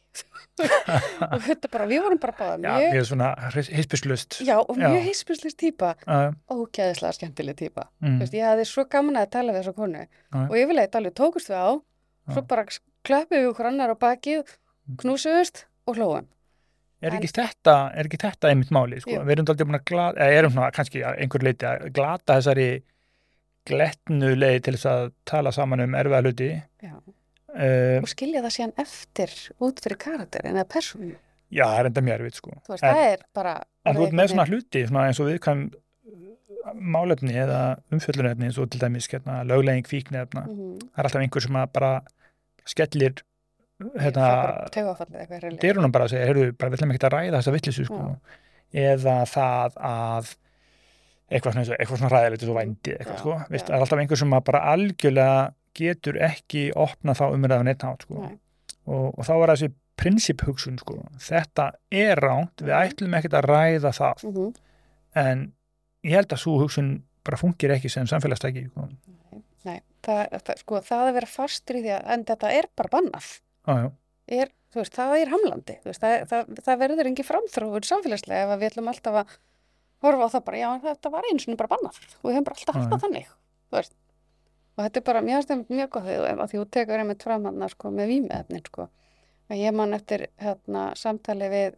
Og 1.34 1.40
þetta 1.42 1.68
bara, 1.72 1.86
við 1.90 2.04
vorum 2.04 2.20
bara 2.22 2.34
báða 2.38 2.52
já, 2.54 2.74
mjög, 2.78 2.84
ég 2.94 3.00
er 3.00 3.06
svona 3.08 3.30
hispislust 3.50 4.36
já, 4.46 4.52
og 4.60 4.76
mjög 4.78 4.92
Já. 4.94 5.06
heispislist 5.08 5.58
típa 5.58 5.88
uh, 6.06 6.28
ógæðislega 6.54 7.16
skemmtileg 7.16 7.56
típa 7.58 7.88
mm, 7.98 8.20
ég 8.30 8.46
hafði 8.46 8.68
svo 8.70 8.84
gaman 8.86 9.18
að 9.18 9.32
tala 9.34 9.50
við 9.50 9.64
þessa 9.64 9.74
konu. 9.74 10.04
Já. 10.06 10.44
og 10.44 10.54
yfirleitt 10.60 10.94
alveg 11.00 11.16
tókust 11.18 11.50
við 11.50 11.58
á 11.58 11.70
svo 12.30 12.44
Já. 12.44 12.46
bara 12.52 12.66
klöppum 13.02 13.40
við 13.40 13.48
okkur 13.50 13.70
annar 13.72 13.90
á 13.90 13.96
bakið 14.06 14.54
knúsuðust 15.02 15.64
og 15.90 15.98
hlóðum 15.98 16.30
er 17.04 17.16
ekki 17.18 17.30
þetta 17.36 17.74
er 17.94 18.08
ekki 18.08 18.18
þetta 18.24 18.50
einmitt 18.50 18.72
máli 18.74 19.00
sko? 19.02 19.18
Við 19.24 19.34
erum 19.36 19.48
aldrei 19.52 19.66
búin 19.68 19.78
að 19.80 19.84
glata 19.90 20.24
eða 20.28 20.38
erum 20.40 20.54
svona 20.56 20.70
kannski 20.76 21.02
einhver 21.10 21.44
leiti 21.46 21.68
að 21.70 21.86
glata 21.96 22.38
þessari 22.40 22.68
glettnu 23.68 24.32
leið 24.36 24.58
til 24.66 24.74
þess 24.76 24.88
að 24.90 25.12
tala 25.30 25.52
saman 25.56 25.80
um 25.86 25.94
erfiða 25.96 26.22
hluti 26.24 26.48
Já. 26.84 26.94
uh, 26.96 28.00
og 28.02 28.10
skilja 28.12 28.42
það 28.44 28.54
síðan 28.58 28.74
eftir 28.84 29.32
út 29.64 29.80
fyrir 29.84 30.00
karakterin 30.04 30.58
eða 30.58 30.66
persónu 30.74 31.14
já, 31.54 31.64
það 31.64 31.78
er 31.80 31.88
enda 31.90 32.02
mjög 32.04 32.18
erfitt 32.18 32.40
sko. 32.40 32.50
þú 32.66 32.74
veist, 32.74 32.84
en, 32.84 32.98
það 32.98 33.06
er 33.14 33.24
bara 33.38 33.54
en 33.88 33.96
þú 33.96 34.04
ert 34.08 34.18
með 34.20 34.30
svona 34.34 34.46
hluti 34.50 34.84
svona 34.90 35.06
eins 35.08 35.20
og 35.22 35.30
viðkvæm 35.30 35.64
málefni 36.94 37.34
eða 37.36 37.60
umfjöllunefni 37.92 38.48
eins 38.48 38.58
og 38.60 38.70
til 38.72 38.80
dæmis 38.80 39.08
hérna, 39.12 39.42
löglegin 39.48 39.84
kvíknefna 39.84 40.44
veginn- 40.46 40.58
Mhm. 40.58 40.78
það 40.92 40.98
er 41.00 41.04
alltaf 41.08 41.22
einhver 41.22 41.42
sem 41.46 41.56
að 41.60 41.72
bara 41.72 41.92
skellir 42.64 43.14
hérna, 44.00 44.28
eitthvað 44.70 45.38
hreinlega. 45.40 45.60
dyrunum 45.62 45.92
bara 45.94 46.04
að 46.08 46.14
segja, 46.14 46.26
heyrðu, 46.30 46.46
bara 46.58 46.70
við 46.70 46.78
ætlum 46.78 46.94
ekki 46.94 47.06
að 47.08 47.14
ræða 47.16 47.36
þessa 47.40 47.54
vittlisu 47.56 47.84
sko. 47.88 48.16
eða 48.74 49.16
það 49.30 49.76
að 49.90 50.32
eitthvað 51.34 51.52
svona, 51.56 51.76
eitthvað 51.78 52.00
svona 52.00 52.12
ræðilegt 52.14 52.44
og 52.48 52.56
vændi 52.58 52.94
eitthvað, 52.98 53.18
sko. 53.22 53.36
Vist, 53.50 53.66
það 53.68 53.76
er 53.76 53.84
alltaf 53.86 54.02
einhver 54.02 54.20
sem 54.20 54.34
bara 54.44 54.60
algjörlega 54.74 55.38
getur 55.74 56.18
ekki 56.22 56.64
opnað 56.78 57.18
þá 57.20 57.24
umræðan 57.34 57.70
einn 57.72 57.86
hát 57.88 58.04
sko. 58.06 58.28
Og, 58.84 59.06
og 59.18 59.24
þá 59.26 59.32
var 59.40 59.54
þessi 59.54 59.70
prinsipphugsun 59.96 60.78
sko. 60.82 60.98
þetta 61.22 61.70
er 61.90 62.20
ránt, 62.22 62.60
við 62.62 62.74
ætlum 62.76 63.14
ekkert 63.18 63.38
að 63.40 63.48
ræða 63.50 63.92
það 63.94 64.24
Mhm. 64.28 64.54
en 65.16 65.52
ég 66.04 66.12
held 66.18 66.28
að 66.34 66.42
svo 66.42 66.58
hugsun 66.60 67.02
bara 67.24 67.36
fungir 67.40 67.70
ekki 67.72 67.88
sem 67.90 68.06
samfélagstæki 68.06 68.66
sko. 68.70 68.88
Nei, 69.64 69.80
það, 70.02 70.42
það, 70.44 70.58
sko, 70.60 70.80
það 70.84 71.06
að 71.08 71.14
vera 71.14 71.26
fastur 71.26 71.76
í 71.78 71.82
því 71.86 71.92
að 71.96 72.10
en 72.12 72.24
þetta 72.24 72.50
er 72.52 72.66
bara 72.76 72.88
bannað 72.92 73.28
já, 73.68 73.90
er, 74.38 74.52
þú 74.72 74.82
veist, 74.82 74.94
það 74.98 75.16
er 75.18 75.34
hamlandi. 75.34 75.76
Veist, 75.88 76.04
það, 76.04 76.28
það, 76.30 76.54
það 76.68 76.80
verður 76.84 77.10
engin 77.10 77.28
framþróun 77.30 77.88
samfélagslega 77.90 78.46
ef 78.46 78.60
við 78.60 78.70
ætlum 78.70 78.90
alltaf 78.92 79.20
að 79.22 79.36
horfa 80.04 80.28
á 80.28 80.32
það 80.34 80.46
bara, 80.48 80.62
já, 80.62 80.70
þetta 80.84 81.14
var 81.14 81.28
eins 81.30 81.46
og 81.48 81.60
bara 81.60 81.74
bannað. 81.74 82.00
Og 82.20 82.28
við 82.28 82.36
höfum 82.36 82.48
bara 82.48 82.60
alltaf 82.60 82.90
það 82.92 83.06
þannig 83.06 83.30
og 84.74 84.82
þetta 84.82 85.00
er 85.00 85.06
bara 85.06 85.22
mjög 85.24 85.46
stefn 85.46 85.64
mjög 85.70 85.98
því 86.02 86.14
að 86.32 86.44
því 86.50 86.60
þú 86.60 86.66
tekur 86.76 87.02
einmitt 87.02 87.26
fram 87.26 87.48
hann 87.48 87.66
sko, 87.70 87.90
með 87.94 88.10
vímefnin 88.10 88.64
sko. 88.66 88.88
að 89.52 89.60
ég 89.60 89.74
man 89.76 89.94
eftir 89.94 90.26
hérna, 90.40 90.84
samtali 90.96 91.50
við 91.52 91.76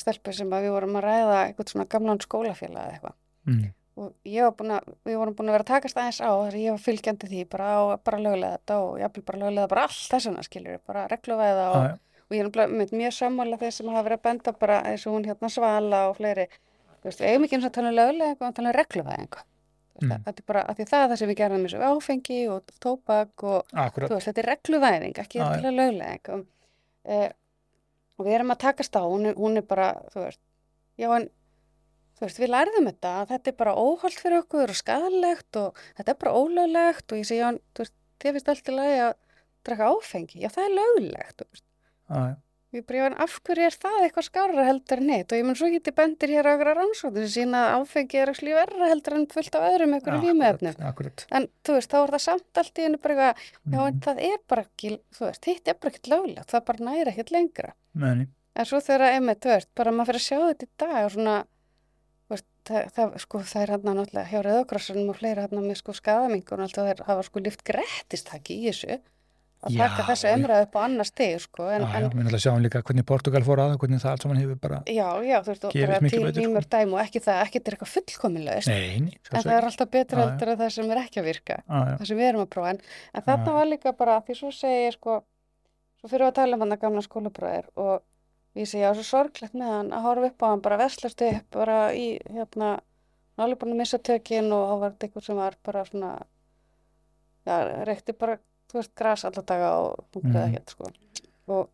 stelpu 0.00 0.32
sem 0.32 0.50
við 0.50 0.70
vorum 0.72 0.96
að 0.98 1.06
ræða 1.06 1.36
eitthvað 1.44 1.72
svona 1.74 1.86
gamlan 1.92 2.22
skólafélag 2.22 2.86
eða 2.86 2.94
eitthvað. 2.94 3.16
Mm, 3.46 3.66
og 4.00 4.28
ég 4.28 4.46
var 4.46 4.54
búin 4.58 4.74
að, 4.76 4.92
við 5.08 5.18
vorum 5.20 5.36
búin 5.36 5.50
að 5.50 5.56
vera 5.58 5.66
að 5.66 5.72
takast 5.72 6.00
aðeins 6.00 6.20
á 6.24 6.30
að 6.30 6.56
ég 6.60 6.76
var 6.76 6.84
fylgjandi 6.84 7.30
því 7.30 7.42
bara 7.52 7.68
á 7.76 7.80
bara 8.08 8.22
lögulega 8.24 8.58
þetta 8.58 8.78
og 8.84 8.94
jafnvel 9.02 9.26
bara 9.28 9.42
lögulega 9.44 9.72
bara 9.74 9.84
allt 9.88 10.14
þessuna 10.14 10.46
skilur 10.46 10.80
bara 10.88 11.04
regluvæða 11.12 11.68
og, 11.74 11.84
já, 11.84 12.24
og 12.24 12.36
ég 12.36 12.42
er 12.42 12.48
nefnilega 12.48 12.80
með 12.80 12.96
mjög 13.02 13.14
sammála 13.18 13.60
þeir 13.60 13.76
sem 13.76 13.92
hafa 13.92 14.06
verið 14.08 14.20
að 14.20 14.26
benda 14.30 14.56
bara 14.64 14.80
eins 14.90 15.06
og 15.06 15.16
hún 15.18 15.28
hérna 15.28 15.52
Svala 15.52 16.02
og 16.08 16.18
fleiri. 16.18 16.48
Þú 17.00 17.08
veist, 17.08 17.22
eigum 17.24 17.46
ekki 17.46 17.56
eins 17.58 17.68
og 17.68 17.76
tala 17.76 17.92
um 17.92 17.96
lögulega 18.00 18.34
eitthvað, 18.34 18.50
að 18.52 18.58
tala 18.60 18.72
um 18.72 18.78
regluvæðingu 18.80 19.46
Mm. 20.00 20.08
mm. 20.08 20.22
þetta 20.24 20.40
er 20.40 20.46
bara, 20.48 20.62
að 20.64 20.78
því 20.78 20.86
það 20.88 21.02
er 21.02 21.10
það 21.10 21.18
sem 21.20 21.30
við 21.30 21.38
gerðum 21.40 21.64
eins 21.66 21.74
og 21.76 21.82
áfengi 21.84 22.38
og 22.48 22.70
tóbak 22.80 23.44
og 23.44 23.74
akkurat. 23.82 24.08
þú 24.08 24.16
veist, 24.16 24.28
þetta 24.30 24.42
er 24.42 24.48
regluvæðing, 24.50 25.18
ekki 25.20 25.42
að 25.44 25.66
lögulega 25.76 26.36
um, 26.36 26.44
eh, 27.04 27.26
og 28.16 28.24
við 28.26 28.36
erum 28.38 28.54
að 28.54 28.62
takast 28.64 28.96
á, 28.96 29.02
hún 29.04 29.34
hún 29.36 29.60
er 29.60 29.66
bara, 29.68 29.90
þú 30.14 30.24
veist, 30.24 30.40
já 31.00 31.08
en, 31.16 31.28
þú 32.20 32.26
veist, 32.28 32.38
við 32.42 32.52
lærðum 32.52 32.90
þetta, 32.90 33.14
að 33.22 33.32
þetta 33.34 33.50
er 33.50 33.56
bara 33.64 33.74
óholt 33.80 34.20
fyrir 34.20 34.42
okkur 34.44 34.74
og 34.74 34.76
skadalegt 34.78 35.56
og 35.56 35.80
þetta 35.96 36.12
er 36.14 36.20
bara 36.20 36.36
ólöglegt 36.36 37.12
og 37.14 37.18
ég 37.22 37.26
segi, 37.30 37.40
já, 37.40 37.50
þú 37.74 37.84
veist, 37.86 37.96
þið 38.20 38.36
finnst 38.36 38.52
alltaf 38.54 38.76
lagi 38.76 39.00
að 39.08 39.16
draka 39.64 39.90
áfengi, 39.94 40.40
já 40.44 40.48
það 40.52 40.68
er 40.68 40.78
löglegt, 40.78 41.36
þú 41.40 41.48
veist. 41.50 41.66
Já. 42.10 42.22
Ég 42.70 42.84
bara, 42.86 42.98
já, 43.00 43.06
af 43.24 43.32
hverju 43.42 43.64
er 43.66 43.74
það 43.82 43.96
eitthvað 44.04 44.24
skárra 44.28 44.64
heldur 44.68 45.00
en 45.02 45.08
neitt 45.10 45.32
og 45.34 45.38
ég 45.40 45.46
mun 45.48 45.56
svo 45.58 45.66
geti 45.72 45.90
bendir 45.90 46.30
hér 46.30 46.46
á 46.46 46.52
okkur 46.54 46.68
rannsóknir 46.78 47.24
sem 47.26 47.48
sína 47.48 47.62
að 47.66 47.80
áfengi 47.82 48.20
er 48.22 48.30
ekki 48.30 48.52
verra 48.54 48.90
heldur 48.92 49.16
en 49.16 49.24
fullt 49.32 49.56
af 49.58 49.64
öðrum 49.72 49.96
einhverju 49.96 50.20
vímefnum. 50.22 50.76
Akkurat. 50.86 51.24
En 51.34 51.48
þú 51.66 51.74
veist, 51.74 51.90
þá 51.90 51.98
er 52.04 52.12
það 52.14 52.22
samt 52.28 52.60
allt 52.62 52.78
í 52.78 52.84
hennu 52.86 53.00
bara 53.02 53.16
eitthvað, 53.16 53.42
já, 53.74 53.80
en 53.88 53.94
Mhm. 53.96 54.00
það 54.06 54.22
er 54.28 54.38
bara 54.46 54.62
ekki, 54.68 54.92
þú 55.18 55.24
veist, 55.26 55.44
hitt 55.50 55.66
er 55.68 55.74
bara 55.82 55.90
ekkert 55.90 56.10
löglegt, 56.14 56.46
það 56.54 56.64
bara 56.70 56.84
næri 56.92 57.10
ekkert 57.10 57.32
lengra. 57.34 57.72
Meni. 57.94 58.28
En 58.54 58.64
svo 58.70 58.78
þegar, 58.78 59.10
einmitt, 59.18 59.40
þú 59.42 59.50
veist, 59.56 59.68
bara 59.74 59.90
maður 59.90 60.06
fyrir 60.06 60.22
að 60.22 60.28
sjá 60.30 60.38
þetta 60.46 60.62
í 60.62 60.70
dag 60.78 61.04
og 61.04 61.10
svona, 61.10 61.36
það, 62.68 62.90
það, 62.96 63.14
sko, 63.24 63.44
það 63.52 63.62
er 63.62 63.72
hérna 63.74 63.94
náttúrulega 63.98 64.30
hjá 64.30 64.42
Rauðakrossanum 64.46 65.12
og 65.12 65.18
fleira 65.20 65.46
hérna 65.46 65.62
með 65.64 65.80
sko 65.80 65.94
skaðamingur 65.96 66.60
og 66.60 66.66
allt 66.66 66.82
og 66.82 66.90
þeir 66.90 67.06
hafa 67.08 67.24
sko 67.28 67.42
lift 67.44 67.64
grettistaki 67.66 68.58
í 68.60 68.68
þessu 68.68 69.00
að 69.60 69.74
Já, 69.76 69.80
taka 69.82 70.04
þessu 70.08 70.30
umræðu 70.32 70.64
upp 70.64 70.76
á 70.76 70.80
annar 70.86 71.08
stig, 71.08 71.34
sko, 71.44 71.66
en, 71.68 71.82
Já, 71.84 71.90
já, 71.92 71.96
en 72.00 72.04
við 72.06 72.22
náttúrulega 72.22 72.42
sjáum 72.46 72.62
líka 72.64 72.80
hvernig 72.80 73.06
Portugal 73.10 73.42
fór 73.44 73.60
að 73.60 73.74
og 73.74 73.82
hvernig 73.82 74.00
það 74.00 74.14
allt 74.14 74.24
saman 74.24 74.40
hefur 74.40 74.60
bara 74.62 74.78
Já, 74.88 75.08
já, 75.26 75.36
þú 75.44 75.50
veist, 75.50 75.66
bara 75.66 75.98
miklu 76.00 76.10
til 76.14 76.22
betur, 76.24 76.32
sko. 76.32 76.44
nýmur 76.46 76.68
dæmi 76.74 76.96
og 76.96 77.02
ekki 77.02 77.22
það, 77.26 77.40
ekki 77.44 77.58
þetta 77.58 77.70
er 77.70 77.76
eitthvað 77.76 77.92
nei, 78.70 79.18
en 79.20 79.44
það 79.44 79.52
er 79.58 79.68
alltaf 79.68 79.92
já. 80.16 80.22
heldur 80.22 80.52
en 80.54 80.60
það 80.62 80.72
sem 80.76 80.94
er 80.94 81.02
ekki 81.02 81.20
að 81.20 81.28
virka, 81.28 81.58
það 81.68 82.06
sem 82.08 82.20
við 82.20 82.30
erum 82.30 82.44
að 82.46 82.50
prófa, 82.54 82.72
en, 82.72 82.80
en 83.20 83.28
Já. 83.28 83.52
var 83.58 83.68
líka 83.68 83.92
bara, 84.00 84.16
því 84.24 84.38
svo 84.40 84.52
segi 84.54 84.86
ég, 84.86 84.96
sko, 84.96 85.18
svo 86.00 86.12
fyrir 86.14 86.30
að 86.30 86.36
tala 86.40 86.56
um 86.56 86.64
hann 86.64 86.76
að 86.78 86.82
gamla 86.86 87.04
skólabræðir 87.04 87.68
og 87.76 88.00
ég 88.58 88.66
segi, 88.66 88.82
já, 88.82 88.90
svo 88.94 89.04
sorglegt 89.06 89.54
með 89.54 89.70
hann 89.76 89.90
að 89.94 90.02
horfa 90.08 90.30
upp 90.32 90.42
á 90.42 90.46
hann, 90.50 90.60
bara 90.64 90.76
veslast 90.80 91.22
upp, 91.22 91.46
bara 91.54 91.78
í, 91.94 92.06
hérna, 92.30 92.70
hann 93.36 93.44
alveg 93.46 93.58
búin 93.62 93.72
að 93.76 93.82
missa 93.84 93.98
tökin 93.98 94.52
og 94.52 94.64
þá 94.68 94.76
var 94.84 94.94
eitthvað 94.98 95.24
sem 95.28 95.36
var 95.36 95.54
bara 95.64 95.84
svona, 95.86 96.14
já, 97.46 97.58
reykti 97.88 98.12
bara, 98.18 98.38
þú 98.70 98.80
veist, 98.80 98.94
gras 98.98 99.24
alla 99.28 99.42
daga 99.46 99.70
og 99.80 100.08
greið 100.14 100.34
Mhm. 100.34 100.48
ekkert, 100.54 100.70
sko, 100.70 100.90
og 101.48 101.68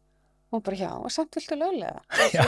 hún 0.53 0.63
bara, 0.63 0.77
já, 0.77 0.91
og 0.95 1.11
samt 1.11 1.35
viltu 1.35 1.57
löglega. 1.59 2.01
já, 2.37 2.45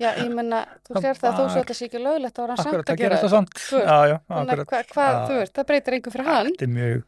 Já, 0.00 0.10
ég 0.22 0.30
menna, 0.34 0.64
þú 0.88 1.02
sér 1.02 1.14
það 1.18 1.28
að 1.28 1.36
þó 1.36 1.42
svo 1.42 1.54
var- 1.54 1.64
þetta 1.64 1.74
sé 1.76 1.84
ekki 1.88 2.00
löglegt 2.02 2.34
þá 2.34 2.42
er 2.42 2.48
hann 2.48 2.56
samt 2.56 2.88
að 2.88 2.96
gera 2.96 3.16
þetta 3.16 3.44
Þú 3.52 3.78
Já, 3.82 3.98
já, 4.08 4.18
Þannig 4.28 4.52
að 4.52 4.62
akkurat 4.62 4.86
hvað, 4.88 5.12
hva, 5.12 5.26
þú 5.28 5.34
veist, 5.42 5.52
það 5.58 5.66
breytir 5.66 5.92
einhver 5.98 6.12
fyrir 6.12 6.24
hann. 6.26 6.46
Þetta 6.46 6.62
er 6.62 6.72
mjög, 6.78 7.02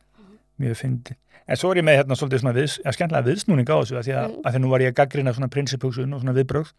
mjög 0.60 0.76
fyndi 0.80 1.16
En 1.44 1.58
svo 1.60 1.70
er 1.74 1.76
ég 1.82 1.84
með 1.84 1.98
hérna 1.98 2.16
svolítið 2.16 2.40
svona 2.40 2.54
viðs, 2.56 2.74
ja, 2.80 2.92
skemmtilega 2.96 3.26
viðsnúning 3.26 3.68
á 3.68 3.76
þessu 3.76 3.96
að 4.00 4.06
því 4.06 4.12
að, 4.16 4.28
Mm. 4.30 4.36
að 4.48 4.52
því 4.54 4.60
nú 4.62 4.68
var 4.72 4.80
ég 4.80 4.92
að 4.92 4.94
gaggrina 4.96 5.32
svona 5.36 5.48
prinsipugsun 5.52 6.14
og 6.16 6.20
svona 6.22 6.32
viðbrögð. 6.38 6.70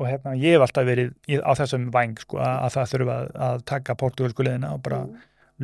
Og 0.00 0.06
hérna 0.08 0.32
ég 0.40 0.54
hef 0.56 0.62
alltaf 0.64 0.86
verið 0.88 1.10
á 1.44 1.52
þessum 1.58 1.90
væng 1.92 2.14
sko 2.22 2.38
að, 2.40 2.54
að 2.64 2.72
það 2.78 2.88
þurfa 2.94 3.16
að, 3.18 3.28
að 3.48 3.64
taka 3.68 3.94
portugalsku 4.00 4.42
leðina 4.46 4.70
og 4.72 4.80
bara 4.82 5.02
Mm, 5.04 5.18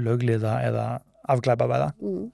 lögliða 0.04 0.52
eða 0.68 0.84
afglæpa 1.32 1.66
væða 1.72 1.88
mm, 1.96 2.28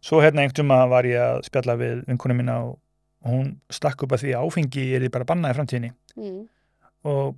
Svo 0.00 0.22
hérna 0.24 0.40
einhvern 0.40 0.56
tíma 0.62 0.88
var 0.88 1.04
ég 1.04 1.20
að 1.20 1.44
spjalla 1.50 1.76
við 1.76 2.00
vinkona 2.08 2.34
mína 2.40 2.56
og 2.64 2.78
hún 3.28 3.52
stakk 3.70 4.02
upp 4.06 4.12
að 4.16 4.24
því 4.24 4.32
áfengi 4.40 4.86
er 4.96 5.04
því 5.04 5.10
bara 5.12 5.28
bannað 5.28 5.52
í 5.52 5.58
framtíðinni. 5.60 5.92
Mm, 6.16 6.42
og, 7.04 7.36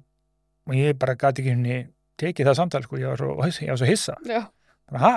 og 0.70 0.74
ég 0.78 0.94
bara 1.02 1.16
gati 1.18 1.42
ekki 1.42 1.50
henni 1.56 1.80
tekið 2.22 2.46
það 2.46 2.60
samtal 2.62 2.82
sko, 2.86 2.96
ég 3.02 3.10
var 3.10 3.18
svo, 3.18 3.34
ég 3.66 3.74
var 3.74 3.82
svo 3.82 3.90
hissa. 3.90 4.14
Já, 4.30 4.44
bara 4.86 5.02
ha 5.02 5.14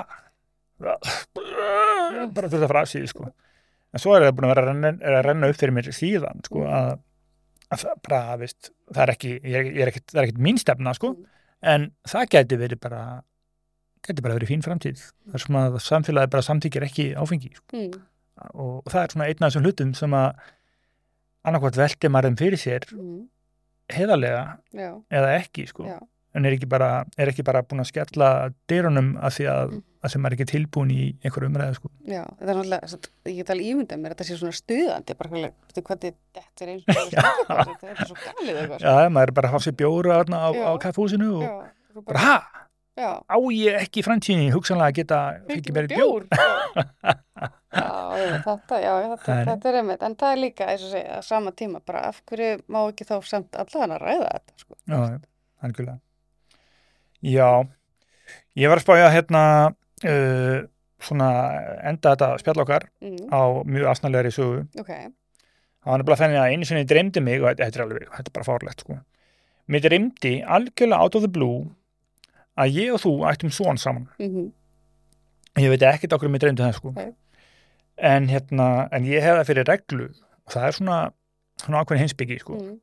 bara 0.85 2.49
þurft 2.51 2.63
að 2.63 2.69
fara 2.71 2.83
af 2.85 2.91
síðu 2.91 3.09
sko. 3.11 3.29
En 3.95 4.01
svo 4.03 4.15
er 4.17 4.25
það 4.27 4.33
búin 4.37 4.47
að 4.47 4.51
vera 4.53 4.63
að 4.65 4.69
renna, 4.71 4.91
að 5.11 5.21
renna 5.29 5.49
upp 5.51 5.59
fyrir 5.59 5.75
mér 5.77 5.89
síðan 5.95 6.41
sko 6.45 6.65
að, 6.67 6.89
að 7.75 7.85
bara, 8.07 8.21
veist, 8.41 8.71
það 8.91 9.03
er 9.05 9.13
ekki 9.15 9.31
ég 9.39 9.55
er, 9.61 9.69
er 9.85 9.91
ekkit, 9.93 10.07
það 10.11 10.21
er 10.21 10.27
ekkit 10.29 10.41
mín 10.47 10.59
stefna 10.61 10.93
sko. 10.97 11.13
En 11.65 11.87
það 12.09 12.27
gæti 12.35 12.59
verið 12.61 12.81
bara 12.83 13.03
gæti 14.05 14.21
bara 14.25 14.35
verið 14.37 14.51
fín 14.51 14.65
framtíð. 14.65 15.05
Þar 15.33 15.41
sem 15.45 15.55
að 15.61 15.77
samfélagi 15.85 16.33
bara 16.35 16.45
samtíkir 16.45 16.83
ekki 16.85 17.07
áfengi 17.17 17.53
sko. 17.55 17.69
mm, 17.79 17.95
og, 18.53 18.75
og 18.83 18.91
það 18.91 19.01
er 19.07 19.15
svona 19.15 19.29
einn 19.31 19.39
af 19.47 19.49
þessum 19.53 19.65
hlutum 19.65 19.93
sem 19.97 20.13
að 20.19 20.43
annarkvort 21.45 21.79
velti 21.79 22.09
maður 22.11 22.29
þeim 22.33 22.37
fyrir 22.41 22.61
sér 22.61 22.85
mm, 22.91 23.23
heiðarlega 23.95 24.43
já, 24.75 24.91
eða 25.13 25.31
ekki 25.39 25.65
sko. 25.71 25.87
Já. 25.89 25.97
en 26.35 26.45
er 26.49 26.55
ekki 26.57 26.67
bara, 26.69 26.89
er 27.21 27.31
ekki 27.31 27.45
bara 27.47 27.61
búin 27.63 27.81
að 27.83 27.89
skella 27.93 28.29
dyrunum 28.69 29.13
að 29.23 29.37
því 29.39 29.45
að, 29.55 29.75
Mm. 29.75 29.83
Að 30.05 30.13
sem 30.15 30.25
er 30.29 30.35
ekki 30.35 30.47
tilbúin 30.51 30.91
í 30.93 30.99
einhverju 31.25 31.49
umræðu 31.51 31.77
sko. 31.79 31.91
já, 32.05 32.21
þetta 32.39 32.51
er 32.51 32.59
náttúrulega, 32.59 32.89
að 32.95 33.31
ég 33.31 33.39
get 33.41 33.53
alveg 33.55 33.69
ímyndað 33.71 34.01
mér, 34.03 34.15
þetta 34.15 34.27
sé 34.29 34.37
svona 34.39 34.57
stuðandi, 34.59 35.15
bara 35.19 35.31
hvað 35.31 36.05
þetta 36.05 36.65
er 36.65 36.73
eins 36.73 36.83
og 36.85 36.93
þetta 37.71 37.89
er 37.93 38.03
svo 38.03 38.19
galið 38.21 38.59
eitthvað. 38.61 38.77
sko. 38.79 38.85
Já, 38.85 39.09
maður 39.15 39.31
er 39.31 39.35
bara 39.39 39.49
að 39.51 39.55
fá 39.57 39.65
sér 39.67 39.77
bjóra 39.81 40.19
á, 40.19 40.23
á, 40.23 40.49
á 40.53 40.71
kaffhúsinu 40.85 41.31
og 41.39 41.43
Já, 41.45 41.55
svo 41.95 42.05
bara, 42.07 42.23
ha, 42.25 42.65
já, 42.95 43.09
á 43.25 43.37
ég 43.57 43.79
ekki 43.83 44.01
í 44.01 44.05
framtíðinni 44.07 44.53
hugsanlega 44.55 44.93
að 44.93 44.97
geta 45.01 45.21
fengið 45.51 45.77
mér 45.79 45.91
bjór 45.95 46.27
Já, 47.75 48.15
já, 48.15 48.37
þetta, 48.45 48.77
já, 48.79 48.91
þetta, 49.03 49.17
Það 49.25 49.39
þetta 49.49 49.67
er 49.69 49.77
einmitt, 49.81 50.03
en 50.07 50.13
það 50.15 50.31
er 50.31 50.39
líka, 50.39 50.67
eins 50.71 50.83
og 50.87 50.91
segja, 50.93 51.17
að 51.17 51.25
sama 51.27 51.51
tíma, 51.59 51.81
bara 51.83 52.05
af 52.07 52.21
hverju 52.29 52.61
má 52.71 52.77
ekki 52.87 53.07
þá 53.09 53.15
samt 53.27 53.57
allan 53.59 53.95
að 53.97 54.05
ræða 54.05 54.29
þetta, 54.31 54.53
sko. 54.61 54.77
Já, 54.87 54.95
já, 55.11 55.17
algjörlega 55.67 55.97
Já, 57.25 57.49
ég 58.61 58.71
var 58.71 58.79
að 58.79 58.85
spája 58.85 59.09
hérna 59.11 59.41
uh, 60.03 60.65
svona 61.05 61.29
enda 61.87 62.15
þetta 62.15 62.29
spjall 62.41 62.61
okkar 62.65 62.87
Mm, 63.01 63.29
á 63.31 63.41
mjög 63.67 63.87
asnalegri 63.91 64.31
sögu 64.33 64.65
ok, 64.81 64.91
Það 65.85 65.91
var 65.91 65.99
nefnilega 66.01 66.19
þannig 66.23 66.39
að 66.41 66.51
einu 66.53 66.65
sinni 66.65 66.85
dreymdi 66.89 67.21
mig 67.21 67.41
og 67.43 67.51
þetta 67.59 67.77
er 67.79 67.83
alveg, 67.85 68.05
þetta 68.09 68.29
er 68.31 68.33
bara 68.33 68.45
fárlegt 68.47 68.79
sko. 68.81 68.95
Mér 69.69 69.83
dreymdi 69.85 70.31
algjörlega 70.41 71.01
out 71.05 71.15
of 71.15 71.21
the 71.21 71.29
blue 71.29 71.67
að 72.57 72.71
ég 72.79 72.93
og 72.95 73.01
þú 73.03 73.11
ættum 73.29 73.51
svon 73.53 73.77
saman. 73.77 74.07
mhm, 74.19 74.47
Ég 75.61 75.69
veit 75.71 75.85
ekkert 75.87 76.13
okkur 76.17 76.27
mér 76.33 76.41
dreymdi 76.41 76.63
það 76.65 76.73
sko. 76.79 76.91
Nei. 76.97 77.11
En 77.97 78.25
hérna, 78.27 78.89
en 78.91 79.05
ég 79.07 79.21
hefði 79.23 79.45
fyrir 79.47 79.67
reglu 79.69 80.07
og 80.09 80.51
það 80.51 80.65
er 80.67 80.71
svona, 80.79 80.97
svona 81.61 81.83
ákveðin 81.83 82.01
heimsbyggi 82.03 82.39
sko. 82.41 82.57
mm, 82.59 82.79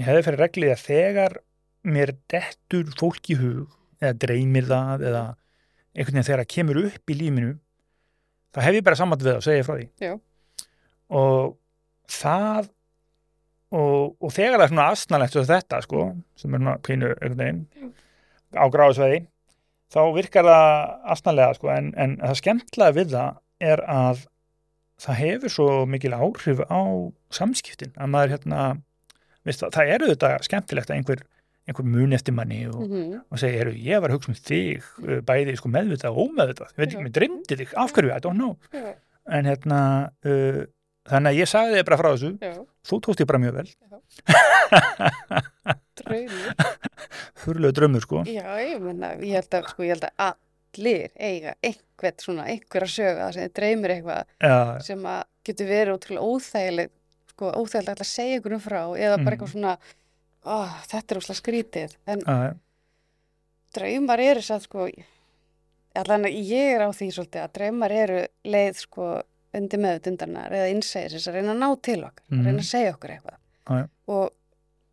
Ég 0.00 0.08
hefði 0.08 0.24
fyrir 0.26 0.40
reglu 0.46 0.70
að 0.72 0.82
þegar 0.88 1.36
mér 1.84 2.14
dettur 2.32 2.88
fólk 2.98 3.28
í 3.30 3.36
hug 3.38 3.68
eða 4.00 4.16
dreymir 4.24 4.64
það 4.66 5.04
eða 5.12 5.22
einhvern 5.98 6.16
veginn 6.16 6.28
þegar 6.30 6.44
það 6.44 6.52
kemur 6.54 6.80
upp 6.86 7.12
í 7.12 7.18
lífinu 7.18 7.52
þá 8.54 8.60
hef 8.64 8.78
ég 8.78 8.86
bara 8.86 8.98
saman 8.98 9.20
við 9.20 9.30
það 9.32 9.40
og 9.40 9.46
segja 9.46 9.66
frá 9.66 9.74
því. 9.76 9.86
Já. 10.02 10.12
Og 11.18 11.56
það 12.08 12.70
og, 13.74 14.14
og 14.24 14.32
þegar 14.32 14.56
það 14.56 14.64
er 14.64 14.72
svona 14.72 14.86
asnalegt 14.94 15.36
svo 15.36 15.44
þetta 15.48 15.82
sko, 15.84 16.06
sem 16.38 16.54
er 16.54 16.62
svona 16.62 16.78
pínu 16.84 17.10
einhvern 17.18 17.42
veginn 17.42 17.92
á 18.56 18.64
gráðsveði 18.72 19.20
þá 19.92 20.00
virkar 20.16 20.48
það 20.48 20.66
asnalega 21.14 21.56
sko, 21.56 21.70
en, 21.72 21.92
en 21.96 22.16
það 22.22 22.40
skemmtilega 22.42 22.96
við 22.96 23.14
það 23.14 23.40
er 23.68 23.84
að 23.88 24.26
það 24.98 25.20
hefur 25.22 25.54
svo 25.54 25.70
mikil 25.88 26.14
áhrif 26.16 26.62
á 26.68 26.80
samskiptin 27.34 27.94
að 27.96 28.12
maður 28.12 28.34
hérna 28.36 28.62
það, 29.44 29.68
það 29.76 29.92
eru 29.94 30.10
þetta 30.12 30.32
skemmtilegt 30.46 30.90
að 30.90 30.98
einhver, 30.98 31.24
einhver 31.68 31.84
mun 31.84 32.16
eftir 32.16 32.34
manni 32.36 32.62
og, 32.70 32.80
mhm, 32.86 33.18
og 33.28 33.40
segja, 33.42 33.60
heru, 33.62 33.74
ég 33.76 34.00
var 34.00 34.10
að 34.10 34.18
hugsa 34.18 34.32
um 34.32 34.38
þig 34.40 34.88
uh, 35.04 35.18
bæði 35.28 35.54
sko, 35.60 35.68
meðvitað 35.74 36.16
og 36.16 36.18
ómeðvitað. 36.32 36.72
Ég 36.72 36.80
veit 36.82 36.88
ekki, 36.94 37.04
mér 37.06 37.14
dreymdi 37.18 37.58
þig, 37.62 37.74
af 37.84 37.92
hverju, 37.96 38.10
I 38.16 38.20
don't 38.24 38.40
know. 38.40 38.56
Já, 38.72 38.94
en 39.38 39.44
hérna 39.52 39.80
uh, 40.24 40.62
þannig 41.08 41.30
að 41.34 41.38
ég 41.42 41.50
sagði 41.52 41.76
þig 41.78 41.86
bara 41.90 42.00
frá 42.00 42.10
þessu. 42.14 42.32
Já, 42.40 42.54
þú 42.88 43.00
tókst 43.06 43.20
ég 43.24 43.28
bara 43.28 43.42
mjög 43.44 43.58
vel. 43.60 43.68
Draumur. 45.98 46.52
þurrlega 47.42 47.74
drömmur 47.78 48.04
sko. 48.04 48.22
Já, 48.28 48.46
ég 48.62 48.80
menna, 48.82 49.12
ég 49.22 49.34
held 49.38 49.56
að, 49.58 49.68
sko, 49.72 49.84
ég 49.86 49.94
held 49.96 50.06
að 50.08 50.14
allir 50.28 51.10
eiga 51.18 51.54
einhvern 51.64 52.22
svona, 52.22 52.46
einhverja 52.52 52.90
söga 52.92 53.28
sem 53.34 53.46
þið 53.48 53.54
dreymir 53.58 53.94
eitthvað 53.96 54.20
já, 54.44 54.56
sem 54.86 55.06
að 55.10 55.22
getur 55.48 55.70
verið 55.70 55.94
ótrúlega 55.96 56.28
óþægileg, 56.32 56.92
sko, 57.32 57.52
óþægileg 57.62 58.02
að 58.04 58.10
segja 58.12 58.38
einhverjum 58.38 58.64
frá 58.64 58.80
eða 58.94 59.16
Mm. 59.18 59.24
bara 59.26 59.36
eitthvað 59.38 59.52
svona, 59.54 59.72
ó, 60.48 60.58
þetta 60.88 61.14
er 61.14 61.20
óslega 61.20 61.40
skrítið, 61.42 61.96
en 62.08 62.20
já, 62.24 62.54
draumar 63.76 64.20
eru 64.24 64.42
satt, 64.44 64.64
sko, 64.66 64.88
allan 65.98 66.26
að 66.28 66.38
ég 66.48 66.74
er 66.76 66.84
á 66.86 66.90
því 66.94 67.08
svolítið 67.16 67.42
að 67.44 67.52
draumar 67.58 67.94
eru 67.94 68.22
leið, 68.48 68.80
sko, 68.86 69.08
undir 69.58 69.80
meðutundarnar 69.82 70.52
eða 70.54 70.72
innsæðis 70.74 71.28
að 71.30 71.38
reyna 71.38 71.54
að 71.54 71.62
ná 71.62 71.68
til 71.82 72.00
okkar, 72.04 72.24
Mhm. 72.30 72.40
að 72.40 72.44
reyna 72.50 72.62
að 72.64 72.72
segja 72.72 72.92
okkur 72.94 73.10
eitthvað 73.14 73.38
já. 73.68 73.88
og 74.08 74.32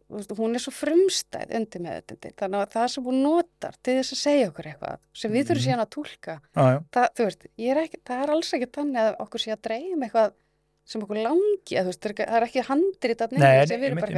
veist, 0.10 0.32
hún 0.38 0.56
er 0.56 0.60
svo 0.64 0.72
frumstæð 0.72 1.52
undir 1.58 1.82
meðutundin, 1.82 2.34
þannig 2.38 2.62
að 2.62 2.72
það 2.76 2.88
sem 2.94 3.04
hún 3.04 3.22
notar 3.24 3.74
til 3.84 3.96
þess 4.00 4.14
að 4.14 4.22
segja 4.22 4.48
okkur 4.52 4.66
eitthvað 4.72 4.98
sem 5.14 5.32
við 5.32 5.44
þurfum 5.46 5.62
Mhm. 5.62 5.66
síðan 5.66 5.84
að 5.86 5.90
já, 6.56 6.84
það, 6.92 7.08
er 7.72 7.78
er 8.24 8.30
alls 8.36 8.52
ekki 8.54 8.72
þannig 8.72 9.02
að 9.02 9.16
okkur 9.20 9.40
sé 9.40 9.52
að 9.52 9.62
dreyma 9.62 10.06
eitthvað 10.06 10.34
sem 10.86 11.02
okkur 11.02 11.18
langi, 11.24 11.74
að, 11.80 11.86
veist, 11.86 12.00
það 12.02 12.06
er 12.06 12.14
ekki- 12.16 12.30
nefnir 13.32 13.68
sem 13.68 13.80
við 13.82 13.86
erum 13.90 14.00
bara 14.00 14.12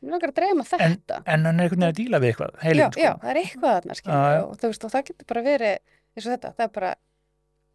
við 0.00 0.10
langar 0.14 0.30
að 0.32 0.38
dreyma 0.40 0.64
þetta 0.70 1.20
en 1.26 1.44
hann 1.46 1.60
er 1.60 1.64
einhvern 1.66 1.80
veginn 1.80 1.88
að 1.90 1.98
díla 2.00 2.20
við 2.22 2.30
eitthvað 2.32 2.52
já, 2.54 2.62
heilin, 2.64 2.92
sko. 2.92 3.00
já, 3.04 3.12
það 3.22 3.30
er 3.34 3.40
eitthvað 3.42 3.80
Já, 3.84 3.90
já. 3.90 3.98
skilja 4.00 4.44
og 4.46 4.56
og 4.88 4.92
það 4.94 5.04
getur 5.10 5.26
bara 5.32 5.42
verið 5.42 5.74
eins 6.16 6.26
og 6.26 6.32
þetta, 6.34 6.52
það 6.56 6.64
er 6.66 6.72
bara 6.78 6.92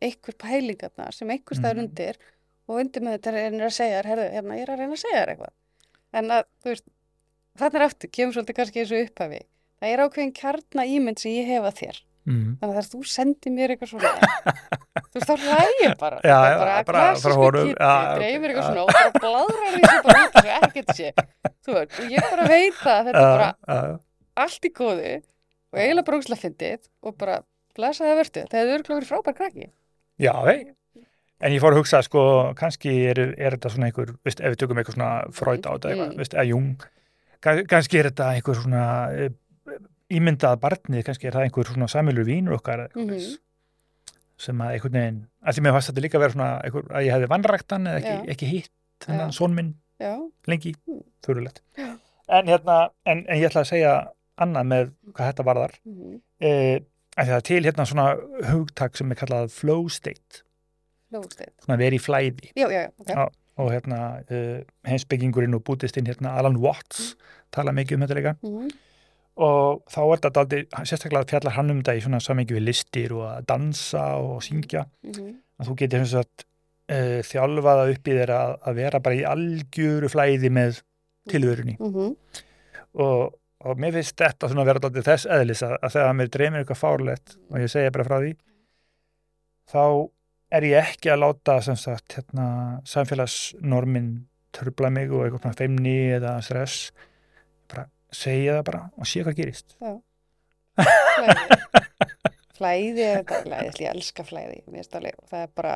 einhver 0.06 0.36
pælingarna 0.46 1.12
sem 1.16 1.30
einhver 1.36 1.56
staður 1.60 1.78
Mhm. 1.80 1.86
undir 1.86 2.18
og 2.68 2.80
undir 2.82 3.02
með 3.06 3.18
þetta 3.20 3.30
er 3.32 3.38
að 3.70 3.76
segja 3.78 4.00
herðu, 4.10 4.26
hérna, 4.34 4.56
ég 4.58 4.62
er 4.66 4.74
að 4.74 4.80
reyna 4.80 4.94
að 4.98 5.04
segja 5.06 5.22
þér 5.22 5.32
eitthvað 5.36 5.54
en 6.16 6.32
að, 6.32 6.44
þú 6.64 6.70
veist, 6.72 6.86
er 7.80 7.86
aftur, 7.86 8.10
kemur 8.12 8.34
svolítið 8.36 8.56
kannski 8.56 8.80
eins 8.82 8.92
og 8.96 9.04
upphafi. 9.06 9.40
Það 9.80 9.92
er 9.94 10.02
ákveðin 10.06 10.34
kjarna 10.36 10.84
ímynd 10.88 11.20
sem 11.20 11.32
ég 11.32 11.46
hef 11.48 11.64
að 11.68 11.78
þér. 11.82 11.98
Mm. 12.26 12.50
Þannig 12.60 12.72
að 12.72 12.76
þegar 12.76 12.90
þú 12.94 13.02
sendir 13.12 13.54
mér 13.56 13.74
eitthvað 13.76 13.92
svona, 13.94 14.12
þú 15.12 15.20
veist, 15.20 15.30
þá 15.30 15.36
hlægir 15.46 15.96
bara. 16.02 16.20
Já, 16.26 16.38
já, 16.50 16.56
bara, 16.60 16.76
bara 16.90 17.36
honum, 17.40 17.70
Kiddi, 17.70 17.76
já, 17.80 17.92
ok, 17.96 18.20
dreymir 18.20 18.54
eitthvað 18.54 18.70
svona 18.70 18.84
og 18.84 18.94
bara 18.96 19.12
bladrar 19.20 19.76
því 19.76 19.82
sem 19.86 20.04
bara 20.06 20.24
út 20.26 20.38
þessu 20.40 20.56
ekkert 20.60 20.94
sé. 21.00 21.12
Þú 21.66 21.78
veist, 21.80 22.00
og 22.04 22.16
ég 22.16 22.30
bara 22.32 22.48
veit 22.52 22.80
það, 22.82 22.96
að 22.96 23.06
þetta 23.12 23.26
er 23.26 23.38
bara 23.40 24.00
allt 24.46 24.66
í 24.70 24.74
góðu 24.82 25.14
og 25.16 25.80
eiginlega 25.82 26.08
brókslega 26.10 26.42
fyndið 26.46 26.82
og 27.06 27.16
bara 27.20 27.38
blessaði 27.76 28.18
verðu. 28.22 28.44
Það 28.52 28.60
hefur 28.62 28.76
örgulega 28.80 29.00
verið 29.00 29.12
frábær 29.12 29.36
krakki. 29.42 29.70
já, 30.24 30.34
vei 30.48 30.60
en 31.46 31.52
ég 31.52 31.60
fór 31.60 31.76
að 31.76 31.82
hugsa, 31.82 32.00
sko, 32.06 32.22
kannski 32.56 32.92
er, 33.12 33.20
er 33.36 33.58
þetta 33.58 33.70
svona 33.74 33.90
einhver, 33.90 34.14
veist, 34.26 34.40
ef 34.40 34.54
við 34.54 34.60
tökum 34.62 34.80
eitthvað 34.80 34.96
svona 34.96 35.10
Freud 35.36 35.66
á 35.68 35.72
þetta, 35.76 35.90
eitthvað, 35.92 36.12
Mm. 36.14 36.20
veist, 36.22 36.34
eða 36.34 36.46
Jung 36.48 36.70
kann- 37.44 37.66
kannski 37.70 38.00
er 38.00 38.08
þetta 38.10 38.30
einhver 38.38 38.56
svona 38.62 38.86
eh, 39.12 39.30
ímyndað 40.20 40.60
barnið, 40.64 41.04
kannski 41.08 41.28
er 41.30 41.36
það 41.38 41.46
einhver 41.48 41.70
svona 41.72 41.88
samilur 41.92 42.26
vínur 42.28 42.58
okkar 42.60 42.88
Mhm. 42.96 43.10
þess, 43.10 43.38
sem 44.38 44.58
að 44.62 44.74
einhvern 44.76 44.98
veginn, 45.00 45.20
því 45.48 45.62
mér 45.66 45.76
fannst 45.76 45.90
þetta 45.92 46.04
líka 46.06 46.18
að 46.20 46.24
vera 46.26 46.34
svona 46.36 46.50
einhver, 46.66 46.88
að 46.92 47.06
ég 47.06 47.14
hefði 47.16 47.30
vannræktan 47.34 47.88
eða 47.88 48.02
ekki, 48.02 48.30
ekki 48.36 48.50
hitt 48.52 48.72
þennan 49.06 49.32
Já. 49.32 49.38
són 49.40 49.56
minn 49.56 49.74
Já, 50.00 50.14
lengi, 50.48 50.74
Mm. 50.88 51.04
þurrulegt 51.24 51.62
Já. 51.78 51.98
en 52.30 52.46
hérna, 52.48 52.90
en, 53.06 53.26
en 53.30 53.38
ég 53.40 53.48
ætla 53.50 53.62
að 53.64 53.70
segja 53.72 53.94
annað 54.38 54.66
með 54.68 54.92
hvað 55.14 55.30
þetta 55.34 55.46
varðar 55.48 55.72
mhm, 55.86 56.20
eh, 56.42 56.80
að 57.18 57.28
það 57.30 57.36
er 57.38 57.46
til 57.48 57.64
hérna 57.64 57.86
svona 57.88 58.06
hugtak 58.52 58.98
sem 58.98 59.12
er 59.12 59.16
kallað 59.16 59.52
flow 59.52 59.88
state 59.88 60.42
hljóðstæð. 61.14 61.52
svona 61.64 61.78
verið 61.80 62.02
flæði 62.04 62.52
Já, 62.56 62.68
já, 62.68 62.82
já, 62.82 62.90
ok. 63.00 63.08
Já. 63.08 63.28
og 63.58 63.72
hérna 63.72 64.00
uh, 64.30 64.64
heimsbyggingurinn 64.84 65.56
og 65.56 65.64
bútistinn 65.64 66.08
hérna 66.10 66.36
Alan 66.38 66.58
Watts 66.60 67.16
tala 67.56 67.72
mikið 67.72 67.94
um 67.96 68.02
þetta 68.04 68.18
líka 68.20 68.36
Mhm, 68.44 68.70
og 69.36 69.84
þá 69.92 70.02
er 70.06 70.22
þetta 70.24 70.44
aldrei, 70.44 70.66
sérstaklega 70.88 71.30
fjallar 71.30 71.56
hann 71.58 71.74
um 71.74 71.80
þetta 71.82 71.96
í 71.98 72.04
svona 72.06 72.22
samengi 72.24 72.56
við 72.56 72.68
listir 72.70 73.16
og 73.18 73.26
að 73.28 73.48
dansa 73.52 74.04
og 74.24 74.44
syngja. 74.46 74.86
Mhm, 75.04 75.32
að 75.60 75.70
þú 75.70 75.78
getur 75.82 76.06
og 76.06 76.20
að 76.22 76.46
uh, 76.92 77.22
þjálfaða 77.26 77.88
upp 77.94 78.10
í 78.10 78.18
þér 78.20 78.34
að, 78.36 78.54
að 78.70 78.82
vera 78.82 79.02
bara 79.06 79.18
í 79.18 79.24
algjöru 79.30 80.12
flæði 80.12 80.52
með 80.54 80.82
tilvörunni 81.32 81.78
mhm, 81.80 82.12
og, 83.02 83.38
og 83.66 83.80
mér 83.82 83.98
finnst 83.98 84.18
þetta 84.20 84.50
svona 84.52 84.66
vera 84.68 84.82
alltaf 84.82 85.08
þess 85.08 85.30
eðlis 85.38 85.64
að, 85.66 85.78
að 85.80 85.96
þegar 85.96 86.20
mér 86.20 86.34
dreymir 86.36 86.64
eitthvað 86.64 86.82
fárlegt 86.82 87.38
og 87.50 87.64
ég 87.64 87.74
segja 87.74 87.96
bara 87.96 88.08
frá 88.08 88.18
því 88.20 88.36
þá 89.72 89.84
er 90.56 90.70
ég 90.70 90.92
ekki 90.94 91.12
að 91.12 91.24
láta 91.24 91.58
sem 91.66 91.78
sagt 91.80 92.20
hérna, 92.20 92.48
samfélagsnormin 92.88 94.12
trubla 94.56 94.92
mig 94.94 95.10
og 95.12 95.26
eitthvað 95.26 95.42
svona 95.42 95.58
feimni 95.58 95.98
eða 96.16 96.38
stress 96.46 96.92
segja 98.16 98.58
það 98.60 98.66
bara 98.72 98.82
og 98.98 99.10
sé 99.12 99.24
hvað 99.26 99.38
gerist 99.42 99.76
Flæði. 102.56 103.04
Er 103.04 103.82
ég 103.82 103.90
elska 103.92 104.24
flæði, 104.28 104.62
það 104.72 105.42
er 105.42 105.50
bara 105.58 105.74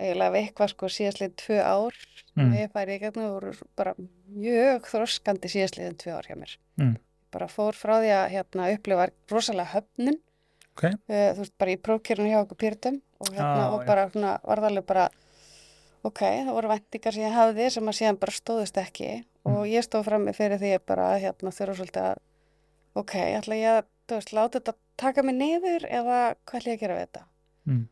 eiginlega 0.00 0.28
af 0.28 0.36
eitthvað 0.40 0.72
sko 0.74 0.90
síðastliðin 0.92 1.36
tvö 1.40 1.60
ár 1.64 1.96
Mm. 2.34 2.50
ég 2.58 2.72
færi 2.74 2.96
í 2.96 2.98
gegnum 2.98 3.28
voru 3.30 3.52
bara 3.78 3.92
mjög 4.34 4.88
þroskandi 4.90 5.46
síðastliðin 5.52 5.94
tvö 6.02 6.16
ár 6.16 6.26
hjá 6.26 6.34
mér. 6.34 6.56
Mm. 6.82 6.96
Bara 7.30 7.46
fór 7.46 7.76
frá 7.78 7.92
því 8.02 8.08
að 8.10 8.32
hérna 8.32 8.64
upplifa 8.74 9.04
rosalega 9.30 9.70
höfnun, 9.70 10.16
Ok. 10.74 10.82
uh, 10.90 11.30
þú 11.30 11.38
veist, 11.44 11.54
bara 11.62 11.70
í 11.70 11.76
prófkjörinu 11.78 12.32
hjá 12.32 12.40
okkur 12.42 12.58
pyrtum 12.58 12.96
og 13.20 13.28
hérna 13.30 13.68
Ah, 13.68 13.70
og 13.76 13.86
bara 13.86 14.08
svona 14.10 14.32
varðarlega 14.42 14.86
bara 14.86 15.04
ok, 16.04 16.20
það 16.20 16.52
voru 16.56 16.68
vendingar 16.74 17.12
sem 17.16 17.24
ég 17.24 17.32
hafði 17.38 17.70
sem 17.74 17.88
að 17.90 17.96
síðan 18.00 18.18
bara 18.20 18.32
stóðust 18.40 18.80
ekki 18.82 19.24
Mm. 19.44 19.56
og 19.56 19.66
ég 19.68 19.84
stóð 19.84 20.04
fram 20.06 20.22
með 20.24 20.36
fyrir 20.38 20.58
því 20.60 20.78
bara 20.88 21.04
að 21.14 21.20
hérna 21.20 21.50
þurfa 21.52 21.74
svolítið 21.76 22.04
að 22.08 22.18
ok, 22.96 23.12
ætla 23.38 23.56
ég 23.58 23.72
að, 23.78 23.84
þú 24.08 24.14
veist, 24.16 24.30
láta 24.32 24.60
þetta 24.60 24.74
taka 24.96 25.22
mig 25.22 25.34
niður 25.36 25.84
eða 25.84 26.18
hvað 26.46 26.60
ætla 26.60 26.72
ég 26.72 26.78
að 26.78 26.80
gera 26.80 26.94
við 26.96 27.04
þetta 27.04 27.22
Mm. 27.66 27.82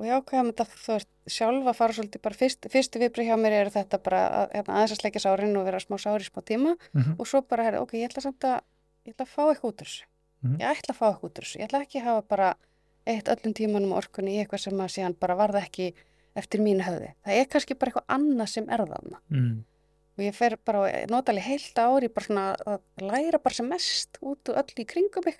og 0.00 0.06
ég 0.06 0.14
ákveða 0.18 0.42
með 0.46 0.54
þetta, 0.54 0.66
þú 0.82 0.92
veist, 0.96 1.08
sjálf 1.30 1.66
að 1.70 1.76
fara 1.78 1.92
svolítið 1.92 2.22
bara 2.22 2.34
fyrst, 2.40 2.66
fyrstu 2.74 2.98
viðbrið 3.02 3.26
hjá 3.30 3.36
mér 3.38 3.52
eru 3.60 3.70
þetta 3.70 3.98
bara 4.02 4.20
að, 4.40 4.50
hérna, 4.56 4.74
aðeins 4.74 4.92
að 4.96 5.00
sleikja 5.02 5.20
sárin 5.26 5.56
og 5.60 5.64
vera 5.64 5.78
smá 5.80 5.96
sári 5.98 6.24
smá 6.26 6.40
tíma 6.42 6.76
Mhm. 6.94 7.14
og 7.20 7.26
svo 7.26 7.40
bara, 7.46 7.64
herri, 7.64 7.78
ok, 7.78 7.92
ég 7.94 8.10
ætla 8.10 8.22
samt 8.22 8.40
að 8.40 8.60
ég 9.06 9.14
ætla 9.14 9.26
að 9.26 9.34
fá 9.34 9.42
eitthvað 9.50 9.70
út 9.70 9.80
úr 9.82 9.86
þessu 9.86 10.04
Mhm. 10.42 10.58
ég 10.58 10.66
ætla 10.74 10.90
að 10.90 10.98
fá 10.98 11.06
eitthvað 11.06 11.30
út 11.30 11.38
úr 11.38 11.44
þessu, 11.44 11.58
ég 11.60 11.66
ætla 11.68 11.80
ekki 11.86 12.00
að 12.00 12.04
hafa 12.04 12.22
bara 12.28 12.54
eitt 13.06 13.24
öllum 13.28 13.54
tímanum 13.54 13.92
orkunni 13.92 14.34
í 14.34 14.44
eitthvað 14.44 14.60
sem 14.60 14.72
að 14.74 14.90
síðan 14.94 15.14
bara 15.20 15.36
varða 15.36 15.62
ekki 15.62 15.94
eftir 16.36 16.60
mínu 16.60 16.82
höfði, 16.86 17.12
það 17.26 17.40
er 17.40 17.44
kannski 17.50 17.74
bara 17.78 17.90
eitthvað 17.92 18.14
annað 18.16 18.48
sem 18.48 18.68
er 18.70 18.78
þarna 18.86 19.18
Mm. 19.30 19.64
og 20.18 20.24
ég 20.24 20.34
fer 20.34 20.56
bara 20.64 20.80
og 20.80 21.10
nota 21.10 21.32
alveg 21.32 21.44
heilt 21.44 21.74
ári 21.78 22.08
bara 22.08 22.26
svona 22.26 22.56
að 22.66 22.80
læra 23.00 23.38
bara 23.42 23.54
sem 23.54 23.68
mest 23.68 24.18
út 24.22 24.44
úr 24.48 24.56
öll 24.62 24.74
í 24.84 24.86
kringum 24.86 25.24
mig 25.26 25.36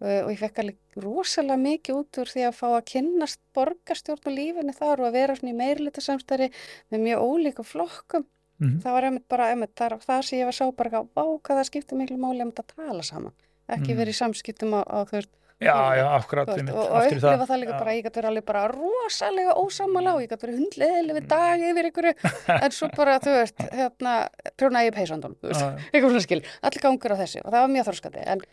Uh, 0.00 0.24
og 0.24 0.30
ég 0.32 0.38
fekk 0.40 0.58
alveg 0.62 0.76
rosalega 0.96 1.58
mikið 1.60 1.94
út 2.00 2.18
úr 2.22 2.24
því 2.32 2.40
að 2.48 2.54
fá 2.56 2.68
að 2.72 2.86
kynnast 2.88 3.38
borgarstjórn 3.52 4.22
og 4.24 4.32
lífinu 4.32 4.72
þar 4.72 5.02
og 5.02 5.06
að 5.10 5.12
vera 5.12 5.34
svona 5.36 5.52
í 5.52 5.56
meirlita 5.58 6.00
samstæri 6.00 6.46
með 6.90 7.02
mjög 7.04 7.20
ólíku 7.20 7.64
flokkum 7.68 8.24
Mhm. 8.60 8.80
það 8.80 8.92
var 8.96 9.02
einmitt 9.04 9.28
bara 9.28 9.50
einmitt 9.52 9.74
þar, 9.76 9.98
það 10.00 10.22
sem 10.24 10.38
ég 10.40 10.44
var 10.48 10.52
sá 10.56 10.70
bara 10.74 10.90
að 11.02 11.08
vá 11.14 11.24
hvað 11.44 11.58
það 11.60 11.68
skiptir 11.68 11.98
miklu 12.00 12.16
máli 12.16 12.40
um 12.40 12.52
að 12.52 12.66
tala 12.74 13.02
saman 13.02 13.32
ekki 13.68 13.92
Mhm. 13.92 13.98
verið 14.00 14.08
í 14.08 14.20
samskiptum 14.22 14.72
á, 14.72 14.80
á 14.88 15.04
veist, 15.04 15.28
Já, 15.60 15.76
já, 15.92 16.06
akkurat 16.16 16.48
og, 16.48 16.56
og 16.56 17.02
í 17.04 17.10
upplifa 17.10 17.44
það, 17.44 17.58
líka 17.60 17.74
Já. 17.74 17.78
bara, 17.82 17.92
ég 17.92 18.04
gæti 18.06 18.16
verið 18.16 18.28
alveg 18.30 18.44
bara 18.48 18.62
rosalega 18.72 19.56
ósamála 19.60 20.14
og 20.16 20.22
ég 20.24 20.30
gæti 20.32 20.46
verið 20.46 20.60
hundleðileg 20.62 21.18
við 21.18 21.26
dag 21.28 21.64
yfir 21.68 21.88
ykkur 21.90 22.08
en 22.64 22.72
svo 22.72 22.88
bara, 22.96 23.18
þú 23.20 23.34
veist, 23.36 23.60
hérna 23.76 24.14
prjóna 24.56 24.86
ég 24.86 24.96
peysandum, 24.96 25.36
þú 25.36 25.52
veist. 25.52 25.66
Eitthvað 25.92 26.14
svona 26.14 26.24
skil, 26.24 26.40
allir 26.64 26.84
gangur 26.86 27.12
á 27.12 27.20
þessu 27.20 27.44
og 27.44 27.50
það 27.50 27.66
var 27.66 27.74
mjög 27.76 27.88
þorskandi 27.90 28.24
en 28.34 28.46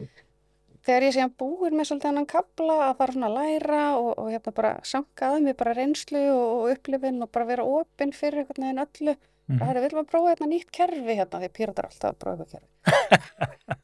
þegar 0.88 1.08
ég 1.08 1.16
síðan 1.16 1.34
búin 1.40 1.80
með 1.80 1.90
svolítið 1.94 2.12
hennan 2.12 2.30
kabla 2.36 2.78
að 2.90 2.94
fara 3.00 3.16
svona 3.16 3.32
að 3.32 3.40
læra 3.40 3.82
og, 4.02 4.12
og 4.12 4.30
hérna 4.36 4.56
bara 4.60 4.76
sanka 4.88 5.32
að 5.32 5.42
mig 5.48 5.58
bara 5.64 5.76
reynslu 5.80 6.28
og, 6.36 6.70
upplifin 6.76 7.24
og 7.24 7.32
bara 7.32 7.50
vera 7.56 7.68
opinn 7.80 8.16
fyrir 8.16 8.44
einhvern 8.44 8.68
veginn 8.68 8.84
öllu. 8.84 9.18
Mhm. 9.48 9.60
það 9.62 9.70
er, 9.72 9.78
við 9.78 9.86
viljum 9.88 10.04
að 10.04 10.08
prófa 10.12 10.32
hérna 10.34 10.48
nýtt 10.52 10.72
kerfi 10.76 11.14
hérna? 11.16 11.40
Því 11.40 11.50
píratar 11.56 11.86
er 11.86 11.92
alltaf 11.94 12.10
að 12.12 12.18
prófa 12.20 12.44
eitthvað 12.44 12.60
kerfi. 12.60 13.78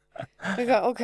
Ok, 0.90 1.00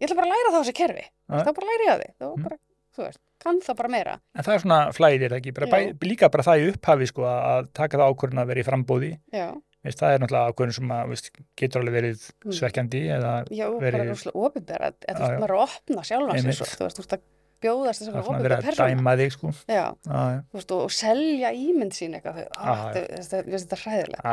ég 0.00 0.08
ætla 0.08 0.16
bara 0.20 0.26
að 0.28 0.34
læra 0.34 0.52
þá 0.54 0.58
þessi 0.64 0.76
kerfi. 0.80 1.04
Já. 1.30 1.42
þá 1.44 1.50
bara 1.54 1.66
læri 1.70 1.86
ég 1.86 1.92
að 1.94 2.00
því. 2.02 2.10
Þá 2.20 2.26
Mhm. 2.36 2.42
bara, 2.42 2.56
þú 2.96 3.02
veist, 3.06 3.18
kann 3.40 3.60
það 3.60 3.76
bara 3.76 3.88
meira. 3.88 4.14
En 4.34 4.44
það 4.44 4.54
er 4.54 4.58
svona 4.64 4.78
flæðir 4.92 5.32
ekki, 5.38 5.54
bara, 5.54 5.66
bæ, 5.66 5.78
líka 6.04 6.30
bara 6.30 6.42
það 6.44 6.60
í 6.60 6.70
upphafi 6.74 7.06
sko 7.08 7.22
að 7.22 7.68
taka 7.72 7.96
það 7.98 8.14
ákvörðun 8.14 8.42
að 8.42 8.46
vera 8.50 8.60
í 8.60 8.66
frambóði 8.66 9.10
já, 9.32 9.46
veist, 9.84 9.98
það 10.00 10.12
er 10.14 10.18
náttúrulega 10.20 10.52
ákvörðun 10.52 10.74
sem 10.74 10.88
að, 10.96 11.08
veist, 11.08 11.30
getur 11.56 11.80
alveg 11.80 11.94
verið 12.00 12.30
Mm. 12.44 12.52
svekkjandi 12.58 13.00
eða 13.16 13.32
já, 13.48 13.66
bara 13.70 13.90
Verið- 13.90 14.10
rúslega 14.10 14.36
opinbera 14.44 14.90
eða 14.90 15.16
þú 15.16 15.20
Já, 15.20 15.28
veist, 15.28 15.32
já. 15.32 15.40
maður 15.40 15.54
að 15.56 15.62
opna 15.68 16.02
svo, 16.04 16.16
þú 16.20 16.46
veist, 16.50 16.78
þú 16.80 17.00
veist 17.00 17.12
að 17.16 17.20
bjóðast 17.60 18.00
þess 18.00 18.08
að 18.08 18.34
er 18.34 18.42
vera 18.42 18.56
að 18.56 18.76
dæma 18.80 19.12
þig 19.20 19.32
sko. 19.32 19.48
Já, 19.68 19.84
Já, 20.04 20.20
já, 20.32 20.40
þú 20.50 20.54
veist, 20.56 20.70
og, 20.72 20.80
og 20.80 20.90
selja 20.90 21.50
ímynd 21.52 21.92
sín 21.92 22.14
eitthvað, 22.16 22.36
Já, 22.40 22.48
ah, 22.56 22.92
já. 22.92 23.20
þetta 23.20 23.36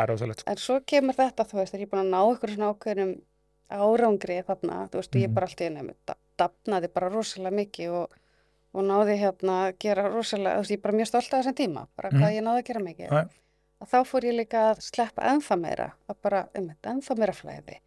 er 0.03 0.07
rosalegt 0.07 0.39
sko. 0.39 0.49
En 0.51 0.55
svo 0.57 0.79
kemur 0.87 1.13
þetta, 1.15 1.43
þú 1.47 1.55
veist, 1.59 1.71
þegar 1.73 1.81
ég 1.83 1.87
er 1.87 1.91
búin 1.91 2.03
að 2.03 2.11
ná 2.11 2.21
ykkur 2.35 2.49
svona 2.55 2.73
ákveðnum 2.75 3.21
árangri 3.69 4.39
þarna, 4.47 4.87
þú 4.89 5.01
veist, 5.01 5.11
ég 5.15 5.27
Mhm. 5.27 5.33
bara 5.33 5.45
allt 5.47 5.61
í 5.61 5.65
einu 5.67 5.93
da- 6.05 6.15
dafnaði 6.37 6.93
bara 6.93 7.09
rosalega 7.09 7.55
mikið 7.55 7.91
og, 7.91 8.11
og 8.73 8.83
náði 8.83 9.17
hérna 9.19 9.55
að 9.67 9.77
gera 9.79 10.09
rosalega, 10.09 10.55
þú 10.55 10.63
veist, 10.63 10.71
ég 10.71 10.81
bara 10.81 10.97
mjög 10.97 11.07
stolt 11.07 11.33
af 11.33 11.45
þessum 11.45 11.55
tíma, 11.55 11.87
bara 11.95 12.09
Mhm. 12.11 12.19
hvað 12.21 12.35
ég 12.37 12.43
náði 12.43 12.61
að 12.61 12.65
gera 12.65 12.79
mikið. 12.79 13.09
Já. 13.11 13.29
Að 13.81 13.89
þá 13.91 13.99
fór 14.07 14.21
ég 14.23 14.33
líka 14.39 14.59
að 14.73 14.81
sleppa 14.81 15.21
ennþá 15.21 15.59
meira, 15.61 15.91
að 16.09 16.15
bara, 16.21 16.49
um 16.55 16.67
þetta, 16.69 16.89
ennþá 16.93 17.17
meira 17.17 17.33
flæði. 17.33 17.79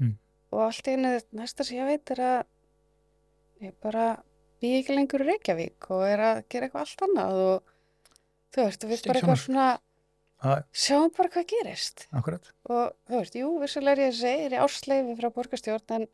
Mm. 0.00 0.16
Og 0.52 0.60
allt 0.60 0.84
í 0.86 0.92
einu, 0.96 1.20
næsta 1.34 1.64
sem 1.64 1.78
ég 1.78 1.86
veit 1.86 2.10
er 2.10 2.16
að 2.16 2.44
ég 3.62 3.72
bara 3.82 4.22
bý 4.60 4.78
ekki 4.82 4.94
lengur 4.94 5.20
í 5.24 5.26
Reykjavík 5.32 5.90
og 5.90 6.02
er 6.06 6.18
að 6.18 6.44
gera 6.48 6.68
eitthvað 6.68 6.80
allt 6.86 7.02
annað 7.08 7.32
og 7.32 7.62
þú 8.52 8.64
veist, 8.66 8.84
og 8.84 8.90
við 8.90 8.98
Sting 8.98 9.12
bara 9.12 9.20
eitthvað 9.20 9.44
svona 9.46 9.78
sjáum 10.74 11.12
bara 11.16 11.30
hvað 11.32 11.46
gerist. 11.52 12.06
Akkurat. 12.18 12.48
Og 12.68 12.88
þú 13.08 13.18
veist, 13.20 13.36
jú, 13.38 13.50
vissulega 13.62 13.94
er 13.96 14.02
ég 14.02 14.12
að 14.12 14.18
segja 14.20 14.46
er 14.48 14.56
í 14.56 14.60
ársleifi 14.64 15.16
frá 15.20 15.28
borgarstjórn 15.36 15.96
en 15.98 16.06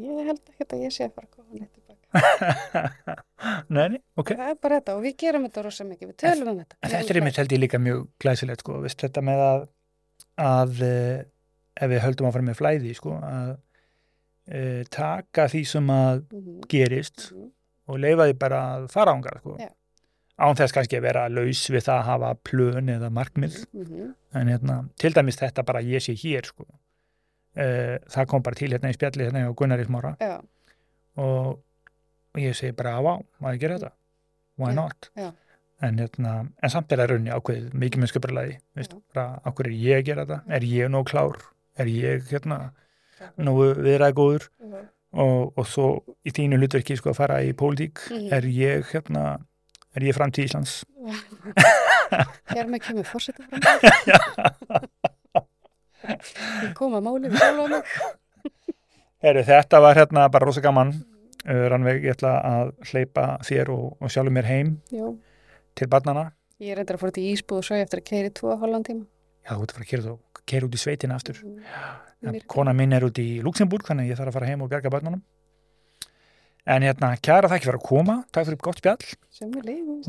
ég 0.00 0.28
held 0.30 0.42
ekki 0.52 0.66
að 0.68 0.84
ég 0.86 0.94
sé 0.94 1.08
að 1.08 1.16
fara 1.16 1.26
að 1.26 1.34
koma 1.36 1.58
neitt 1.58 1.72
tilbaka 1.74 1.96
Nei, 3.74 3.84
nei, 3.96 3.98
ok. 4.18 4.30
Það 4.36 4.52
er 4.52 4.60
bara 4.62 4.78
þetta 4.80 4.94
og 4.98 5.02
við 5.04 5.16
gerum 5.24 5.44
þetta 5.46 5.64
rosa 5.66 5.86
mikið 5.88 6.10
við 6.12 6.16
tölum 6.22 6.52
um 6.52 6.60
þetta. 6.62 6.78
En 6.80 6.92
þetta 6.94 7.12
er 7.14 7.20
einmitt 7.20 7.40
held 7.40 7.54
ég 7.56 7.62
líka 7.64 7.80
mjög 7.82 8.00
glæsilegt 8.22 8.64
sko, 8.64 8.78
veist, 8.84 9.02
þetta 9.02 9.22
með 9.26 9.42
að, 9.46 9.66
að 10.46 10.82
eh, 10.86 11.18
ef 11.80 11.92
við 11.94 12.02
höldum 12.04 12.28
áfram 12.30 12.50
með 12.50 12.58
flæði 12.60 12.94
sko, 12.98 13.16
að 13.24 13.52
e, 14.50 14.62
taka 14.92 15.46
því 15.52 15.62
sem 15.74 15.92
að 15.94 16.22
Mhm, 16.34 16.56
gerist 16.70 17.30
mhm, 17.32 17.50
og 17.90 18.00
leifa 18.02 18.26
því 18.30 18.34
bara 18.42 18.58
að 18.76 18.88
fara 18.92 19.14
ángar 19.16 19.38
sko. 19.42 19.56
Já. 19.58 19.70
Án 20.40 20.56
þess 20.58 20.72
kannski 20.76 20.96
að 20.98 21.02
vera 21.06 21.24
laus 21.28 21.62
við 21.70 21.84
það 21.86 21.98
að 22.00 22.06
hafa 22.10 22.30
plön 22.48 22.88
eða 22.94 23.10
markmið. 23.12 23.58
Mhm, 23.76 24.14
en 24.40 24.48
hérna, 24.54 24.76
til 24.98 25.12
dæmis 25.16 25.36
þetta 25.40 25.64
bara 25.66 25.80
að 25.82 25.90
ég 25.94 26.04
sé 26.06 26.14
hér 26.16 26.46
sko. 26.48 26.66
e, 27.56 27.98
það 28.08 28.26
kom 28.30 28.42
bara 28.46 28.54
til 28.54 28.70
hérna 28.70 28.90
í 28.92 28.94
spjalli 28.96 29.24
hérna 29.26 29.42
á 29.50 29.52
Gunnari 29.58 29.84
Smára. 29.84 30.12
Já, 30.20 30.40
og, 31.18 31.58
ég 32.38 32.54
segi 32.54 32.72
bara, 32.78 33.00
vá, 33.02 33.16
maður 33.42 33.58
gera 33.60 33.78
þetta. 33.78 33.92
Why 34.60 34.70
Já, 34.70 34.74
not? 34.76 35.10
já. 35.16 35.32
en, 35.82 35.96
hérna, 35.98 36.32
en 36.62 36.70
samt 36.70 36.92
er 36.92 36.98
það 37.00 37.08
raunni 37.10 37.30
ákveðið 37.32 37.72
mikið 37.74 38.00
með 38.02 38.10
sköpurlæði 38.12 38.56
okkur 39.48 39.66
er 39.66 39.72
ég 39.80 39.98
að 39.98 40.04
gera 40.10 40.24
þetta? 40.26 40.38
Er 40.56 40.60
ég 40.68 40.90
nóg 40.92 41.06
klár, 41.08 41.38
er 41.80 41.86
ég 41.88 42.26
hérna, 42.30 42.58
Já. 43.20 43.30
nógu 43.38 43.74
viðræð 43.80 44.14
góður? 44.14 44.48
Og, 45.12 45.52
og 45.58 45.66
svo 45.66 45.86
í 46.24 46.30
þínu 46.30 46.58
hlutverki 46.60 46.96
sko 46.96 47.10
að 47.10 47.16
fara 47.18 47.40
í 47.42 47.52
pólitík 47.52 47.98
Mhm. 48.10 48.32
er 48.32 48.42
ég 48.46 48.84
hérna 48.92 49.40
er 49.96 50.06
ég 50.06 50.14
framtíð 50.16 50.46
Íslands 50.48 50.74
Hér 52.54 52.66
með 52.70 52.82
kemur 52.86 53.06
fórseta 53.06 53.44
fram. 53.46 54.88
Ég 56.64 56.72
kom 56.78 56.94
að 56.98 57.04
máli 57.06 57.28
við 57.30 57.38
sjálfa 57.38 57.66
mig. 57.70 57.94
Heru, 59.20 59.42
þetta 59.46 59.80
var 59.84 59.98
hérna 60.00 60.24
bara 60.32 60.46
rosa 60.48 60.62
gaman 60.64 60.94
uh, 60.96 61.64
Rannveig, 61.70 62.04
ég 62.08 62.14
ætla 62.16 62.32
að 62.40 62.70
hleypa 62.90 63.24
þér 63.46 63.70
og, 63.74 63.86
og 64.00 64.12
sjálfur 64.12 64.32
mér 64.34 64.48
heim 64.48 64.70
Jú. 64.94 65.12
til 65.76 65.90
barnana 65.92 66.30
Ég 66.60 66.72
er 66.74 66.80
reyndar 66.80 66.96
að 66.98 67.04
fóra 67.04 67.14
til 67.16 67.26
Ísbúð 67.30 67.60
og 67.62 67.66
svo 67.68 67.76
eftir 67.80 68.00
að 68.02 68.08
keiri 68.10 68.30
tvo 68.36 68.50
og 68.54 68.60
hálfan 68.64 68.82
tíma. 68.88 69.04
já, 69.46 69.52
þú 69.54 69.62
ert 69.64 69.70
að 69.70 69.76
fara 69.76 69.86
að 70.14 70.44
kera 70.50 70.66
út 70.70 70.74
í 70.78 70.82
sveitina 70.86 71.20
aftur 71.20 71.42
Mm. 72.20 72.34
Kona 72.52 72.74
mín 72.76 72.92
er 72.92 73.00
út 73.06 73.16
í 73.16 73.38
Luxemburg 73.40 73.86
þannig 73.88 74.04
að 74.04 74.10
ég 74.12 74.18
þarf 74.18 74.28
að 74.28 74.34
fara 74.36 74.48
heim 74.50 74.60
og 74.60 74.68
bjarga 74.68 74.90
börnunum 74.92 75.22
en 76.70 76.86
hérna, 76.86 77.12
kæra 77.18 77.50
þakki 77.50 77.68
fyrir 77.68 77.80
að 77.80 77.86
koma. 77.88 78.16
Takk 78.30 78.48
fyrir 78.48 78.62
gott 78.64 78.80
spjall. 78.82 79.12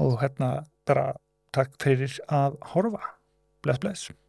Og 0.02 0.18
hérna 0.22 0.52
bara 0.88 1.06
takk 1.56 1.76
fyrir 1.82 2.18
að 2.30 2.58
horfa. 2.74 3.16
Bless 3.66 3.82
bless 3.82 4.21